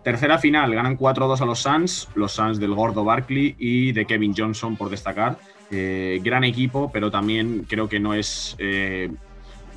Tercera 0.03 0.39
final, 0.39 0.75
ganan 0.75 0.97
4-2 0.97 1.41
a 1.41 1.45
los 1.45 1.59
Suns, 1.61 2.09
los 2.15 2.33
Suns 2.33 2.59
del 2.59 2.75
gordo 2.75 3.05
Barkley 3.05 3.55
y 3.59 3.93
de 3.93 4.07
Kevin 4.07 4.35
Johnson, 4.37 4.77
por 4.77 4.89
destacar. 4.89 5.39
Eh, 5.71 6.21
gran 6.23 6.43
equipo, 6.43 6.91
pero 6.91 7.11
también 7.11 7.67
creo 7.69 7.89
que 7.89 8.01
no 8.01 8.15
es 8.15 8.57
eh, 8.59 9.11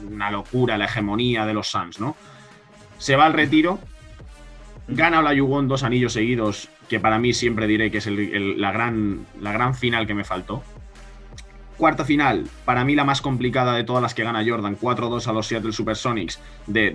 una 0.10 0.32
locura 0.32 0.78
la 0.78 0.86
hegemonía 0.86 1.46
de 1.46 1.54
los 1.54 1.68
Suns, 1.68 2.00
¿no? 2.00 2.16
Se 2.98 3.18
va 3.18 3.26
al 3.26 3.34
retiro, 3.34 3.80
gana 4.88 5.34
Yugón 5.34 5.68
dos 5.68 5.84
anillos 5.84 6.14
seguidos, 6.14 6.70
que 6.88 7.02
para 7.02 7.20
mí 7.20 7.34
siempre 7.34 7.68
diré 7.68 7.92
que 7.92 7.98
es 7.98 8.08
la, 8.08 8.72
gran, 8.72 9.26
la 9.42 9.52
gran 9.52 9.76
final 9.76 10.08
que 10.08 10.14
me 10.14 10.24
faltó. 10.24 10.64
Cuarta 11.78 12.06
final, 12.06 12.48
para 12.64 12.86
mí 12.86 12.96
la 12.96 13.04
más 13.04 13.22
complicada 13.22 13.74
de 13.76 13.84
todas 13.84 14.02
las 14.02 14.14
que 14.14 14.24
gana 14.24 14.44
Jordan, 14.46 14.78
4-2 14.80 15.28
a 15.28 15.34
los 15.34 15.48
Seattle 15.48 15.74
Supersonics 15.74 16.40
de 16.66 16.92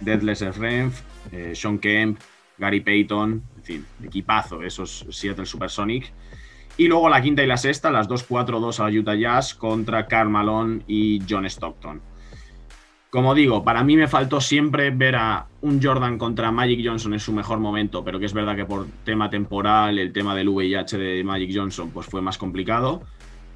Deadless 0.00 0.56
Renf, 0.56 1.02
eh, 1.30 1.52
Sean 1.54 1.78
Kemp, 1.78 2.18
Gary 2.58 2.80
Payton, 2.80 3.42
en 3.56 3.62
fin, 3.62 3.86
equipazo, 4.02 4.62
esos 4.62 5.06
Seattle 5.10 5.46
Supersonic. 5.46 6.12
Y 6.76 6.86
luego 6.86 7.08
la 7.08 7.20
quinta 7.20 7.42
y 7.42 7.46
la 7.46 7.56
sexta, 7.56 7.90
las 7.90 8.08
2-4-2 8.08 8.78
a 8.78 8.90
la 8.90 8.98
Utah 8.98 9.14
Jazz 9.14 9.54
contra 9.54 10.06
Karl 10.06 10.28
Malone 10.28 10.82
y 10.86 11.20
John 11.28 11.44
Stockton. 11.44 12.00
Como 13.10 13.34
digo, 13.34 13.64
para 13.64 13.82
mí 13.82 13.96
me 13.96 14.06
faltó 14.06 14.40
siempre 14.40 14.90
ver 14.90 15.16
a 15.16 15.46
un 15.62 15.82
Jordan 15.82 16.18
contra 16.18 16.52
Magic 16.52 16.80
Johnson 16.84 17.14
en 17.14 17.20
su 17.20 17.32
mejor 17.32 17.58
momento, 17.58 18.04
pero 18.04 18.18
que 18.20 18.26
es 18.26 18.34
verdad 18.34 18.54
que 18.54 18.66
por 18.66 18.86
tema 19.02 19.30
temporal, 19.30 19.98
el 19.98 20.12
tema 20.12 20.34
del 20.34 20.50
VIH 20.50 20.98
de 20.98 21.24
Magic 21.24 21.50
Johnson, 21.54 21.90
pues 21.90 22.06
fue 22.06 22.20
más 22.20 22.36
complicado. 22.36 23.02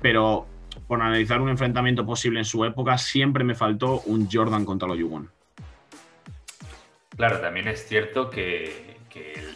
Pero 0.00 0.46
por 0.86 1.02
analizar 1.02 1.40
un 1.40 1.50
enfrentamiento 1.50 2.06
posible 2.06 2.38
en 2.38 2.46
su 2.46 2.64
época, 2.64 2.96
siempre 2.96 3.44
me 3.44 3.54
faltó 3.54 4.00
un 4.06 4.26
Jordan 4.30 4.64
contra 4.64 4.88
los 4.88 4.98
Yugon. 4.98 5.30
Claro, 7.16 7.40
también 7.40 7.68
es 7.68 7.86
cierto 7.86 8.30
que, 8.30 8.91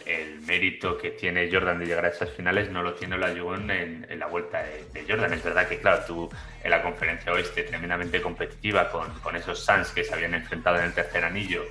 el, 0.05 0.41
mérito 0.41 0.97
que 0.97 1.11
tiene 1.11 1.49
Jordan 1.51 1.79
de 1.79 1.85
llegar 1.85 2.05
a 2.05 2.09
esas 2.09 2.31
finales 2.31 2.71
no 2.71 2.81
lo 2.81 2.93
tiene 2.93 3.17
la 3.17 3.33
Yugon 3.33 3.69
en, 3.69 4.07
la 4.17 4.27
vuelta 4.27 4.63
de, 4.63 5.03
Jordan. 5.07 5.33
Es 5.33 5.43
verdad 5.43 5.67
que, 5.67 5.79
claro, 5.79 6.03
tú 6.07 6.29
en 6.63 6.71
la 6.71 6.81
conferencia 6.81 7.33
oeste 7.33 7.63
tremendamente 7.63 8.21
competitiva 8.21 8.89
con, 8.89 9.11
con 9.19 9.35
esos 9.35 9.59
Suns 9.63 9.89
que 9.89 10.03
se 10.03 10.13
habían 10.13 10.33
enfrentado 10.33 10.77
en 10.77 10.85
el 10.85 10.93
tercer 10.93 11.25
anillo 11.25 11.65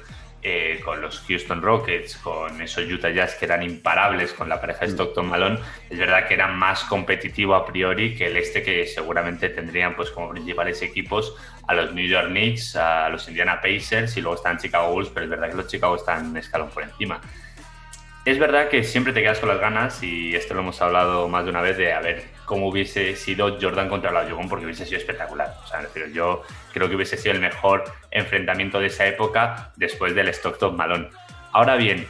eh, 0.48 0.80
con 0.84 1.00
los 1.00 1.24
Houston 1.26 1.60
Rockets, 1.60 2.16
con 2.18 2.62
esos 2.62 2.84
Utah 2.84 3.10
Jazz 3.10 3.34
que 3.34 3.46
eran 3.46 3.64
imparables 3.64 4.32
con 4.32 4.48
la 4.48 4.60
pareja 4.60 4.80
de 4.80 4.86
mm. 4.86 4.90
Stockton 4.90 5.26
Malone, 5.26 5.58
es 5.90 5.98
verdad 5.98 6.28
que 6.28 6.34
era 6.34 6.46
más 6.46 6.84
competitivo 6.84 7.56
a 7.56 7.66
priori 7.66 8.14
que 8.14 8.26
el 8.26 8.36
este 8.36 8.62
que 8.62 8.86
seguramente 8.86 9.48
tendrían 9.48 9.96
pues 9.96 10.12
como 10.12 10.30
principales 10.30 10.80
equipos 10.82 11.34
a 11.66 11.74
los 11.74 11.92
New 11.92 12.06
York 12.06 12.28
Knicks, 12.28 12.76
a 12.76 13.08
los 13.08 13.26
Indiana 13.28 13.60
Pacers 13.60 14.16
y 14.18 14.20
luego 14.20 14.36
están 14.36 14.58
Chicago 14.58 14.92
Bulls, 14.92 15.08
pero 15.08 15.24
es 15.24 15.30
verdad 15.30 15.50
que 15.50 15.56
los 15.56 15.66
Chicago 15.66 15.96
están 15.96 16.26
un 16.26 16.36
escalón 16.36 16.70
por 16.70 16.84
encima. 16.84 17.20
Es 18.26 18.40
verdad 18.40 18.68
que 18.68 18.82
siempre 18.82 19.12
te 19.12 19.22
quedas 19.22 19.38
con 19.38 19.48
las 19.48 19.60
ganas 19.60 20.02
y 20.02 20.34
esto 20.34 20.52
lo 20.52 20.58
hemos 20.58 20.82
hablado 20.82 21.28
más 21.28 21.44
de 21.44 21.50
una 21.50 21.60
vez 21.60 21.76
de 21.76 21.92
a 21.92 22.00
ver 22.00 22.24
cómo 22.44 22.66
hubiese 22.66 23.14
sido 23.14 23.56
Jordan 23.60 23.88
contra 23.88 24.10
la 24.10 24.28
Yogon 24.28 24.48
porque 24.48 24.64
hubiese 24.64 24.84
sido 24.84 24.98
espectacular. 24.98 25.54
O 25.62 25.68
sea, 25.68 25.86
yo 26.12 26.42
creo 26.72 26.88
que 26.88 26.96
hubiese 26.96 27.16
sido 27.16 27.36
el 27.36 27.40
mejor 27.40 27.84
enfrentamiento 28.10 28.80
de 28.80 28.88
esa 28.88 29.06
época 29.06 29.70
después 29.76 30.12
del 30.16 30.26
Stockton 30.26 30.76
Malone. 30.76 31.08
Ahora 31.52 31.76
bien, 31.76 32.04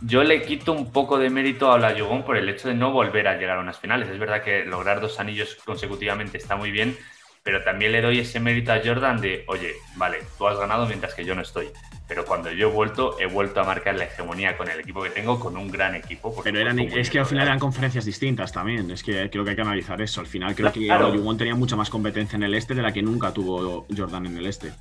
yo 0.00 0.24
le 0.24 0.40
quito 0.40 0.72
un 0.72 0.90
poco 0.90 1.18
de 1.18 1.28
mérito 1.28 1.70
a 1.70 1.78
la 1.78 1.92
Yogon 1.92 2.24
por 2.24 2.38
el 2.38 2.48
hecho 2.48 2.68
de 2.68 2.74
no 2.74 2.90
volver 2.90 3.28
a 3.28 3.36
llegar 3.36 3.58
a 3.58 3.60
unas 3.60 3.78
finales. 3.78 4.08
Es 4.08 4.18
verdad 4.18 4.42
que 4.42 4.64
lograr 4.64 5.02
dos 5.02 5.20
anillos 5.20 5.58
consecutivamente 5.66 6.38
está 6.38 6.56
muy 6.56 6.70
bien, 6.70 6.96
pero 7.42 7.62
también 7.62 7.92
le 7.92 8.00
doy 8.00 8.18
ese 8.20 8.40
mérito 8.40 8.72
a 8.72 8.80
Jordan 8.84 9.20
de, 9.20 9.44
oye, 9.48 9.72
vale, 9.96 10.18
tú 10.38 10.46
has 10.46 10.58
ganado 10.58 10.86
mientras 10.86 11.14
que 11.14 11.24
yo 11.24 11.34
no 11.34 11.42
estoy 11.42 11.70
pero 12.12 12.26
cuando 12.26 12.52
yo 12.52 12.68
he 12.68 12.70
vuelto, 12.70 13.18
he 13.18 13.24
vuelto 13.24 13.60
a 13.60 13.64
marcar 13.64 13.94
la 13.94 14.04
hegemonía 14.04 14.54
con 14.58 14.68
el 14.68 14.78
equipo 14.78 15.02
que 15.02 15.08
tengo, 15.08 15.40
con 15.40 15.56
un 15.56 15.70
gran 15.70 15.94
equipo. 15.94 16.34
Pero 16.44 16.58
eran, 16.58 16.78
es 16.78 17.08
que 17.08 17.18
al 17.18 17.24
final 17.24 17.46
eran 17.46 17.58
conferencias 17.58 18.04
distintas 18.04 18.52
también, 18.52 18.90
es 18.90 19.02
que 19.02 19.30
creo 19.30 19.44
que 19.44 19.50
hay 19.50 19.56
que 19.56 19.62
analizar 19.62 20.00
eso. 20.02 20.20
Al 20.20 20.26
final 20.26 20.54
creo 20.54 20.70
que 20.70 20.86
Yugon 20.86 21.38
tenía 21.38 21.54
mucha 21.54 21.74
más 21.74 21.88
competencia 21.88 22.36
en 22.36 22.42
el 22.42 22.52
este 22.52 22.74
de 22.74 22.82
la 22.82 22.92
que 22.92 23.00
nunca 23.00 23.32
tuvo 23.32 23.86
Jordan 23.96 24.26
en 24.26 24.36
el 24.36 24.44
este. 24.44 24.72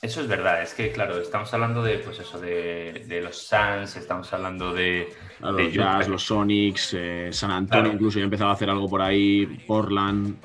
Eso 0.00 0.20
es 0.20 0.28
verdad, 0.28 0.62
es 0.62 0.74
que 0.74 0.92
claro, 0.92 1.20
estamos 1.20 1.52
hablando 1.52 1.82
de 1.82 1.98
pues 1.98 2.20
eso, 2.20 2.38
de, 2.38 3.04
de 3.06 3.20
los 3.20 3.36
Suns, 3.36 3.96
estamos 3.96 4.32
hablando 4.32 4.72
de, 4.72 5.12
los 5.40 5.72
Jazz, 5.72 6.06
los 6.06 6.22
Sonics, 6.22 6.94
eh, 6.96 7.28
San 7.32 7.50
Antonio 7.50 7.92
incluso 7.92 8.18
ya 8.18 8.24
empezaba 8.24 8.50
a 8.50 8.54
hacer 8.54 8.70
algo 8.70 8.88
por 8.88 9.02
ahí, 9.02 9.46
Portland. 9.66 10.36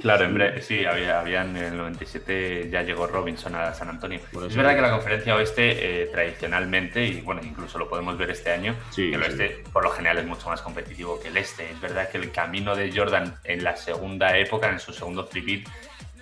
Claro, 0.00 0.24
en 0.26 0.62
sí, 0.62 0.84
había, 0.84 1.20
habían 1.20 1.56
en 1.56 1.64
el 1.64 1.76
97 1.76 2.68
ya 2.70 2.82
llegó 2.82 3.06
Robinson 3.06 3.54
a 3.56 3.74
San 3.74 3.88
Antonio. 3.88 4.20
Es 4.46 4.54
verdad 4.54 4.76
que 4.76 4.82
la 4.82 4.90
conferencia 4.92 5.34
oeste 5.34 6.02
eh, 6.02 6.06
tradicionalmente, 6.06 7.04
y 7.04 7.20
bueno, 7.22 7.40
incluso 7.42 7.78
lo 7.78 7.88
podemos 7.88 8.16
ver 8.16 8.30
este 8.30 8.52
año, 8.52 8.76
que 8.94 9.14
el 9.14 9.22
oeste 9.22 9.64
por 9.72 9.82
lo 9.82 9.90
general 9.90 10.18
es 10.18 10.26
mucho 10.26 10.48
más 10.48 10.62
competitivo 10.62 11.18
que 11.20 11.28
el 11.28 11.36
este. 11.36 11.70
Es 11.70 11.80
verdad 11.80 12.08
que 12.10 12.18
el 12.18 12.30
camino 12.30 12.76
de 12.76 12.92
Jordan 12.96 13.34
en 13.44 13.64
la 13.64 13.76
segunda 13.76 14.36
época, 14.36 14.70
en 14.70 14.78
su 14.78 14.92
segundo 14.92 15.26
free 15.26 15.64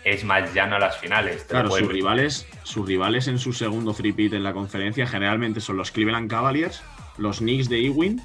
es 0.04 0.24
más 0.24 0.52
llano 0.54 0.76
a 0.76 0.78
las 0.78 0.98
finales. 0.98 1.44
Claro, 1.48 1.70
sus 1.70 1.88
rivales, 1.88 2.46
sus 2.62 2.86
rivales 2.86 3.28
en 3.28 3.38
su 3.38 3.52
segundo 3.52 3.92
three 3.94 4.14
en 4.16 4.42
la 4.42 4.52
conferencia 4.52 5.06
generalmente 5.06 5.60
son 5.60 5.76
los 5.76 5.90
Cleveland 5.90 6.30
Cavaliers, 6.30 6.82
los 7.16 7.38
Knicks 7.38 7.68
de 7.68 7.86
Ewing 7.86 8.20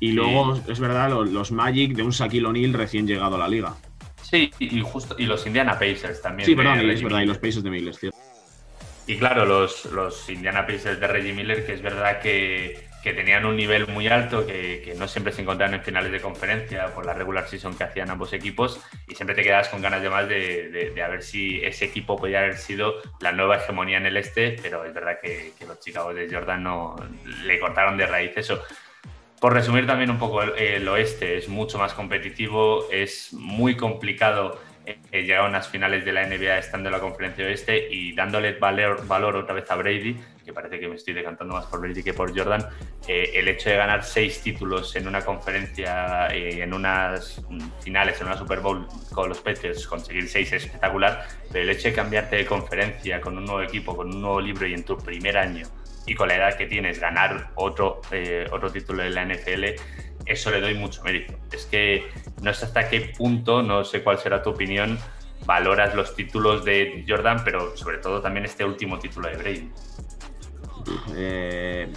y 0.00 0.12
luego, 0.12 0.60
es 0.68 0.78
verdad, 0.78 1.10
los, 1.10 1.50
Magic 1.50 1.94
de 1.94 2.02
un 2.02 2.10
Shaquille 2.10 2.46
O'Neal 2.46 2.72
recién 2.72 3.06
llegado 3.06 3.36
a 3.36 3.38
la 3.38 3.48
liga. 3.48 3.74
Sí, 4.22 4.50
y, 4.58 4.80
justo, 4.80 5.16
y 5.18 5.24
los 5.24 5.46
Indiana 5.46 5.72
Pacers 5.72 6.22
también. 6.22 6.46
Sí, 6.46 6.54
perdón, 6.54 6.78
es 6.88 7.02
verdad, 7.02 7.22
y 7.22 7.26
los 7.26 7.38
Pacers 7.38 7.62
de 7.62 7.70
Miller, 7.70 7.94
cierto. 7.94 8.18
Y 9.06 9.16
claro, 9.16 9.46
los, 9.46 9.86
los 9.86 10.28
Indiana 10.28 10.66
Pacers 10.66 11.00
de 11.00 11.06
Reggie 11.06 11.32
Miller, 11.32 11.64
que 11.64 11.72
es 11.72 11.82
verdad 11.82 12.20
que 12.20 12.87
que 13.08 13.14
tenían 13.14 13.46
un 13.46 13.56
nivel 13.56 13.86
muy 13.88 14.06
alto, 14.06 14.46
que, 14.46 14.94
no 14.98 15.08
siempre 15.08 15.32
se 15.32 15.40
encontraban 15.40 15.74
en 15.74 15.82
finales 15.82 16.12
de 16.12 16.20
conferencia 16.20 16.88
por 16.88 17.06
la 17.06 17.14
regular 17.14 17.48
season 17.48 17.74
que 17.74 17.84
hacían 17.84 18.10
ambos 18.10 18.34
equipos 18.34 18.80
y 19.06 19.14
siempre 19.14 19.34
te 19.34 19.42
quedas 19.42 19.70
con 19.70 19.80
ganas 19.80 20.02
de 20.02 20.10
más 20.10 20.28
de, 20.28 20.92
de, 20.94 21.02
a 21.02 21.08
ver 21.08 21.22
si 21.22 21.64
ese 21.64 21.86
equipo 21.86 22.18
podía 22.18 22.40
haber 22.40 22.58
sido 22.58 22.96
la 23.20 23.32
nueva 23.32 23.56
hegemonía 23.56 23.96
en 23.96 24.04
el 24.04 24.18
este, 24.18 24.56
pero 24.60 24.84
es 24.84 24.92
verdad 24.92 25.20
que, 25.22 25.52
los 25.66 25.80
Chicago 25.80 26.12
de 26.12 26.28
Jordan 26.30 26.62
no 26.62 26.96
le 27.44 27.58
cortaron 27.58 27.96
de 27.96 28.06
raíz 28.06 28.32
eso. 28.36 28.62
Por 29.40 29.54
resumir 29.54 29.86
también 29.86 30.10
un 30.10 30.18
poco 30.18 30.42
el, 30.42 30.86
oeste, 30.86 31.38
es 31.38 31.48
mucho 31.48 31.78
más 31.78 31.94
competitivo, 31.94 32.90
es 32.92 33.32
muy 33.32 33.74
complicado 33.74 34.60
eh, 34.84 34.98
llegar 35.12 35.46
a 35.46 35.48
unas 35.48 35.66
finales 35.66 36.04
de 36.04 36.12
la 36.12 36.26
NBA 36.26 36.58
estando 36.58 36.90
en 36.90 36.92
la 36.92 37.00
conferencia 37.00 37.46
oeste 37.46 37.88
y 37.90 38.12
dándole 38.12 38.52
valor, 38.52 39.06
valor 39.06 39.36
otra 39.36 39.54
vez 39.54 39.70
a 39.70 39.76
Brady, 39.76 40.14
que 40.48 40.54
parece 40.54 40.80
que 40.80 40.88
me 40.88 40.94
estoy 40.94 41.12
decantando 41.12 41.52
más 41.52 41.66
por 41.66 41.78
Brady 41.80 42.02
que 42.02 42.14
por 42.14 42.36
Jordan, 42.36 42.66
eh, 43.06 43.32
el 43.34 43.48
hecho 43.48 43.68
de 43.68 43.76
ganar 43.76 44.02
seis 44.02 44.40
títulos 44.40 44.96
en 44.96 45.06
una 45.06 45.20
conferencia, 45.20 46.28
eh, 46.28 46.62
en 46.62 46.72
unas 46.72 47.44
finales, 47.82 48.18
en 48.22 48.28
una 48.28 48.38
Super 48.38 48.60
Bowl 48.60 48.88
con 49.12 49.28
los 49.28 49.40
Patriots, 49.40 49.86
conseguir 49.86 50.26
seis 50.26 50.50
es 50.54 50.64
espectacular, 50.64 51.28
pero 51.52 51.64
el 51.64 51.70
hecho 51.70 51.88
de 51.88 51.94
cambiarte 51.94 52.36
de 52.36 52.46
conferencia 52.46 53.20
con 53.20 53.36
un 53.36 53.44
nuevo 53.44 53.60
equipo, 53.60 53.94
con 53.94 54.08
un 54.08 54.22
nuevo 54.22 54.40
libro 54.40 54.66
y 54.66 54.72
en 54.72 54.84
tu 54.84 54.96
primer 54.96 55.36
año 55.36 55.66
y 56.06 56.14
con 56.14 56.28
la 56.28 56.36
edad 56.36 56.56
que 56.56 56.66
tienes 56.66 56.98
ganar 56.98 57.50
otro, 57.54 58.00
eh, 58.10 58.46
otro 58.50 58.72
título 58.72 59.02
de 59.02 59.10
la 59.10 59.26
NFL, 59.26 59.64
eso 60.24 60.50
le 60.50 60.62
doy 60.62 60.72
mucho 60.72 61.02
mérito. 61.04 61.34
Es 61.52 61.66
que 61.66 62.08
no 62.40 62.54
sé 62.54 62.64
hasta 62.64 62.88
qué 62.88 63.12
punto, 63.18 63.62
no 63.62 63.84
sé 63.84 64.02
cuál 64.02 64.16
será 64.16 64.42
tu 64.42 64.48
opinión, 64.48 64.98
valoras 65.44 65.94
los 65.94 66.14
títulos 66.14 66.64
de 66.64 67.04
Jordan, 67.06 67.42
pero 67.44 67.76
sobre 67.76 67.98
todo 67.98 68.20
también 68.20 68.44
este 68.44 68.64
último 68.64 68.98
título 68.98 69.28
de 69.28 69.36
Brady. 69.36 69.70
Eh, 71.14 71.92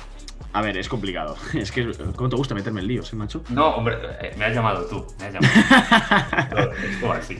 a 0.53 0.61
ver, 0.61 0.77
es 0.77 0.89
complicado. 0.89 1.35
Es 1.53 1.71
que, 1.71 1.91
¿cómo 2.15 2.29
te 2.29 2.35
gusta 2.35 2.55
meterme 2.55 2.81
en 2.81 2.87
líos, 2.87 3.11
eh, 3.13 3.15
macho? 3.15 3.43
No, 3.49 3.75
hombre, 3.75 3.97
eh, 4.21 4.33
me 4.37 4.45
has 4.45 4.55
llamado 4.55 4.85
tú. 4.85 5.05
Me 5.19 5.25
has 5.25 5.33
llamado. 5.33 6.71
es 6.89 6.97
como 6.97 7.13
así. 7.13 7.39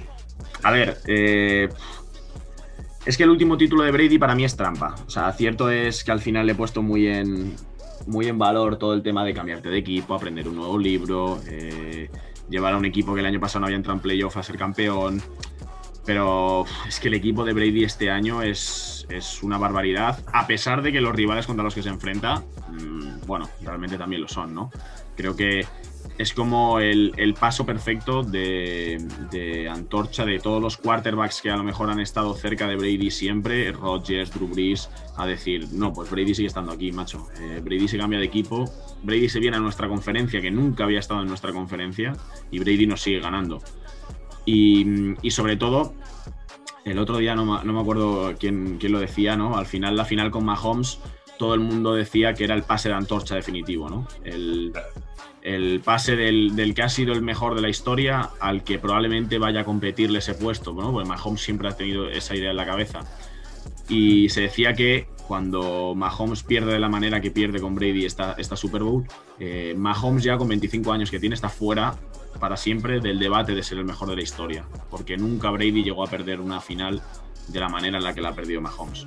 A 0.64 0.72
ver, 0.72 0.98
es 3.06 3.18
que 3.18 3.24
el 3.24 3.30
último 3.30 3.58
título 3.58 3.84
de 3.84 3.92
Brady 3.92 4.20
para 4.20 4.36
mí 4.36 4.44
es 4.44 4.56
trampa. 4.56 4.96
O 5.08 5.10
sea, 5.10 5.32
cierto 5.34 5.70
es 5.72 6.04
que 6.04 6.12
al 6.12 6.22
final 6.22 6.46
le 6.46 6.52
he 6.52 6.56
puesto 6.56 6.84
muy 6.84 7.08
en, 7.08 7.56
muy 8.06 8.28
en 8.28 8.38
valor 8.38 8.78
todo 8.78 8.94
el 8.94 9.02
tema 9.02 9.26
de 9.26 9.34
cambiarte 9.34 9.70
de 9.70 9.78
equipo, 9.80 10.14
aprender 10.14 10.48
un 10.48 10.58
nuevo 10.58 10.78
libro, 10.78 11.40
llevar 12.48 12.74
a 12.74 12.78
un 12.78 12.86
equipo 12.86 13.16
que 13.16 13.22
el 13.22 13.26
año 13.26 13.40
pasado 13.40 13.62
no 13.62 13.66
había 13.66 13.78
entrado 13.78 13.98
en 13.98 14.04
playoff 14.04 14.38
a 14.38 14.44
ser 14.44 14.58
campeón. 14.58 15.22
Pero 16.06 16.66
es 16.88 17.00
que 17.00 17.08
el 17.08 17.14
equipo 17.16 17.44
de 17.44 17.54
Brady 17.54 17.84
este 17.84 18.10
año 18.10 18.42
es, 18.42 19.01
una 19.44 19.58
barbaridad, 19.58 20.24
a 20.32 20.48
pesar 20.48 20.82
de 20.82 20.92
que 20.92 21.02
los 21.02 21.16
rivales 21.16 21.48
contra 21.48 21.64
los 21.64 21.76
que 21.76 21.84
se 21.84 21.90
enfrenta, 21.90 22.44
mm, 22.70 23.26
bueno, 23.26 23.50
realmente 23.62 23.98
también 23.98 24.22
lo 24.22 24.28
son, 24.28 24.54
¿no? 24.54 24.72
Creo 25.16 25.36
que 25.36 25.66
es 26.18 26.34
como 26.34 26.80
el, 26.80 27.36
paso 27.40 27.66
perfecto 27.66 28.24
de, 28.24 29.68
antorcha 29.72 30.26
de 30.26 30.40
todos 30.40 30.62
los 30.62 30.78
quarterbacks 30.78 31.42
que 31.42 31.50
a 31.50 31.56
lo 31.56 31.64
mejor 31.64 31.90
han 31.90 32.00
estado 32.00 32.34
cerca 32.36 32.68
de 32.68 32.76
Brady 32.76 33.12
siempre, 33.12 33.72
Rodgers, 33.72 34.32
Drew 34.32 34.48
Brees, 34.48 34.90
a 35.18 35.26
decir, 35.26 35.68
no, 35.72 35.94
pues 35.94 36.10
Brady 36.10 36.36
sigue 36.36 36.48
estando 36.48 36.72
aquí, 36.72 36.92
macho. 36.92 37.28
Eh, 37.40 37.62
Brady 37.64 37.88
se 37.88 37.98
cambia 37.98 38.20
de 38.20 38.26
equipo, 38.26 38.66
Brady 39.04 39.30
se 39.30 39.40
viene 39.40 39.58
a 39.58 39.60
nuestra 39.60 39.88
conferencia, 39.88 40.42
que 40.42 40.52
nunca 40.52 40.84
había 40.84 41.00
estado 41.00 41.22
en 41.22 41.28
nuestra 41.28 41.52
conferencia, 41.52 42.14
y 42.52 42.60
Brady 42.60 42.86
nos 42.88 43.02
sigue 43.02 43.20
ganando. 43.20 43.62
Y, 44.46 45.30
sobre 45.30 45.56
todo, 45.56 45.94
el 46.86 46.98
otro 47.00 47.18
día 47.18 47.36
no, 47.36 47.46
me 47.64 47.80
acuerdo 47.80 48.34
quién, 48.40 48.78
quién, 48.80 48.92
lo 48.92 49.00
decía, 49.00 49.36
¿no? 49.36 49.58
Al 49.58 49.66
final, 49.66 49.96
la 49.96 50.06
final 50.06 50.32
con 50.32 50.46
Mahomes, 50.46 51.00
todo 51.38 51.54
el 51.54 51.60
mundo 51.60 51.94
decía 51.94 52.34
que 52.34 52.44
era 52.44 52.56
el 52.56 52.64
pase 52.64 52.90
de 52.90 52.96
antorcha 52.96 53.36
definitivo, 53.36 53.90
¿no? 53.90 54.08
El, 54.24 54.74
pase 55.84 56.16
del, 56.16 56.74
que 56.76 56.84
ha 56.84 56.90
sido 56.90 57.14
el 57.14 57.22
mejor 57.22 57.56
de 57.56 57.62
la 57.62 57.70
historia 57.70 58.30
al 58.40 58.64
que 58.64 58.78
probablemente 58.78 59.40
vaya 59.40 59.62
a 59.62 59.64
competirle 59.64 60.20
ese 60.20 60.36
puesto, 60.36 60.74
¿no? 60.74 60.92
Porque 60.92 61.10
Mahomes 61.10 61.42
siempre 61.42 61.68
ha 61.68 61.76
tenido 61.76 62.10
esa 62.10 62.36
idea 62.36 62.52
en 62.52 62.58
la 62.58 62.66
cabeza. 62.66 63.00
Y 63.90 64.30
se 64.30 64.42
decía 64.42 64.74
que 64.74 65.08
cuando 65.28 65.94
Mahomes 65.96 66.44
pierde 66.44 66.74
de 66.74 66.80
la 66.80 66.90
manera 66.90 67.22
que 67.22 67.32
pierde 67.32 67.60
con 67.60 67.74
Brady 67.74 68.06
esta, 68.06 68.34
esta 68.38 68.56
Super 68.56 68.84
Bowl, 68.84 69.06
eh, 69.40 69.74
Mahomes 69.76 70.24
ya 70.24 70.38
con 70.38 70.48
25 70.48 70.92
años 70.92 71.10
que 71.10 71.20
tiene 71.20 71.36
está 71.36 71.50
fuera 71.50 71.96
para 72.40 72.58
siempre 72.58 73.00
del 73.00 73.20
debate 73.20 73.54
de 73.54 73.64
ser 73.64 73.78
el 73.78 73.86
mejor 73.86 74.10
de 74.10 74.16
la 74.16 74.22
historia, 74.22 74.66
porque 74.90 75.18
nunca 75.18 75.50
Brady 75.50 75.84
llegó 75.84 76.06
a 76.06 76.10
perder 76.10 76.40
una 76.40 76.62
final 76.62 77.02
de 77.48 77.60
la 77.60 77.70
manera 77.70 77.98
en 77.98 78.04
la 78.04 78.14
que 78.14 78.22
la 78.22 78.30
ha 78.30 78.36
perdido 78.36 78.62
Mahomes. 78.62 79.06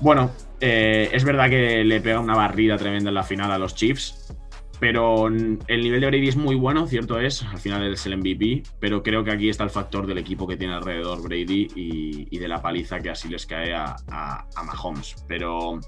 Bueno, 0.00 0.30
eh, 0.60 1.10
es 1.12 1.24
verdad 1.24 1.48
que 1.48 1.84
le 1.84 2.00
pega 2.00 2.20
una 2.20 2.36
barrida 2.36 2.76
tremenda 2.76 3.10
en 3.10 3.14
la 3.14 3.22
final 3.24 3.50
a 3.50 3.58
los 3.58 3.74
Chiefs, 3.74 4.32
Pero 4.80 5.26
el 5.26 5.82
nivel 5.82 6.00
de 6.00 6.06
Brady 6.06 6.28
es 6.28 6.36
muy 6.36 6.54
bueno, 6.54 6.86
cierto 6.86 7.18
es, 7.18 7.42
al 7.42 7.58
final 7.58 7.92
es 7.92 8.06
el 8.06 8.16
MVP, 8.16 8.62
pero 8.78 9.02
creo 9.02 9.24
que 9.24 9.32
aquí 9.32 9.48
está 9.48 9.64
el 9.64 9.70
factor 9.70 10.06
del 10.06 10.18
equipo 10.18 10.46
que 10.46 10.56
tiene 10.56 10.74
alrededor 10.74 11.20
Brady 11.20 11.66
y, 11.74 12.38
de 12.38 12.46
la 12.46 12.62
paliza 12.62 13.00
que 13.00 13.10
así 13.10 13.28
les 13.28 13.44
cae 13.44 13.74
a, 13.74 13.96
a 14.06 14.62
Mahomes. 14.62 15.16
Pero, 15.26 15.80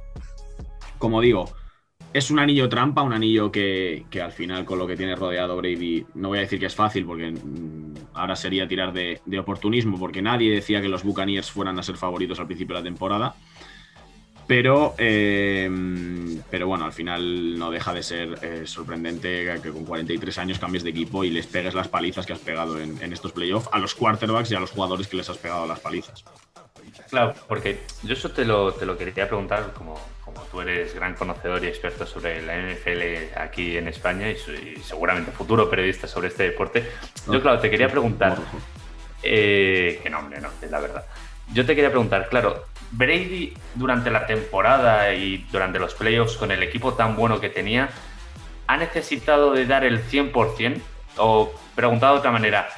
como 0.99 1.21
digo, 1.21 1.49
es 2.13 2.31
un 2.31 2.39
anillo 2.39 2.69
trampa, 2.69 3.03
un 3.03 3.13
anillo 3.13 3.53
que, 3.53 4.05
al 4.23 4.33
final 4.33 4.65
con 4.65 4.79
lo 4.79 4.87
que 4.87 4.97
tiene 4.97 5.15
rodeado 5.15 5.57
Brady, 5.57 6.07
no 6.15 6.29
voy 6.29 6.39
a 6.39 6.43
decir 6.43 6.59
que 6.59 6.67
es 6.67 6.75
fácil 6.75 7.05
porque 7.05 7.31
mm, 7.31 7.95
ahora 8.15 8.35
sería 8.37 8.67
tirar 8.67 8.93
de, 8.93 9.21
oportunismo 9.39 9.99
porque 9.99 10.21
nadie 10.21 10.53
decía 10.53 10.81
que 10.81 10.89
los 10.89 11.05
Buccaneers 11.05 11.51
fueran 11.51 11.79
a 11.79 11.83
ser 11.83 11.97
favoritos 11.97 12.41
al 12.41 12.47
principio 12.47 12.75
de 12.75 12.81
la 12.81 12.85
temporada. 12.85 13.35
Pero, 14.47 14.97
eh, 14.99 15.71
pero 16.51 16.67
bueno, 16.67 16.85
al 16.85 16.93
final 16.93 17.57
no 17.57 17.71
deja 17.71 17.95
de 17.95 18.03
ser 18.03 18.37
eh, 18.43 18.63
sorprendente 18.67 19.61
que 19.63 19.71
con 19.71 19.85
43 19.85 20.39
años 20.39 20.59
cambies 20.59 20.83
de 20.83 20.91
equipo 20.91 21.23
y 21.23 21.31
les 21.31 21.47
pegues 21.47 21.73
las 21.73 21.87
palizas 21.87 22.27
que 22.27 22.33
has 22.33 22.41
pegado 22.41 22.81
en, 22.81 23.01
en 23.01 23.13
estos 23.13 23.31
playoffs 23.31 23.69
a 23.71 23.79
los 23.79 23.95
quarterbacks 23.95 24.51
y 24.51 24.57
a 24.57 24.61
los 24.61 24.73
jugadores 24.73 25.07
que 25.07 25.19
les 25.19 25.31
has 25.31 25.39
pegado 25.39 25.69
las 25.69 25.79
palizas. 25.79 26.25
Claro, 27.09 27.35
porque 27.47 27.81
yo 28.03 28.15
eso 28.15 28.31
te 28.33 28.45
lo, 28.45 28.73
te 28.73 28.87
lo 28.87 28.99
quería 28.99 29.29
preguntar, 29.29 29.73
como 29.73 30.01
tú 30.51 30.61
eres 30.61 30.95
gran 30.95 31.15
conocedor 31.15 31.63
y 31.65 31.69
experto 31.69 32.07
sobre 32.07 32.43
la 32.43 32.57
NFL 32.57 33.39
aquí 33.39 33.77
en 33.77 33.89
España 33.89 34.29
y, 34.29 34.37
seguramente 34.83 35.31
futuro 35.31 35.71
periodista 35.71 36.07
sobre 36.07 36.29
este 36.29 36.45
deporte. 36.45 36.89
Yo, 37.31 37.41
claro, 37.41 37.61
te 37.61 37.71
quería 37.71 37.89
preguntar, 37.89 38.39
eh, 39.23 40.01
que 40.03 40.11
no, 40.11 40.19
hombre, 40.19 40.41
no, 40.41 40.49
es 40.61 40.71
la 40.71 40.81
verdad. 40.81 41.05
Yo 41.53 41.65
te 41.67 41.75
quería 41.75 41.91
preguntar, 41.91 42.29
claro, 42.29 42.67
Brady 42.93 43.55
durante 43.75 44.11
la 44.11 44.27
temporada 44.27 45.13
y 45.15 45.47
durante 45.51 45.79
los 45.79 45.95
playoffs 45.95 46.37
con 46.37 46.51
el 46.51 46.63
equipo 46.63 46.95
tan 46.95 47.17
bueno 47.17 47.41
que 47.41 47.49
tenía, 47.49 47.91
¿ha 48.67 48.77
necesitado 48.77 49.53
de 49.53 49.67
dar 49.67 49.85
el 49.85 50.03
100%? 50.03 50.81
O 51.17 51.53
preguntado 51.75 52.15
de 52.15 52.19
otra 52.21 52.31
manera, 52.31 52.69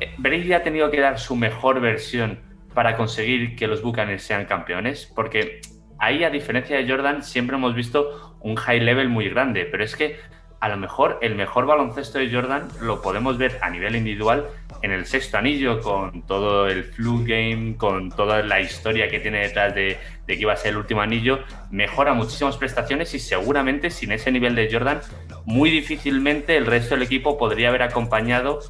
eh, 0.00 0.14
¿Brady 0.18 0.52
ha 0.52 0.62
tenido 0.62 0.90
que 0.90 1.00
dar 1.00 1.18
su 1.18 1.36
mejor 1.36 1.80
versión 1.80 2.40
para 2.74 2.96
conseguir 2.96 3.56
que 3.56 3.66
los 3.66 3.82
Buccaneers 3.82 4.22
sean 4.22 4.46
campeones, 4.46 5.10
porque 5.14 5.60
ahí, 6.04 6.24
a 6.24 6.30
diferencia 6.30 6.76
de 6.76 6.88
Jordan, 6.88 7.22
siempre 7.22 7.56
hemos 7.56 7.74
visto 7.74 8.36
un 8.40 8.56
high 8.56 8.80
level 8.80 9.08
muy 9.08 9.28
grande, 9.28 9.64
pero 9.64 9.84
es 9.84 9.96
que 9.96 10.18
a 10.64 10.68
lo 10.68 10.78
mejor 10.78 11.18
el 11.20 11.34
mejor 11.34 11.66
baloncesto 11.66 12.18
de 12.18 12.32
Jordan 12.32 12.68
lo 12.80 13.02
podemos 13.02 13.36
ver 13.36 13.58
a 13.60 13.68
nivel 13.68 13.96
individual 13.96 14.46
en 14.80 14.92
el 14.92 15.04
sexto 15.04 15.36
anillo, 15.36 15.82
con 15.82 16.22
todo 16.22 16.68
el 16.68 16.84
flu 16.84 17.22
game, 17.22 17.76
con 17.76 18.10
toda 18.10 18.42
la 18.42 18.62
historia 18.62 19.08
que 19.10 19.20
tiene 19.20 19.40
detrás 19.40 19.74
de, 19.74 19.98
que 20.26 20.34
iba 20.34 20.54
a 20.54 20.56
ser 20.56 20.70
el 20.70 20.78
último 20.78 21.02
anillo, 21.02 21.40
mejora 21.70 22.14
muchísimas 22.14 22.56
prestaciones 22.56 23.12
y 23.12 23.18
seguramente 23.18 23.90
sin 23.90 24.12
ese 24.12 24.32
nivel 24.32 24.54
de 24.54 24.72
Jordan, 24.72 25.00
muy 25.44 25.68
difícilmente 25.68 26.56
el 26.56 26.64
resto 26.64 26.94
del 26.94 27.02
equipo 27.02 27.36
podría 27.36 27.68
haber 27.68 27.82
acompañado 27.82 28.60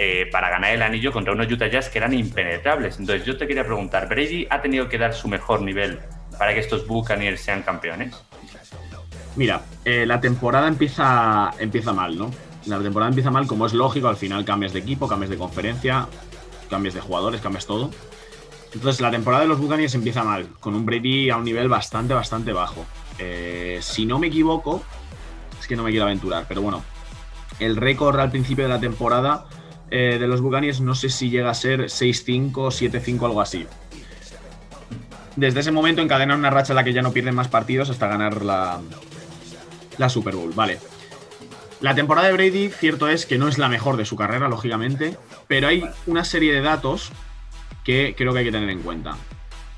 eh, 0.00 0.28
para 0.32 0.50
ganar 0.50 0.72
el 0.72 0.82
anillo 0.82 1.12
contra 1.12 1.32
unos 1.32 1.50
Utah 1.50 1.68
Jazz 1.68 1.88
que 1.88 1.98
eran 1.98 2.12
impenetrables. 2.12 2.98
Entonces 2.98 3.24
yo 3.24 3.36
te 3.36 3.46
quería 3.46 3.64
preguntar, 3.64 4.08
¿Brady 4.08 4.48
ha 4.50 4.60
tenido 4.60 4.88
que 4.88 4.98
dar 4.98 5.14
su 5.14 5.28
mejor 5.28 5.62
nivel 5.62 6.00
para 6.38 6.54
que 6.54 6.60
estos 6.60 6.86
Buccaneers 6.86 7.40
sean 7.40 7.62
campeones? 7.62 8.14
Mira, 9.36 9.62
eh, 9.84 10.06
la 10.06 10.20
temporada 10.20 10.68
empieza, 10.68 11.50
empieza 11.58 11.92
mal, 11.92 12.16
¿no? 12.16 12.30
La 12.66 12.80
temporada 12.80 13.10
empieza 13.10 13.30
mal, 13.30 13.46
como 13.46 13.66
es 13.66 13.74
lógico, 13.74 14.08
al 14.08 14.16
final 14.16 14.44
cambias 14.44 14.72
de 14.72 14.80
equipo, 14.80 15.06
cambias 15.06 15.30
de 15.30 15.36
conferencia, 15.36 16.08
cambias 16.68 16.94
de 16.94 17.00
jugadores, 17.00 17.40
cambias 17.40 17.66
todo. 17.66 17.90
Entonces 18.74 19.00
la 19.00 19.10
temporada 19.10 19.42
de 19.42 19.48
los 19.48 19.60
Buccaneers 19.60 19.94
empieza 19.94 20.24
mal, 20.24 20.48
con 20.60 20.74
un 20.74 20.84
Brady 20.84 21.30
a 21.30 21.36
un 21.36 21.44
nivel 21.44 21.68
bastante, 21.68 22.14
bastante 22.14 22.52
bajo. 22.52 22.84
Eh, 23.18 23.78
si 23.80 24.04
no 24.04 24.18
me 24.18 24.26
equivoco, 24.26 24.82
es 25.58 25.66
que 25.66 25.76
no 25.76 25.82
me 25.82 25.90
quiero 25.90 26.06
aventurar, 26.06 26.46
pero 26.48 26.62
bueno, 26.62 26.82
el 27.58 27.76
récord 27.76 28.18
al 28.18 28.30
principio 28.30 28.64
de 28.64 28.70
la 28.70 28.80
temporada 28.80 29.46
eh, 29.90 30.18
de 30.18 30.26
los 30.26 30.40
Buccaneers 30.40 30.80
no 30.80 30.94
sé 30.94 31.08
si 31.08 31.30
llega 31.30 31.50
a 31.50 31.54
ser 31.54 31.84
6-5, 31.84 32.52
7-5, 32.52 33.24
algo 33.24 33.40
así. 33.40 33.66
Desde 35.36 35.60
ese 35.60 35.70
momento 35.70 36.02
encadenan 36.02 36.38
una 36.38 36.50
racha 36.50 36.72
en 36.72 36.76
la 36.76 36.84
que 36.84 36.92
ya 36.92 37.02
no 37.02 37.12
pierden 37.12 37.34
más 37.34 37.48
partidos 37.48 37.90
hasta 37.90 38.08
ganar 38.08 38.42
la, 38.42 38.80
la 39.98 40.08
Super 40.08 40.34
Bowl. 40.34 40.52
Vale. 40.54 40.78
La 41.80 41.94
temporada 41.94 42.28
de 42.28 42.32
Brady, 42.32 42.70
cierto 42.70 43.06
es 43.08 43.26
que 43.26 43.36
no 43.36 43.48
es 43.48 43.58
la 43.58 43.68
mejor 43.68 43.98
de 43.98 44.06
su 44.06 44.16
carrera, 44.16 44.48
lógicamente, 44.48 45.18
pero 45.46 45.68
hay 45.68 45.84
una 46.06 46.24
serie 46.24 46.54
de 46.54 46.62
datos 46.62 47.12
que 47.84 48.14
creo 48.16 48.32
que 48.32 48.40
hay 48.40 48.44
que 48.46 48.52
tener 48.52 48.70
en 48.70 48.80
cuenta. 48.80 49.16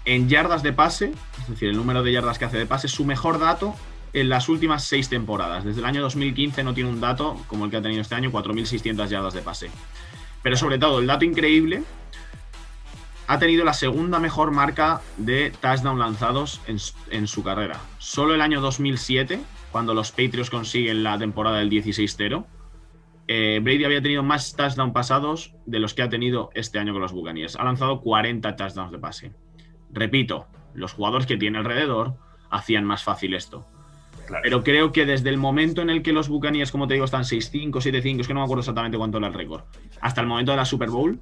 En 0.05 0.29
yardas 0.29 0.63
de 0.63 0.73
pase, 0.73 1.13
es 1.43 1.49
decir, 1.49 1.69
el 1.69 1.77
número 1.77 2.05
de 2.05 2.13
yardas 2.13 2.39
que 2.39 2.45
hace 2.45 2.57
de 2.57 2.67
pase, 2.67 2.87
su 2.87 3.05
mejor 3.05 3.41
dato 3.41 3.75
en 4.13 4.29
las 4.29 4.49
últimas 4.49 4.85
seis 4.85 5.09
temporadas. 5.09 5.65
Desde 5.65 5.81
el 5.81 5.87
año 5.87 6.01
2015 6.01 6.63
no 6.63 6.73
tiene 6.73 6.89
un 6.89 7.01
dato 7.01 7.37
como 7.49 7.65
el 7.65 7.71
que 7.71 7.79
ha 7.79 7.83
tenido 7.83 8.01
este 8.01 8.15
año, 8.15 8.31
4.600 8.31 9.09
yardas 9.09 9.35
de 9.35 9.43
pase. 9.43 9.71
Pero 10.43 10.57
sobre 10.57 10.79
todo, 10.79 11.01
el 11.01 11.07
dato 11.07 11.25
increíble, 11.25 11.83
ha 13.29 13.39
tenido 13.39 13.63
la 13.63 13.75
segunda 13.75 14.19
mejor 14.19 14.53
marca 14.53 15.03
de 15.19 15.53
touchdown 15.61 15.99
lanzados 15.99 16.63
en, 16.67 17.27
su 17.27 17.43
carrera. 17.45 17.79
Solo 17.99 18.35
el 18.35 18.41
año 18.41 18.63
2007, 18.63 19.39
cuando 19.71 19.93
los 19.93 20.11
Patriots 20.13 20.49
consiguen 20.49 21.05
la 21.05 21.19
temporada 21.19 21.59
del 21.59 21.69
16-0, 21.69 22.47
eh, 23.29 23.61
Brady 23.63 23.85
había 23.85 24.01
tenido 24.01 24.23
más 24.23 24.57
touchdowns 24.57 24.95
pasados 24.95 25.55
de 25.67 25.79
los 25.79 25.93
que 25.93 26.01
ha 26.01 26.09
tenido 26.09 26.49
este 26.55 26.79
año 26.79 26.95
con 26.95 27.03
los 27.03 27.13
Buccaneers. 27.13 27.57
Ha 27.57 27.65
lanzado 27.65 28.01
40 28.01 28.57
touchdowns 28.57 28.93
de 28.93 28.99
pase. 28.99 29.33
Repito, 29.93 30.47
los 30.73 30.95
jugadores 30.95 31.27
que 31.27 31.37
tiene 31.37 31.59
alrededor 31.59 32.15
hacían 32.49 32.87
más 32.87 33.05
fácil 33.05 33.35
esto. 33.35 33.67
Pero 34.43 34.65
creo 34.65 34.91
que 34.91 35.05
desde 35.05 35.29
el 35.29 35.37
momento 35.37 35.83
en 35.83 35.91
el 35.91 36.03
que 36.03 36.15
los 36.15 36.31
Buccaneers, 36.31 36.73
como 36.73 36.89
te 36.89 36.95
digo, 36.95 37.05
están 37.05 37.25
6-5, 37.25 37.73
7-5, 37.73 38.21
es 38.21 38.27
que 38.27 38.33
no 38.33 38.41
me 38.41 38.45
acuerdo 38.45 38.61
exactamente 38.61 38.97
cuánto 38.97 39.19
era 39.19 39.27
el 39.27 39.35
récord, 39.35 39.65
hasta 40.01 40.23
el 40.23 40.27
momento 40.27 40.53
de 40.53 40.57
la 40.57 40.65
Super 40.65 40.89
Bowl, 40.89 41.21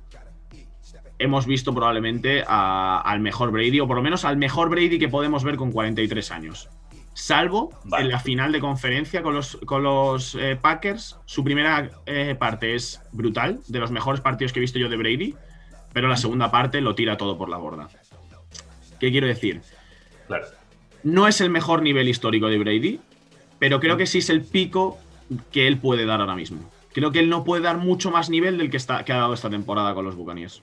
hemos 1.19 1.47
visto 1.47 1.75
probablemente 1.75 2.45
al 2.47 3.21
mejor 3.21 3.51
Brady, 3.51 3.81
o 3.81 3.87
por 3.87 3.97
lo 3.97 4.03
menos 4.03 4.25
al 4.25 4.37
mejor 4.37 4.69
Brady 4.69 4.99
que 4.99 5.09
podemos 5.09 5.45
ver 5.45 5.57
con 5.57 5.73
43 5.73 6.31
años. 6.31 6.69
Salvo 7.15 7.71
en 7.99 8.09
la 8.09 8.19
final 8.19 8.53
de 8.53 8.61
conferencia 8.61 9.23
con 9.23 9.35
los, 9.35 9.57
con 9.65 9.83
los 9.83 10.35
eh, 10.35 10.59
Packers, 10.61 11.19
su 11.25 11.43
primera 11.43 11.91
eh, 12.05 12.37
parte 12.39 12.75
es 12.75 13.01
brutal, 13.13 13.61
de 13.69 13.79
los 13.79 13.91
mejores 13.91 14.21
partidos 14.21 14.53
que 14.53 14.59
he 14.59 14.61
visto 14.61 14.79
yo 14.79 14.91
de 14.91 14.97
Brady, 14.99 15.35
pero 15.95 16.09
la 16.09 16.17
segunda 16.17 16.51
parte 16.51 16.83
lo 16.83 16.95
tira 16.95 17.17
todo 17.17 17.39
por 17.39 17.49
la 17.49 17.57
borda. 17.57 17.89
¿Qué 19.01 19.11
quiero 19.11 19.27
decir? 19.27 19.63
Claro 20.27 20.47
no 21.07 21.29
es 21.29 21.41
el 21.41 21.51
mejor 21.51 21.83
nivel 21.83 22.09
histórico 22.09 22.49
de 22.49 22.59
Brady, 22.59 23.01
pero 23.61 23.79
creo 23.79 23.97
que 23.97 24.07
sí 24.07 24.19
es 24.19 24.29
el 24.29 24.43
pico 24.43 24.99
que 25.53 25.69
él 25.69 25.79
puede 25.79 26.05
dar 26.05 26.21
ahora 26.21 26.35
mismo. 26.35 26.69
Creo 26.93 27.13
que 27.13 27.21
él 27.21 27.29
no 27.29 27.45
puede 27.45 27.63
dar 27.63 27.79
mucho 27.79 28.11
más 28.11 28.29
nivel 28.29 28.59
del 28.59 28.71
que, 28.71 28.77
está, 28.77 29.05
que 29.05 29.13
ha 29.13 29.19
dado 29.19 29.33
esta 29.33 29.49
temporada 29.49 29.95
con 29.95 30.05
los 30.05 30.17
Buccaneers. 30.17 30.63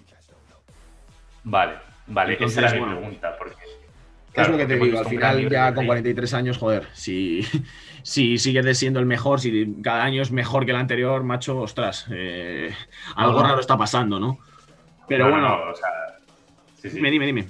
Vale, 1.44 1.74
vale, 2.08 2.38
esa 2.40 2.66
es 2.66 2.74
mi 2.74 2.82
pregunta. 2.82 3.36
Porque, 3.38 3.56
es 4.34 4.50
lo 4.50 4.58
que 4.58 4.66
te 4.66 4.78
digo, 4.78 5.00
al 5.00 5.06
final 5.06 5.50
ya 5.50 5.74
con 5.74 5.86
43 5.86 6.34
años, 6.34 6.58
joder, 6.58 6.88
si, 6.94 7.44
si 8.04 8.38
sigues 8.38 8.78
siendo 8.78 9.00
el 9.00 9.06
mejor, 9.06 9.40
si 9.40 9.76
cada 9.84 10.04
año 10.04 10.22
es 10.22 10.32
mejor 10.32 10.66
que 10.66 10.72
el 10.72 10.78
anterior, 10.78 11.24
macho, 11.24 11.60
ostras, 11.60 12.08
eh, 12.12 12.74
algo 13.16 13.44
raro 13.44 13.60
está 13.60 13.78
pasando, 13.78 14.20
¿no? 14.20 14.40
Pero 15.08 15.30
bueno, 15.30 15.72
o 15.72 15.76
sea, 15.76 15.90
dime, 16.92 17.12
dime, 17.12 17.26
dime. 17.26 17.48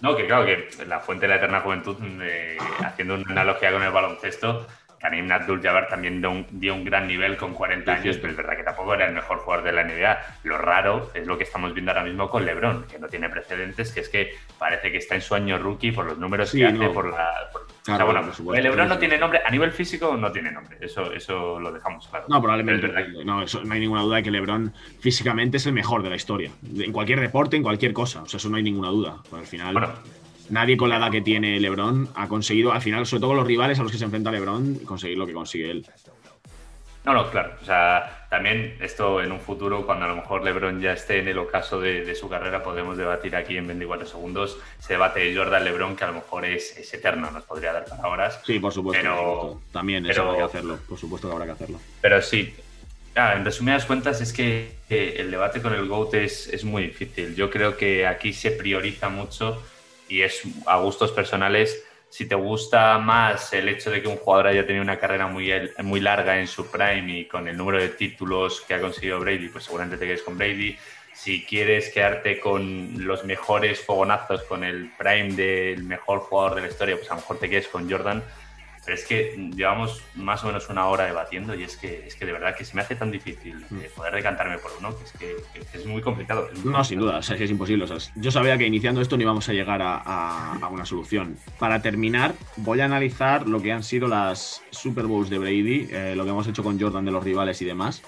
No, 0.00 0.16
que 0.16 0.26
claro, 0.26 0.44
que 0.44 0.68
la 0.86 1.00
fuente 1.00 1.24
de 1.24 1.30
la 1.30 1.36
eterna 1.36 1.60
juventud, 1.60 1.96
eh, 2.20 2.58
haciendo 2.80 3.14
una 3.14 3.30
analogía 3.30 3.72
con 3.72 3.82
el 3.82 3.90
baloncesto, 3.90 4.66
Karim 5.04 5.30
Abdul-Jabbar 5.30 5.86
también 5.88 6.22
dio 6.50 6.74
un, 6.74 6.82
gran 6.82 7.06
nivel 7.06 7.36
con 7.36 7.52
40 7.52 7.92
años, 7.92 8.16
pero 8.16 8.30
es 8.30 8.36
verdad 8.38 8.56
que 8.56 8.62
tampoco 8.62 8.94
era 8.94 9.06
el 9.06 9.12
mejor 9.12 9.36
jugador 9.36 9.62
de 9.62 9.72
la 9.72 9.84
NBA. 9.84 10.18
Lo 10.44 10.56
raro 10.56 11.10
es 11.12 11.26
lo 11.26 11.36
que 11.36 11.44
estamos 11.44 11.74
viendo 11.74 11.92
ahora 11.92 12.04
mismo 12.04 12.26
con 12.30 12.46
LeBron, 12.46 12.86
que 12.90 12.98
no 12.98 13.06
tiene 13.08 13.28
precedentes, 13.28 13.92
que 13.92 14.00
es 14.00 14.08
que 14.08 14.34
parece 14.58 14.90
que 14.90 14.96
está 14.96 15.14
en 15.14 15.20
su 15.20 15.34
año 15.34 15.58
rookie 15.58 15.92
por 15.92 16.06
los 16.06 16.16
números 16.16 16.52
que 16.52 16.64
hace, 16.64 16.88
por 16.88 17.10
la... 17.10 17.50
el 18.56 18.62
LeBron 18.62 18.88
no 18.88 18.96
tiene 18.96 19.18
nombre, 19.18 19.42
a 19.44 19.50
nivel 19.50 19.72
físico 19.72 20.16
no 20.16 20.32
tiene 20.32 20.50
nombre, 20.50 20.78
eso, 20.80 21.12
eso 21.12 21.60
lo 21.60 21.70
dejamos 21.70 22.08
claro. 22.08 22.24
No, 22.30 22.40
probablemente. 22.40 22.88
No, 23.26 23.44
no 23.44 23.74
hay 23.74 23.80
ninguna 23.80 24.00
duda 24.00 24.16
de 24.16 24.22
que 24.22 24.30
LeBron 24.30 24.72
físicamente 25.00 25.58
es 25.58 25.66
el 25.66 25.74
mejor 25.74 26.02
de 26.02 26.08
la 26.08 26.16
historia, 26.16 26.50
en 26.78 26.92
cualquier 26.92 27.20
deporte, 27.20 27.58
en 27.58 27.62
cualquier 27.62 27.92
cosa, 27.92 28.22
o 28.22 28.26
sea, 28.26 28.38
eso 28.38 28.48
no 28.48 28.56
hay 28.56 28.62
ninguna 28.62 28.88
duda. 28.88 29.18
al 29.34 29.46
final 29.46 29.74
nadie 30.50 30.76
con 30.76 30.88
la 30.88 30.98
edad 30.98 31.10
que 31.10 31.20
tiene 31.20 31.58
LeBron 31.60 32.08
ha 32.14 32.28
conseguido, 32.28 32.72
al 32.72 32.82
final, 32.82 33.06
sobre 33.06 33.22
todo 33.22 33.34
los 33.34 33.46
rivales 33.46 33.78
a 33.78 33.82
los 33.82 33.92
que 33.92 33.98
se 33.98 34.04
enfrenta 34.04 34.30
LeBron, 34.30 34.80
conseguir 34.84 35.18
lo 35.18 35.26
que 35.26 35.32
consigue 35.32 35.70
él. 35.70 35.86
No, 37.04 37.12
no, 37.12 37.30
claro. 37.30 37.52
O 37.60 37.64
sea, 37.64 38.26
también 38.30 38.78
esto 38.80 39.22
en 39.22 39.30
un 39.30 39.40
futuro, 39.40 39.84
cuando 39.84 40.06
a 40.06 40.08
lo 40.08 40.16
mejor 40.16 40.42
LeBron 40.42 40.80
ya 40.80 40.94
esté 40.94 41.18
en 41.18 41.28
el 41.28 41.38
ocaso 41.38 41.78
de, 41.78 42.14
su 42.14 42.30
carrera, 42.30 42.62
podemos 42.62 42.96
debatir 42.96 43.36
aquí 43.36 43.58
en 43.58 43.66
24 43.66 44.06
segundos 44.06 44.58
ese 44.80 44.94
debate 44.94 45.20
de 45.20 45.36
Jordan-LeBron, 45.36 45.96
que 45.96 46.04
a 46.04 46.06
lo 46.08 46.14
mejor 46.14 46.46
es, 46.46 46.94
eterno, 46.94 47.30
nos 47.30 47.42
podría 47.42 47.74
dar 47.74 47.84
para 47.84 48.08
horas. 48.08 48.40
Sí, 48.44 48.58
por 48.58 48.72
supuesto. 48.72 49.02
Pero, 49.02 49.60
también 49.70 50.06
eso 50.06 50.22
habrá 50.22 50.38
que 50.38 50.44
hacerlo, 50.44 50.78
por 50.88 50.98
supuesto 50.98 51.28
que 51.28 51.34
habrá 51.34 51.44
que 51.44 51.52
hacerlo. 51.52 51.78
Pero 52.00 52.22
sí, 52.22 52.54
ah, 53.16 53.34
en 53.36 53.44
resumidas 53.44 53.84
cuentas 53.84 54.22
es 54.22 54.32
que 54.32 54.78
el 54.88 55.30
debate 55.30 55.60
con 55.60 55.74
el 55.74 55.86
GOAT 55.86 56.14
es, 56.14 56.48
es 56.48 56.64
muy 56.64 56.84
difícil. 56.84 57.34
Yo 57.34 57.50
creo 57.50 57.76
que 57.76 58.06
aquí 58.06 58.32
se 58.32 58.50
prioriza 58.50 59.10
mucho 59.10 59.62
y 60.08 60.22
es 60.22 60.42
a 60.66 60.78
gustos 60.78 61.12
personales 61.12 61.84
si 62.14 62.26
te 62.26 62.36
gusta 62.36 62.96
más 62.98 63.52
el 63.54 63.68
hecho 63.68 63.90
de 63.90 64.00
que 64.00 64.06
un 64.06 64.18
jugador 64.18 64.46
haya 64.46 64.64
tenido 64.64 64.84
una 64.84 65.00
carrera 65.00 65.26
muy, 65.26 65.50
muy 65.82 65.98
larga 65.98 66.38
en 66.38 66.46
su 66.46 66.70
prime 66.70 67.18
y 67.18 67.24
con 67.24 67.48
el 67.48 67.56
número 67.56 67.80
de 67.80 67.88
títulos 67.88 68.60
que 68.60 68.74
ha 68.74 68.80
conseguido 68.80 69.18
Brady, 69.18 69.48
pues 69.48 69.64
seguramente 69.64 69.98
te 69.98 70.06
quedes 70.06 70.22
con 70.22 70.38
Brady. 70.38 70.76
Si 71.12 71.44
quieres 71.44 71.90
quedarte 71.90 72.38
con 72.38 73.04
los 73.04 73.24
mejores 73.24 73.80
fogonazos, 73.80 74.44
con 74.44 74.62
el 74.62 74.92
prime 74.96 75.32
del 75.32 75.82
mejor 75.82 76.20
jugador 76.20 76.54
de 76.54 76.60
la 76.60 76.68
historia, 76.68 76.94
pues 76.94 77.10
a 77.10 77.14
lo 77.14 77.20
mejor 77.20 77.40
te 77.40 77.50
quedes 77.50 77.66
con 77.66 77.90
Jordan. 77.90 78.22
Pero 78.84 78.96
es 78.96 79.04
que 79.06 79.50
llevamos 79.54 80.02
más 80.14 80.44
o 80.44 80.48
menos 80.48 80.68
una 80.68 80.86
hora 80.86 81.04
debatiendo 81.04 81.54
y 81.54 81.62
es 81.62 81.76
que, 81.76 82.06
es 82.06 82.14
que 82.14 82.26
de 82.26 82.32
verdad 82.32 82.54
que 82.54 82.64
se 82.64 82.74
me 82.74 82.82
hace 82.82 82.96
tan 82.96 83.10
difícil 83.10 83.64
mm. 83.70 83.78
poder 83.96 84.14
decantarme 84.14 84.58
por 84.58 84.72
uno, 84.78 84.94
que 84.96 85.04
es 85.04 85.12
que, 85.12 85.78
es 85.78 85.86
muy 85.86 86.02
complicado. 86.02 86.48
no, 86.64 86.84
sin 86.84 86.98
duda, 86.98 87.20
es 87.20 87.28
que 87.28 87.44
es 87.44 87.50
imposible. 87.50 87.86
yo 88.16 88.30
sabía 88.30 88.58
que 88.58 88.66
iniciando 88.66 89.00
esto 89.00 89.16
no 89.16 89.22
íbamos 89.22 89.48
a 89.48 89.52
llegar 89.52 89.80
a, 89.82 90.68
una 90.70 90.84
solución. 90.84 91.36
Para 91.58 91.80
terminar, 91.80 92.34
voy 92.56 92.80
a 92.80 92.84
analizar 92.84 93.48
lo 93.48 93.62
que 93.62 93.72
han 93.72 93.82
sido 93.82 94.08
las 94.08 94.62
Super 94.70 95.06
Bowls 95.06 95.30
de 95.30 95.38
Brady, 95.38 95.88
eh, 95.90 96.14
lo 96.16 96.24
que 96.24 96.30
hemos 96.30 96.46
hecho 96.46 96.62
con 96.62 96.80
Jordan 96.80 97.04
de 97.04 97.10
los 97.12 97.22
rivales 97.22 97.60
y 97.62 97.64
demás. 97.64 98.02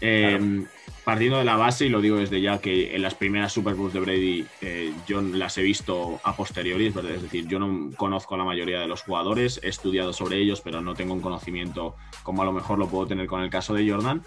Eh, 0.00 0.64
partiendo 1.04 1.38
de 1.38 1.44
la 1.44 1.56
base, 1.56 1.86
y 1.86 1.88
lo 1.90 2.00
digo 2.00 2.16
desde 2.16 2.40
ya, 2.40 2.58
que 2.58 2.96
en 2.96 3.02
las 3.02 3.14
primeras 3.14 3.52
Super 3.52 3.74
Bowls 3.74 3.92
de 3.92 4.00
Brady 4.00 4.46
eh, 4.62 4.92
yo 5.06 5.20
las 5.20 5.56
he 5.58 5.62
visto 5.62 6.18
a 6.24 6.34
posteriori, 6.34 6.86
es, 6.86 6.94
decir, 6.94 7.46
yo 7.46 7.58
no 7.58 7.90
conozco 7.96 8.34
a 8.34 8.38
la 8.38 8.44
mayoría 8.44 8.80
de 8.80 8.88
los 8.88 9.02
jugadores, 9.02 9.60
he 9.62 9.68
estudiado 9.68 10.14
sobre 10.14 10.38
ellos, 10.38 10.62
pero 10.62 10.80
no 10.80 10.94
tengo 10.94 11.12
un 11.12 11.20
conocimiento 11.20 11.94
como 12.22 12.42
a 12.42 12.44
lo 12.46 12.52
mejor 12.52 12.78
lo 12.78 12.88
puedo 12.88 13.06
tener 13.06 13.26
con 13.26 13.42
el 13.42 13.50
caso 13.50 13.74
de 13.74 13.88
Jordan. 13.88 14.22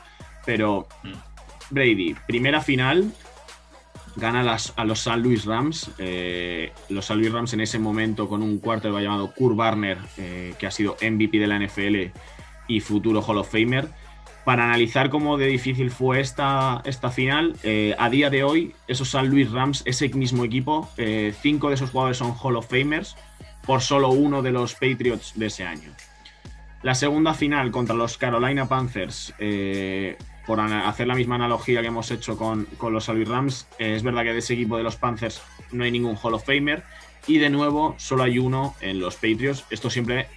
Pero. 0.45 0.87
Brady, 1.69 2.15
primera 2.25 2.61
final, 2.61 3.11
gana 4.15 4.55
a 4.75 4.85
los 4.85 4.99
San 5.01 5.21
Luis 5.21 5.43
Rams. 5.43 5.91
Eh, 5.97 6.71
los 6.87 7.07
San 7.07 7.19
Luis 7.19 7.33
Rams 7.33 7.51
en 7.51 7.59
ese 7.59 7.77
momento 7.77 8.29
con 8.29 8.41
un 8.41 8.59
quarterback 8.59 9.01
llamado 9.01 9.33
Kurt 9.33 9.57
Warner, 9.57 9.97
que 10.15 10.65
ha 10.65 10.71
sido 10.71 10.95
MVP 11.01 11.39
de 11.39 11.47
la 11.47 11.59
NFL 11.59 12.17
y 12.69 12.79
futuro 12.79 13.21
Hall 13.21 13.39
of 13.39 13.51
Famer 13.51 13.89
para 14.47 14.63
analizar 14.63 15.09
cómo 15.09 15.35
de 15.35 15.45
difícil 15.45 15.91
fue 15.91 16.21
esta, 16.21 16.81
esta 16.85 17.11
final. 17.11 17.57
Eh, 17.63 17.93
a 17.99 18.09
día 18.09 18.29
de 18.29 18.45
hoy, 18.45 18.73
esos 18.87 19.09
San 19.09 19.27
Luis 19.27 19.51
Rams, 19.51 19.81
ese 19.83 20.07
mismo 20.07 20.45
equipo, 20.45 20.89
eh, 20.95 21.33
cinco 21.41 21.67
de 21.67 21.75
esos 21.75 21.89
jugadores 21.89 22.15
son 22.15 22.33
Hall 22.33 22.55
of 22.55 22.65
Famers 22.65 23.17
por 23.65 23.81
solo 23.81 24.07
uno 24.07 24.41
de 24.41 24.51
los 24.51 24.73
Patriots 24.73 25.33
de 25.35 25.47
ese 25.47 25.65
año. 25.65 25.91
La 26.81 26.95
segunda 26.95 27.33
final 27.33 27.71
contra 27.71 27.93
los 27.93 28.17
Carolina 28.17 28.69
Panthers, 28.69 29.33
eh, 29.37 30.17
por 30.45 30.61
hacer 30.61 31.07
la 31.07 31.15
misma 31.15 31.35
analogía 31.35 31.81
que 31.81 31.87
hemos 31.87 32.09
hecho 32.09 32.37
con, 32.37 32.69
los 32.89 33.03
San 33.03 33.17
Luis 33.17 33.27
Rams, 33.27 33.67
es 33.79 34.01
verdad 34.01 34.23
que 34.23 34.31
de 34.31 34.39
ese 34.39 34.53
equipo 34.53 34.77
de 34.77 34.83
los 34.83 34.95
Panthers 34.95 35.41
no 35.73 35.83
hay 35.83 35.91
ningún 35.91 36.15
Hall 36.15 36.35
of 36.35 36.45
Famer 36.45 36.85
y 37.27 37.39
de 37.39 37.49
nuevo 37.49 37.95
solo 37.97 38.23
hay 38.23 38.39
uno 38.39 38.75
en 38.79 39.01
los 39.01 39.15
Patriots. 39.15 39.65
Esto 39.71 39.89
siempre 39.89 40.29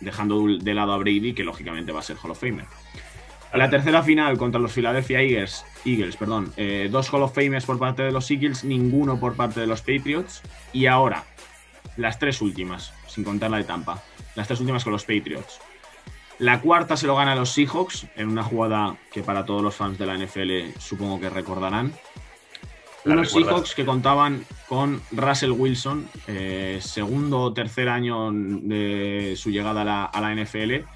dejando 0.00 0.48
de 0.48 0.74
lado 0.74 0.94
a 0.94 0.96
Brady, 0.96 1.32
que 1.32 1.44
lógicamente 1.44 1.92
va 1.92 2.00
a 2.00 2.02
ser 2.02 2.16
Hall 2.16 2.32
of 2.32 2.40
Famer. 2.40 2.66
La 3.54 3.68
tercera 3.68 4.02
final 4.02 4.38
contra 4.38 4.58
los 4.58 4.72
Philadelphia 4.72 5.20
Eagles, 5.20 5.64
Eagles 5.84 6.16
perdón, 6.16 6.52
eh, 6.56 6.88
dos 6.90 7.12
Hall 7.12 7.22
of 7.22 7.34
Famers 7.34 7.66
por 7.66 7.78
parte 7.78 8.02
de 8.02 8.10
los 8.10 8.30
Eagles, 8.30 8.64
ninguno 8.64 9.20
por 9.20 9.36
parte 9.36 9.60
de 9.60 9.66
los 9.66 9.82
Patriots. 9.82 10.42
Y 10.72 10.86
ahora, 10.86 11.24
las 11.98 12.18
tres 12.18 12.40
últimas, 12.40 12.94
sin 13.06 13.24
contar 13.24 13.50
la 13.50 13.58
de 13.58 13.64
Tampa, 13.64 14.02
las 14.36 14.48
tres 14.48 14.60
últimas 14.60 14.84
con 14.84 14.94
los 14.94 15.04
Patriots. 15.04 15.60
La 16.38 16.60
cuarta 16.60 16.96
se 16.96 17.06
lo 17.06 17.14
gana 17.14 17.32
a 17.32 17.36
los 17.36 17.50
Seahawks 17.50 18.06
en 18.16 18.28
una 18.28 18.42
jugada 18.42 18.96
que 19.12 19.22
para 19.22 19.44
todos 19.44 19.62
los 19.62 19.74
fans 19.74 19.98
de 19.98 20.06
la 20.06 20.16
NFL 20.16 20.78
supongo 20.78 21.20
que 21.20 21.28
recordarán. 21.28 21.92
unos 23.04 23.32
Seahawks 23.32 23.74
que 23.74 23.84
contaban 23.84 24.46
con 24.66 25.02
Russell 25.10 25.50
Wilson, 25.50 26.08
eh, 26.26 26.78
segundo 26.80 27.40
o 27.40 27.52
tercer 27.52 27.90
año 27.90 28.30
de 28.32 29.34
su 29.36 29.50
llegada 29.50 29.82
a 29.82 29.84
la, 29.84 30.04
a 30.06 30.20
la 30.22 30.34
NFL 30.34 30.86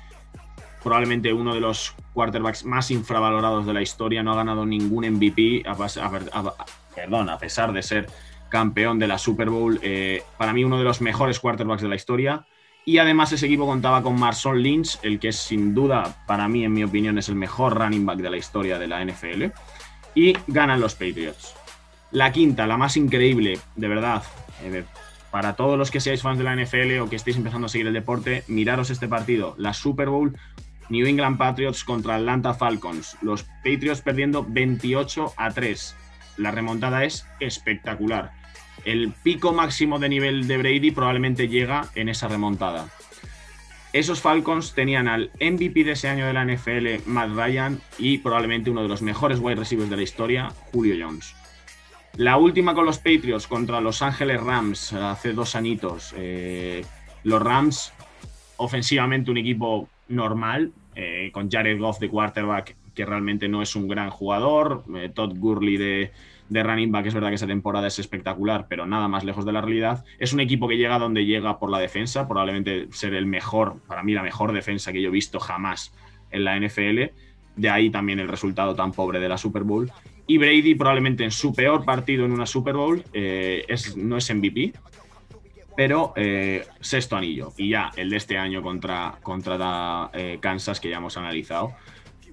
probablemente 0.87 1.33
uno 1.33 1.53
de 1.53 1.59
los 1.59 1.97
quarterbacks 2.13 2.65
más 2.65 2.93
infravalorados 2.93 3.67
de 3.67 3.73
la 3.73 3.83
historia, 3.83 4.23
no 4.23 4.31
ha 4.31 4.37
ganado 4.37 4.65
ningún 4.65 5.05
MVP, 5.05 5.65
a, 5.67 5.75
perdón, 6.95 7.29
a 7.29 7.39
pesar 7.39 7.73
de 7.73 7.83
ser 7.83 8.07
campeón 8.49 9.01
de 9.01 9.09
la 9.09 9.19
Super 9.19 9.51
Bowl, 9.51 9.81
eh, 9.83 10.23
para 10.39 10.53
mí 10.53 10.63
uno 10.63 10.79
de 10.79 10.85
los 10.85 11.01
mejores 11.01 11.41
quarterbacks 11.41 11.83
de 11.83 11.89
la 11.89 11.97
historia. 11.97 12.47
Y 12.85 12.99
además 12.99 13.33
ese 13.33 13.47
equipo 13.47 13.67
contaba 13.67 14.01
con 14.01 14.17
Marshawn 14.17 14.63
Lynch, 14.63 15.01
el 15.03 15.19
que 15.19 15.31
es 15.31 15.37
sin 15.37 15.75
duda, 15.75 16.25
para 16.25 16.47
mí, 16.47 16.65
en 16.65 16.73
mi 16.73 16.85
opinión, 16.85 17.19
es 17.19 17.29
el 17.29 17.35
mejor 17.35 17.77
running 17.77 18.07
back 18.07 18.19
de 18.19 18.31
la 18.31 18.37
historia 18.37 18.79
de 18.79 18.87
la 18.87 19.05
NFL. 19.05 19.47
Y 20.15 20.35
ganan 20.47 20.81
los 20.81 20.95
Patriots. 20.95 21.57
La 22.13 22.31
quinta, 22.31 22.65
la 22.69 22.77
más 22.77 22.97
increíble, 22.97 23.59
de 23.75 23.89
verdad, 23.89 24.23
eh, 24.63 24.85
para 25.33 25.57
todos 25.57 25.77
los 25.77 25.91
que 25.91 25.99
seáis 25.99 26.23
fans 26.23 26.39
de 26.39 26.45
la 26.45 26.55
NFL 26.55 27.01
o 27.01 27.11
que 27.11 27.17
estéis 27.17 27.37
empezando 27.37 27.67
a 27.67 27.71
seguir 27.71 27.89
el 27.89 27.93
deporte, 27.93 28.45
miraros 28.47 28.91
este 28.91 29.09
partido. 29.09 29.57
La 29.59 29.75
Super 29.75 30.11
Bowl 30.11 30.39
New 30.89 31.07
England 31.07 31.39
Patriots 31.39 31.85
contra 31.85 32.17
Atlanta 32.17 32.55
Falcons. 32.55 33.17
Los 33.23 33.45
Patriots 33.65 34.03
perdiendo 34.03 34.45
28 34.49 35.35
a 35.37 35.51
3. 35.51 35.97
La 36.37 36.51
remontada 36.51 37.05
es 37.05 37.27
espectacular. 37.41 38.33
El 38.85 39.13
pico 39.23 39.53
máximo 39.53 39.99
de 39.99 40.09
nivel 40.09 40.47
de 40.47 40.59
Brady 40.59 40.91
probablemente 40.91 41.49
llega 41.49 41.89
en 41.95 42.09
esa 42.09 42.29
remontada. 42.29 42.89
Esos 43.93 44.21
Falcons 44.21 44.75
tenían 44.75 45.09
al 45.09 45.31
MVP 45.41 45.85
de 45.85 45.93
ese 45.93 46.09
año 46.09 46.27
de 46.27 46.35
la 46.35 46.45
NFL, 46.45 47.09
Matt 47.09 47.31
Ryan, 47.31 47.81
y 47.99 48.19
probablemente 48.19 48.71
uno 48.71 48.83
de 48.83 48.89
los 48.89 49.01
mejores 49.01 49.39
wide 49.39 49.57
receivers 49.57 49.89
de 49.89 49.97
la 49.97 50.03
historia, 50.03 50.53
Julio 50.71 50.95
Jones. 51.01 51.35
La 52.17 52.37
última 52.37 52.75
con 52.75 52.85
los 52.85 52.99
Patriots 52.99 53.47
contra 53.47 53.81
Los 53.81 54.03
Ángeles 54.03 54.41
Rams 54.43 54.93
hace 54.93 55.33
dos 55.33 55.55
añitos. 55.55 56.15
Eh, 56.17 56.85
los 57.25 57.43
Rams, 57.43 57.93
ofensivamente, 58.57 59.31
un 59.31 59.39
equipo 59.39 59.89
normal, 60.09 60.73
eh, 60.95 61.31
con 61.33 61.51
Jared 61.51 61.79
Goff 61.79 61.99
de 61.99 62.09
quarterback, 62.09 62.77
que 62.95 63.05
realmente 63.05 63.49
no 63.49 63.63
es 63.63 63.77
un 63.77 63.89
gran 63.89 64.11
jugador, 64.11 64.85
eh, 64.97 65.11
Todd 65.15 65.37
Gurley 65.37 65.77
de, 65.77 66.11
running 66.49 66.91
back, 66.91 67.07
es 67.07 67.15
verdad 67.15 67.29
que 67.29 67.35
esa 67.35 67.47
temporada 67.47 67.87
es 67.87 67.99
espectacular, 67.99 68.67
pero 68.69 68.87
nada 68.87 69.09
más 69.09 69.25
lejos 69.25 69.45
de 69.45 69.53
la 69.53 69.61
realidad. 69.61 70.05
Es 70.19 70.33
un 70.33 70.41
equipo 70.41 70.69
que 70.69 70.77
llega 70.77 70.99
donde 70.99 71.27
llega 71.27 71.59
por 71.59 71.71
la 71.71 71.79
defensa, 71.79 72.27
probablemente 72.27 72.89
ser 72.93 73.15
el 73.15 73.27
mejor, 73.27 73.81
para 73.87 74.03
mí 74.03 74.15
la 74.15 74.23
mejor 74.23 74.53
defensa 74.53 74.93
que 74.93 75.03
yo 75.03 75.09
he 75.09 75.13
visto 75.13 75.39
jamás 75.39 75.93
en 76.31 76.45
la 76.45 76.59
NFL. 76.59 77.13
De 77.57 77.71
ahí 77.71 77.91
también 77.91 78.21
el 78.21 78.29
resultado 78.29 78.75
tan 78.75 78.93
pobre 78.93 79.21
de 79.21 79.29
la 79.29 79.39
Super 79.39 79.65
Bowl. 79.65 79.91
Y 80.27 80.39
Brady 80.39 80.75
probablemente 80.75 81.25
en 81.25 81.31
su 81.31 81.55
peor 81.55 81.85
partido 81.85 82.25
en 82.25 82.33
una 82.33 82.47
Super 82.47 82.75
Bowl 82.75 83.03
eh, 83.13 83.65
es, 83.69 83.97
no 83.97 84.17
es 84.17 84.35
MVP, 84.35 84.73
pero 85.77 86.15
eh, 86.17 86.67
sexto 86.81 87.17
anillo. 87.17 87.53
Y 87.57 87.71
ya 87.71 87.93
el 87.97 88.11
de 88.11 88.17
este 88.17 88.39
año 88.39 88.63
contra, 88.63 89.19
contra 89.23 90.11
eh, 90.15 90.39
Kansas, 90.41 90.81
que 90.81 90.89
ya 90.89 90.97
hemos 90.97 91.17
analizado, 91.17 91.75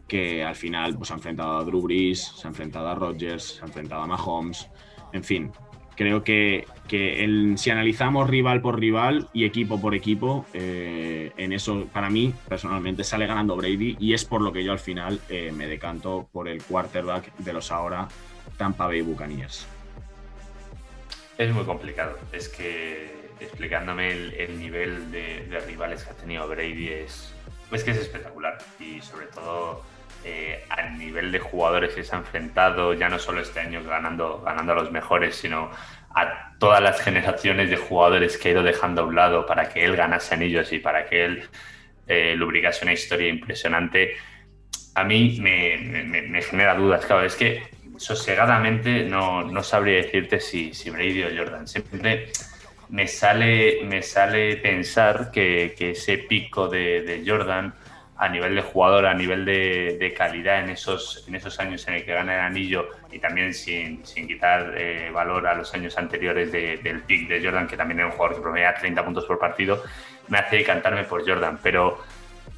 que 0.08 0.44
al 0.44 0.56
final 0.56 0.96
pues, 0.98 1.12
ha 1.12 1.16
enfrentado 1.16 1.58
a 1.58 1.64
Drew 1.64 1.82
Brees, 1.82 2.24
se 2.24 2.48
ha 2.48 2.50
enfrentado 2.50 2.88
a 2.88 2.96
Rodgers, 2.96 3.44
se 3.44 3.62
ha 3.62 3.66
enfrentado 3.66 4.02
a 4.02 4.08
Mahomes. 4.08 4.70
En 5.12 5.24
fin, 5.24 5.52
creo 5.96 6.24
que, 6.24 6.66
si 7.58 7.70
analizamos 7.70 8.30
rival 8.30 8.62
por 8.62 8.80
rival 8.80 9.30
y 9.34 9.44
equipo 9.44 9.80
por 9.80 9.94
equipo, 9.94 10.46
eh, 10.54 11.32
en 11.38 11.52
eso 11.52 11.86
para 11.92 12.10
mí 12.10 12.34
personalmente 12.48 13.04
sale 13.04 13.28
ganando 13.28 13.56
Brady 13.56 13.98
y 14.00 14.14
es 14.14 14.24
por 14.24 14.42
lo 14.42 14.54
que 14.54 14.64
yo 14.64 14.72
al 14.72 14.80
final 14.80 15.20
me 15.30 15.68
decanto 15.68 16.30
por 16.32 16.48
el 16.48 16.64
quarterback 16.64 17.36
de 17.38 17.54
los 17.54 17.72
ahora 17.72 18.08
Tampa 18.58 18.88
Bay 18.88 19.02
Buccaneers. 19.02 19.68
Es 21.38 21.54
muy 21.54 21.66
complicado. 21.66 22.18
Es 22.32 22.48
que 22.48 23.23
explicándome 23.44 24.12
el, 24.12 24.60
nivel 24.60 25.12
de, 25.12 25.62
rivales 25.66 26.04
que 26.04 26.12
ha 26.12 26.16
tenido 26.16 26.48
Brady 26.48 26.90
es, 26.90 27.34
que 27.70 27.92
es 27.92 27.98
espectacular 27.98 28.58
y 28.80 29.02
sobre 29.02 29.28
todo 29.28 29.84
eh, 30.24 30.64
al 30.70 30.98
nivel 30.98 31.32
de 31.32 31.40
jugadores 31.40 31.94
que 31.94 32.04
se 32.04 32.16
ha 32.16 32.20
enfrentado, 32.20 32.94
ya 32.94 33.10
no 33.10 33.20
solo 33.20 33.42
este 33.42 33.60
año 33.60 33.84
ganando, 33.84 34.42
ganando 34.42 34.74
a 34.74 34.76
los 34.76 34.92
mejores, 34.92 35.36
sino 35.36 35.70
a 36.16 36.54
todas 36.60 36.82
las 36.82 37.02
generaciones 37.02 37.70
de 37.70 37.78
jugadores 37.78 38.38
que 38.38 38.50
ha 38.50 38.52
ido 38.52 38.64
dejando 38.64 39.02
a 39.02 39.06
un 39.06 39.16
lado 39.16 39.46
para 39.46 39.70
que 39.70 39.84
él 39.84 39.96
ganase 39.96 40.36
anillos 40.36 40.72
y 40.72 40.80
para 40.80 41.06
que 41.08 41.26
él 41.26 41.44
eh, 42.08 42.36
lubricase 42.36 42.86
una 42.86 42.94
historia 42.94 43.28
impresionante, 43.28 44.16
a 44.96 45.04
mí 45.04 45.40
me, 45.42 46.42
genera 46.42 46.76
dudas. 46.76 47.06
Claro, 47.06 47.26
es 47.26 47.36
que 47.36 47.64
sosegadamente 47.98 49.04
no, 49.04 49.44
no 49.44 49.64
sabría 49.64 49.98
decirte 49.98 50.40
si, 50.40 50.74
si 50.74 50.90
Brady 50.90 51.24
o 51.24 51.30
Jordan. 51.36 51.68
Siempre 51.68 52.32
me 52.94 53.08
sale, 53.08 53.84
me 53.86 54.04
sale 54.04 54.56
pensar 54.58 55.32
que, 55.32 55.74
ese 55.80 56.20
pico 56.20 56.68
de, 56.68 57.24
Jordan 57.26 57.74
a 58.18 58.30
nivel 58.30 58.54
de 58.54 58.62
jugador, 58.62 59.08
a 59.08 59.16
nivel 59.16 59.46
de, 59.46 60.14
calidad 60.16 60.60
en 60.60 60.70
esos, 60.70 61.26
en 61.28 61.34
esos 61.34 61.60
años 61.60 61.88
en 61.88 61.96
el 61.96 62.06
que 62.06 62.14
gana 62.14 62.36
el 62.36 62.42
anillo 62.42 62.90
y 63.12 63.18
también 63.18 63.52
sin, 63.56 64.04
quitar 64.04 64.76
eh, 64.78 65.10
valor 65.12 65.48
a 65.48 65.56
los 65.56 65.74
años 65.74 65.98
anteriores 65.98 66.52
del 66.52 67.02
pick 67.02 67.28
de 67.28 67.44
Jordan, 67.44 67.66
que 67.66 67.76
también 67.76 67.98
era 67.98 68.10
un 68.10 68.14
jugador 68.14 68.36
que 68.36 68.44
promedia 68.44 68.76
30 68.76 69.04
puntos 69.04 69.26
por 69.26 69.40
partido, 69.40 69.82
me 70.28 70.38
hace 70.38 70.58
decantarme 70.58 71.04
por 71.04 71.28
Jordan. 71.28 71.58
Pero 71.64 71.98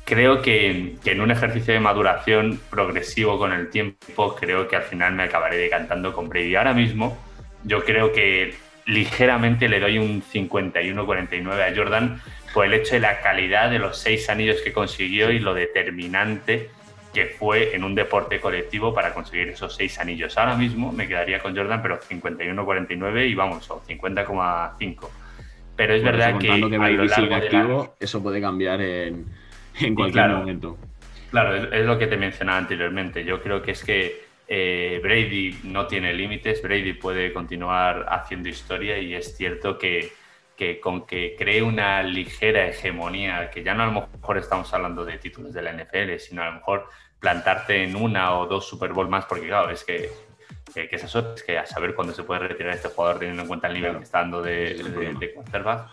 creo 0.04 0.42
que, 0.42 0.98
que, 1.02 1.14
en 1.14 1.22
un 1.22 1.32
ejercicio 1.32 1.74
de 1.74 1.80
maduración 1.80 2.60
progresivo 2.70 3.40
con 3.40 3.54
el 3.54 3.70
tiempo, 3.70 4.36
creo 4.36 4.68
que 4.68 4.76
al 4.76 4.84
final 4.84 5.14
me 5.14 5.24
acabaré 5.24 5.56
decantando 5.56 6.12
con 6.12 6.28
Brady. 6.28 6.58
Ahora 6.58 6.74
mismo, 6.74 7.18
yo 7.64 7.86
creo 7.86 8.12
que 8.12 8.65
ligeramente 8.86 9.68
le 9.68 9.80
doy 9.80 9.98
un 9.98 10.22
51-49 10.22 11.72
a 11.72 11.76
Jordan 11.76 12.22
por 12.54 12.66
el 12.66 12.74
hecho 12.74 12.96
de 12.96 13.02
la 13.02 13.22
calidad 13.22 13.70
de 13.70 13.80
los 13.80 13.98
seis 13.98 14.30
anillos 14.30 14.62
que 14.64 14.72
consiguió 14.72 15.32
y 15.32 15.40
lo 15.40 15.54
determinante 15.54 16.70
que 17.14 17.26
fue 17.28 17.74
en 17.74 17.84
un 17.84 17.96
deporte 17.96 18.42
colectivo 18.42 18.94
para 18.94 19.14
conseguir 19.14 19.48
esos 19.48 19.74
seis 19.74 19.98
anillos. 20.00 20.38
Ahora 20.38 20.56
mismo 20.56 20.92
me 20.92 21.08
quedaría 21.08 21.40
con 21.40 21.56
Jordan, 21.56 21.82
pero 21.82 22.00
51-49 22.00 23.30
y 23.30 23.34
vamos, 23.34 23.72
o 23.72 23.82
50,5. 23.82 25.10
Pero 25.78 25.94
es 25.94 26.04
verdad 26.04 26.38
que, 26.38 26.50
a 26.52 27.90
eso 28.00 28.22
puede 28.22 28.42
cambiar 28.42 28.82
en, 28.82 29.26
cualquier 29.96 30.30
momento. 30.30 30.78
Claro, 31.32 31.74
es, 31.74 31.86
lo 31.86 31.98
que 31.98 32.08
te 32.08 32.18
mencionaba 32.18 32.58
anteriormente. 32.58 33.24
Yo 33.24 33.42
creo 33.42 33.62
que 33.62 33.72
es 33.72 33.84
que 33.84 34.25
eh, 34.48 35.00
Brady 35.02 35.60
no 35.64 35.88
tiene 35.88 36.14
límites, 36.14 36.62
Brady 36.62 36.94
puede 36.94 37.34
continuar 37.34 38.06
haciendo 38.10 38.50
historia 38.50 38.98
y 39.00 39.16
es 39.16 39.36
cierto 39.36 39.78
que, 39.78 40.14
con 40.82 41.06
que 41.06 41.36
cree 41.38 41.64
una 41.64 42.04
ligera 42.04 42.68
hegemonía, 42.68 43.50
que 43.50 43.64
ya 43.64 43.74
no 43.74 43.84
a 43.84 43.88
lo 43.88 44.08
mejor 44.12 44.38
estamos 44.38 44.72
hablando 44.74 45.04
de 45.04 45.18
títulos 45.18 45.54
de 45.54 45.62
la 45.64 45.74
NFL, 45.74 46.18
sino 46.20 46.44
a 46.44 46.48
lo 46.48 46.54
mejor 46.54 46.90
plantarte 47.20 47.84
en 47.84 47.96
una 47.96 48.38
o 48.38 48.46
dos 48.46 48.68
Super 48.68 48.94
Bowl 48.94 49.10
más, 49.10 49.26
porque 49.26 49.48
claro, 49.48 49.72
es 49.72 49.84
que, 49.84 50.12
que, 50.74 50.90
es 50.92 51.04
eso, 51.04 51.34
es 51.34 51.42
que 51.42 51.58
a 51.58 51.66
saber 51.66 51.96
cuándo 51.96 52.14
se 52.14 52.24
puede 52.24 52.42
retirar 52.42 52.74
este 52.74 52.90
jugador 52.90 53.18
teniendo 53.18 53.42
en 53.42 53.48
cuenta 53.48 53.68
el 53.68 53.74
nivel 53.74 53.98
que 53.98 54.04
está 54.04 54.20
dando 54.20 54.44
de, 54.44 54.76
de, 55.20 55.34
quarterback, 55.34 55.90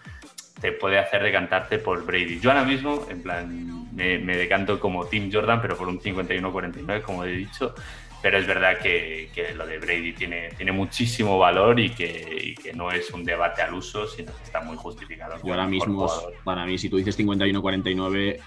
te 0.61 0.73
puede 0.73 0.99
hacer 0.99 1.23
decantarte 1.23 1.79
por 1.79 2.05
Brady. 2.05 2.39
Yo 2.39 2.51
ahora 2.51 2.65
mismo, 2.65 3.07
en 3.09 3.23
plan, 3.23 3.89
me, 3.95 4.19
me 4.19 4.37
decanto 4.37 4.79
como 4.79 5.07
Team 5.07 5.31
Jordan, 5.33 5.61
pero 5.63 5.77
por 5.77 5.89
un 5.89 5.99
51-49, 5.99 7.03
como 7.03 7.25
he 7.25 7.33
dicho, 7.33 7.75
pero 8.23 8.39
es 8.39 8.47
verdad 8.47 8.79
que, 8.79 9.29
lo 9.57 9.67
de 9.67 9.79
Brady 9.79 10.13
tiene, 10.13 10.51
tiene 10.57 10.71
muchísimo 10.71 11.39
valor 11.39 11.81
y 11.81 11.91
que, 11.91 12.55
no 12.75 12.91
es 12.91 13.11
un 13.11 13.25
debate 13.25 13.61
al 13.63 13.75
uso, 13.75 14.07
sino 14.07 14.33
que 14.35 14.45
está 14.45 14.63
muy 14.63 14.77
justificado. 14.77 15.37
Yo 15.43 15.53
ahora 15.53 15.67
mismo, 15.67 16.09
para 16.45 16.65
mí, 16.65 16.79
si 16.79 16.89
tú 16.89 16.97
dices 16.97 17.19
51-49, 17.19 18.39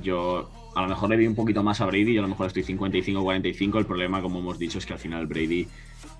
yo 0.00 0.50
a 0.74 0.82
lo 0.82 0.88
mejor 0.88 1.10
le 1.10 1.16
di 1.16 1.26
un 1.26 1.34
poquito 1.34 1.62
más 1.62 1.80
a 1.80 1.86
Brady, 1.86 2.12
y 2.12 2.18
a 2.18 2.22
lo 2.22 2.28
mejor 2.28 2.46
estoy 2.46 2.62
55-45. 2.62 3.78
El 3.78 3.86
problema, 3.86 4.22
como 4.22 4.38
hemos 4.38 4.58
dicho, 4.58 4.78
es 4.78 4.86
que 4.86 4.92
al 4.92 4.98
final 5.00 5.26
Brady 5.26 5.66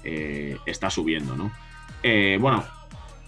eh, 0.03 0.57
está 0.67 0.91
subiendo, 0.91 1.37
¿no? 1.37 1.53
Eh, 2.03 2.37
bueno, 2.41 2.65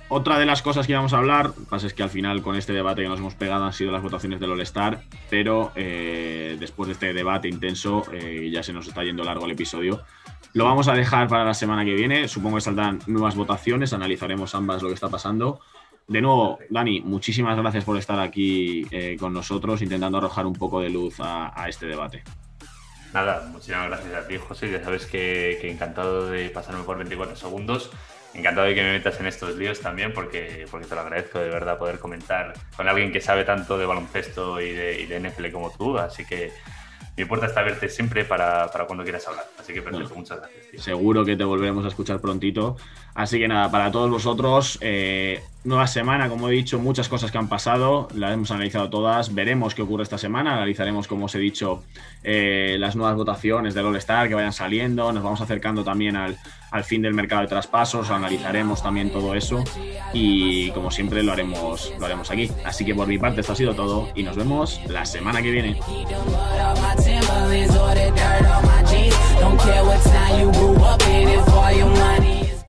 otra 0.09 0.38
de 0.38 0.46
las 0.46 0.62
cosas 0.62 0.86
que 0.86 0.92
íbamos 0.92 1.12
a 1.12 1.18
hablar, 1.18 1.52
pasa 1.68 1.88
es 1.88 1.94
que 1.94 2.04
al 2.04 2.11
final 2.11 2.40
con 2.40 2.54
este 2.54 2.72
debate 2.72 3.02
que 3.02 3.09
nos 3.09 3.18
hemos 3.18 3.34
pegado 3.34 3.64
han 3.64 3.72
sido 3.72 3.90
las 3.90 4.02
votaciones 4.02 4.38
del 4.38 4.52
All-Star, 4.52 5.00
pero 5.30 5.72
eh, 5.74 6.57
después 6.61 6.86
de 6.86 6.92
este 6.92 7.12
debate 7.12 7.48
intenso 7.48 8.04
eh, 8.12 8.48
ya 8.52 8.62
se 8.62 8.72
nos 8.72 8.86
está 8.86 9.02
yendo 9.02 9.24
largo 9.24 9.46
el 9.46 9.52
episodio. 9.52 10.04
Lo 10.52 10.64
vamos 10.64 10.86
a 10.86 10.94
dejar 10.94 11.26
para 11.26 11.44
la 11.44 11.54
semana 11.54 11.84
que 11.84 11.94
viene, 11.94 12.28
supongo 12.28 12.57
que 12.57 12.61
saldrán 12.61 13.00
nuevas 13.09 13.34
votaciones, 13.34 13.92
analizaremos 13.92 14.54
ambas 14.54 14.80
lo 14.80 14.88
que 14.88 14.94
está 14.94 15.09
pasando. 15.09 15.61
De 16.07 16.20
nuevo, 16.20 16.61
Dani, 16.70 17.00
muchísimas 17.00 17.59
gracias 17.59 17.84
por 17.84 17.98
estar 17.98 18.20
aquí 18.20 18.86
eh, 18.92 19.16
con 19.18 19.32
nosotros 19.32 19.82
intentando 19.82 20.18
arrojar 20.18 20.46
un 20.46 20.54
poco 20.54 20.80
de 20.80 20.88
luz 20.88 21.16
a, 21.18 21.68
este 21.68 21.86
debate. 21.86 22.22
Nada, 23.12 23.48
muchísimas 23.50 23.88
gracias 23.88 24.14
a 24.14 24.28
ti, 24.28 24.36
José. 24.36 24.70
Ya 24.70 24.84
sabes 24.84 25.07
que, 25.07 25.59
que 25.61 25.68
encantado 25.68 26.28
de 26.28 26.48
pasarme 26.50 26.84
por 26.84 26.96
24 26.96 27.34
segundos 27.34 27.90
encantado 28.37 28.66
de 28.66 28.74
que 28.74 28.82
me 28.82 28.93
metas 28.93 29.18
en 29.20 29.26
estos 29.26 29.57
líos 29.57 29.80
también, 29.80 30.12
porque, 30.12 30.66
porque 30.70 30.87
te 30.87 30.95
lo 30.95 31.01
agradezco 31.01 31.39
de 31.39 31.49
verdad 31.49 31.78
poder 31.78 31.99
comentar 31.99 32.53
con 32.76 32.89
alguien 32.89 33.12
que 33.12 33.20
sabe 33.20 33.45
tanto 33.45 33.78
de 33.78 33.87
baloncesto 33.87 34.61
y 34.61 34.72
de, 34.72 35.01
y 35.01 35.07
de 35.07 35.20
NFL 35.20 35.51
como 35.51 35.70
tú. 35.70 35.99
Así 35.99 36.24
que 36.24 36.53
mi 37.16 37.24
puerta 37.24 37.47
está 37.47 37.61
abierta 37.61 37.89
siempre 37.89 38.24
para, 38.24 38.70
para 38.70 38.84
cuando 38.84 39.03
quieras 39.03 39.26
hablar. 39.26 39.47
Así 39.59 39.72
que 39.72 39.80
perfecto, 39.80 40.14
muchas 40.14 40.39
gracias. 40.39 40.84
Seguro 40.84 41.24
que 41.24 41.34
te 41.34 41.45
volveremos 41.45 41.84
a 41.87 41.89
escuchar 41.89 42.20
prontito. 42.20 42.76
Así 43.14 43.39
que 43.39 43.49
nada, 43.49 43.70
para 43.70 43.91
todos 43.91 44.11
vosotros, 44.11 44.78
eh, 44.82 45.41
Nueva 45.66 45.88
semana, 45.88 46.28
como 46.28 46.48
he 46.48 46.52
dicho, 46.52 46.78
muchas 46.78 47.08
cosas 47.08 47.32
que 47.32 47.38
han 47.38 47.48
pasado, 47.48 48.06
las 48.14 48.32
hemos 48.32 48.52
analizado 48.52 48.88
todas, 48.88 49.34
veremos 49.34 49.74
qué 49.74 49.82
ocurre 49.82 50.04
esta 50.04 50.16
semana, 50.16 50.52
analizaremos, 50.52 51.08
como 51.08 51.24
os 51.24 51.34
he 51.34 51.40
dicho, 51.40 51.82
eh, 52.22 52.76
las 52.78 52.94
nuevas 52.94 53.16
votaciones 53.16 53.74
del 53.74 53.86
All-Star 53.86 54.28
que 54.28 54.36
vayan 54.36 54.52
saliendo, 54.52 55.12
nos 55.12 55.24
vamos 55.24 55.40
acercando 55.40 55.82
también 55.82 56.14
al, 56.14 56.38
al, 56.70 56.84
fin 56.84 57.02
del 57.02 57.14
mercado 57.14 57.42
de 57.42 57.48
traspasos, 57.48 58.10
analizaremos 58.10 58.80
también 58.80 59.10
todo 59.10 59.34
eso 59.34 59.64
y, 60.12 60.70
como 60.70 60.92
siempre, 60.92 61.24
lo 61.24 61.32
haremos, 61.32 61.92
lo 61.98 62.06
haremos 62.06 62.30
aquí. 62.30 62.48
Así 62.64 62.84
que 62.84 62.94
por 62.94 63.08
mi 63.08 63.18
parte 63.18 63.40
esto 63.40 63.54
ha 63.54 63.56
sido 63.56 63.74
todo 63.74 64.08
y 64.14 64.22
nos 64.22 64.36
vemos 64.36 64.80
la 64.88 65.04
semana 65.04 65.42
que 65.42 65.50
viene. 65.50 65.80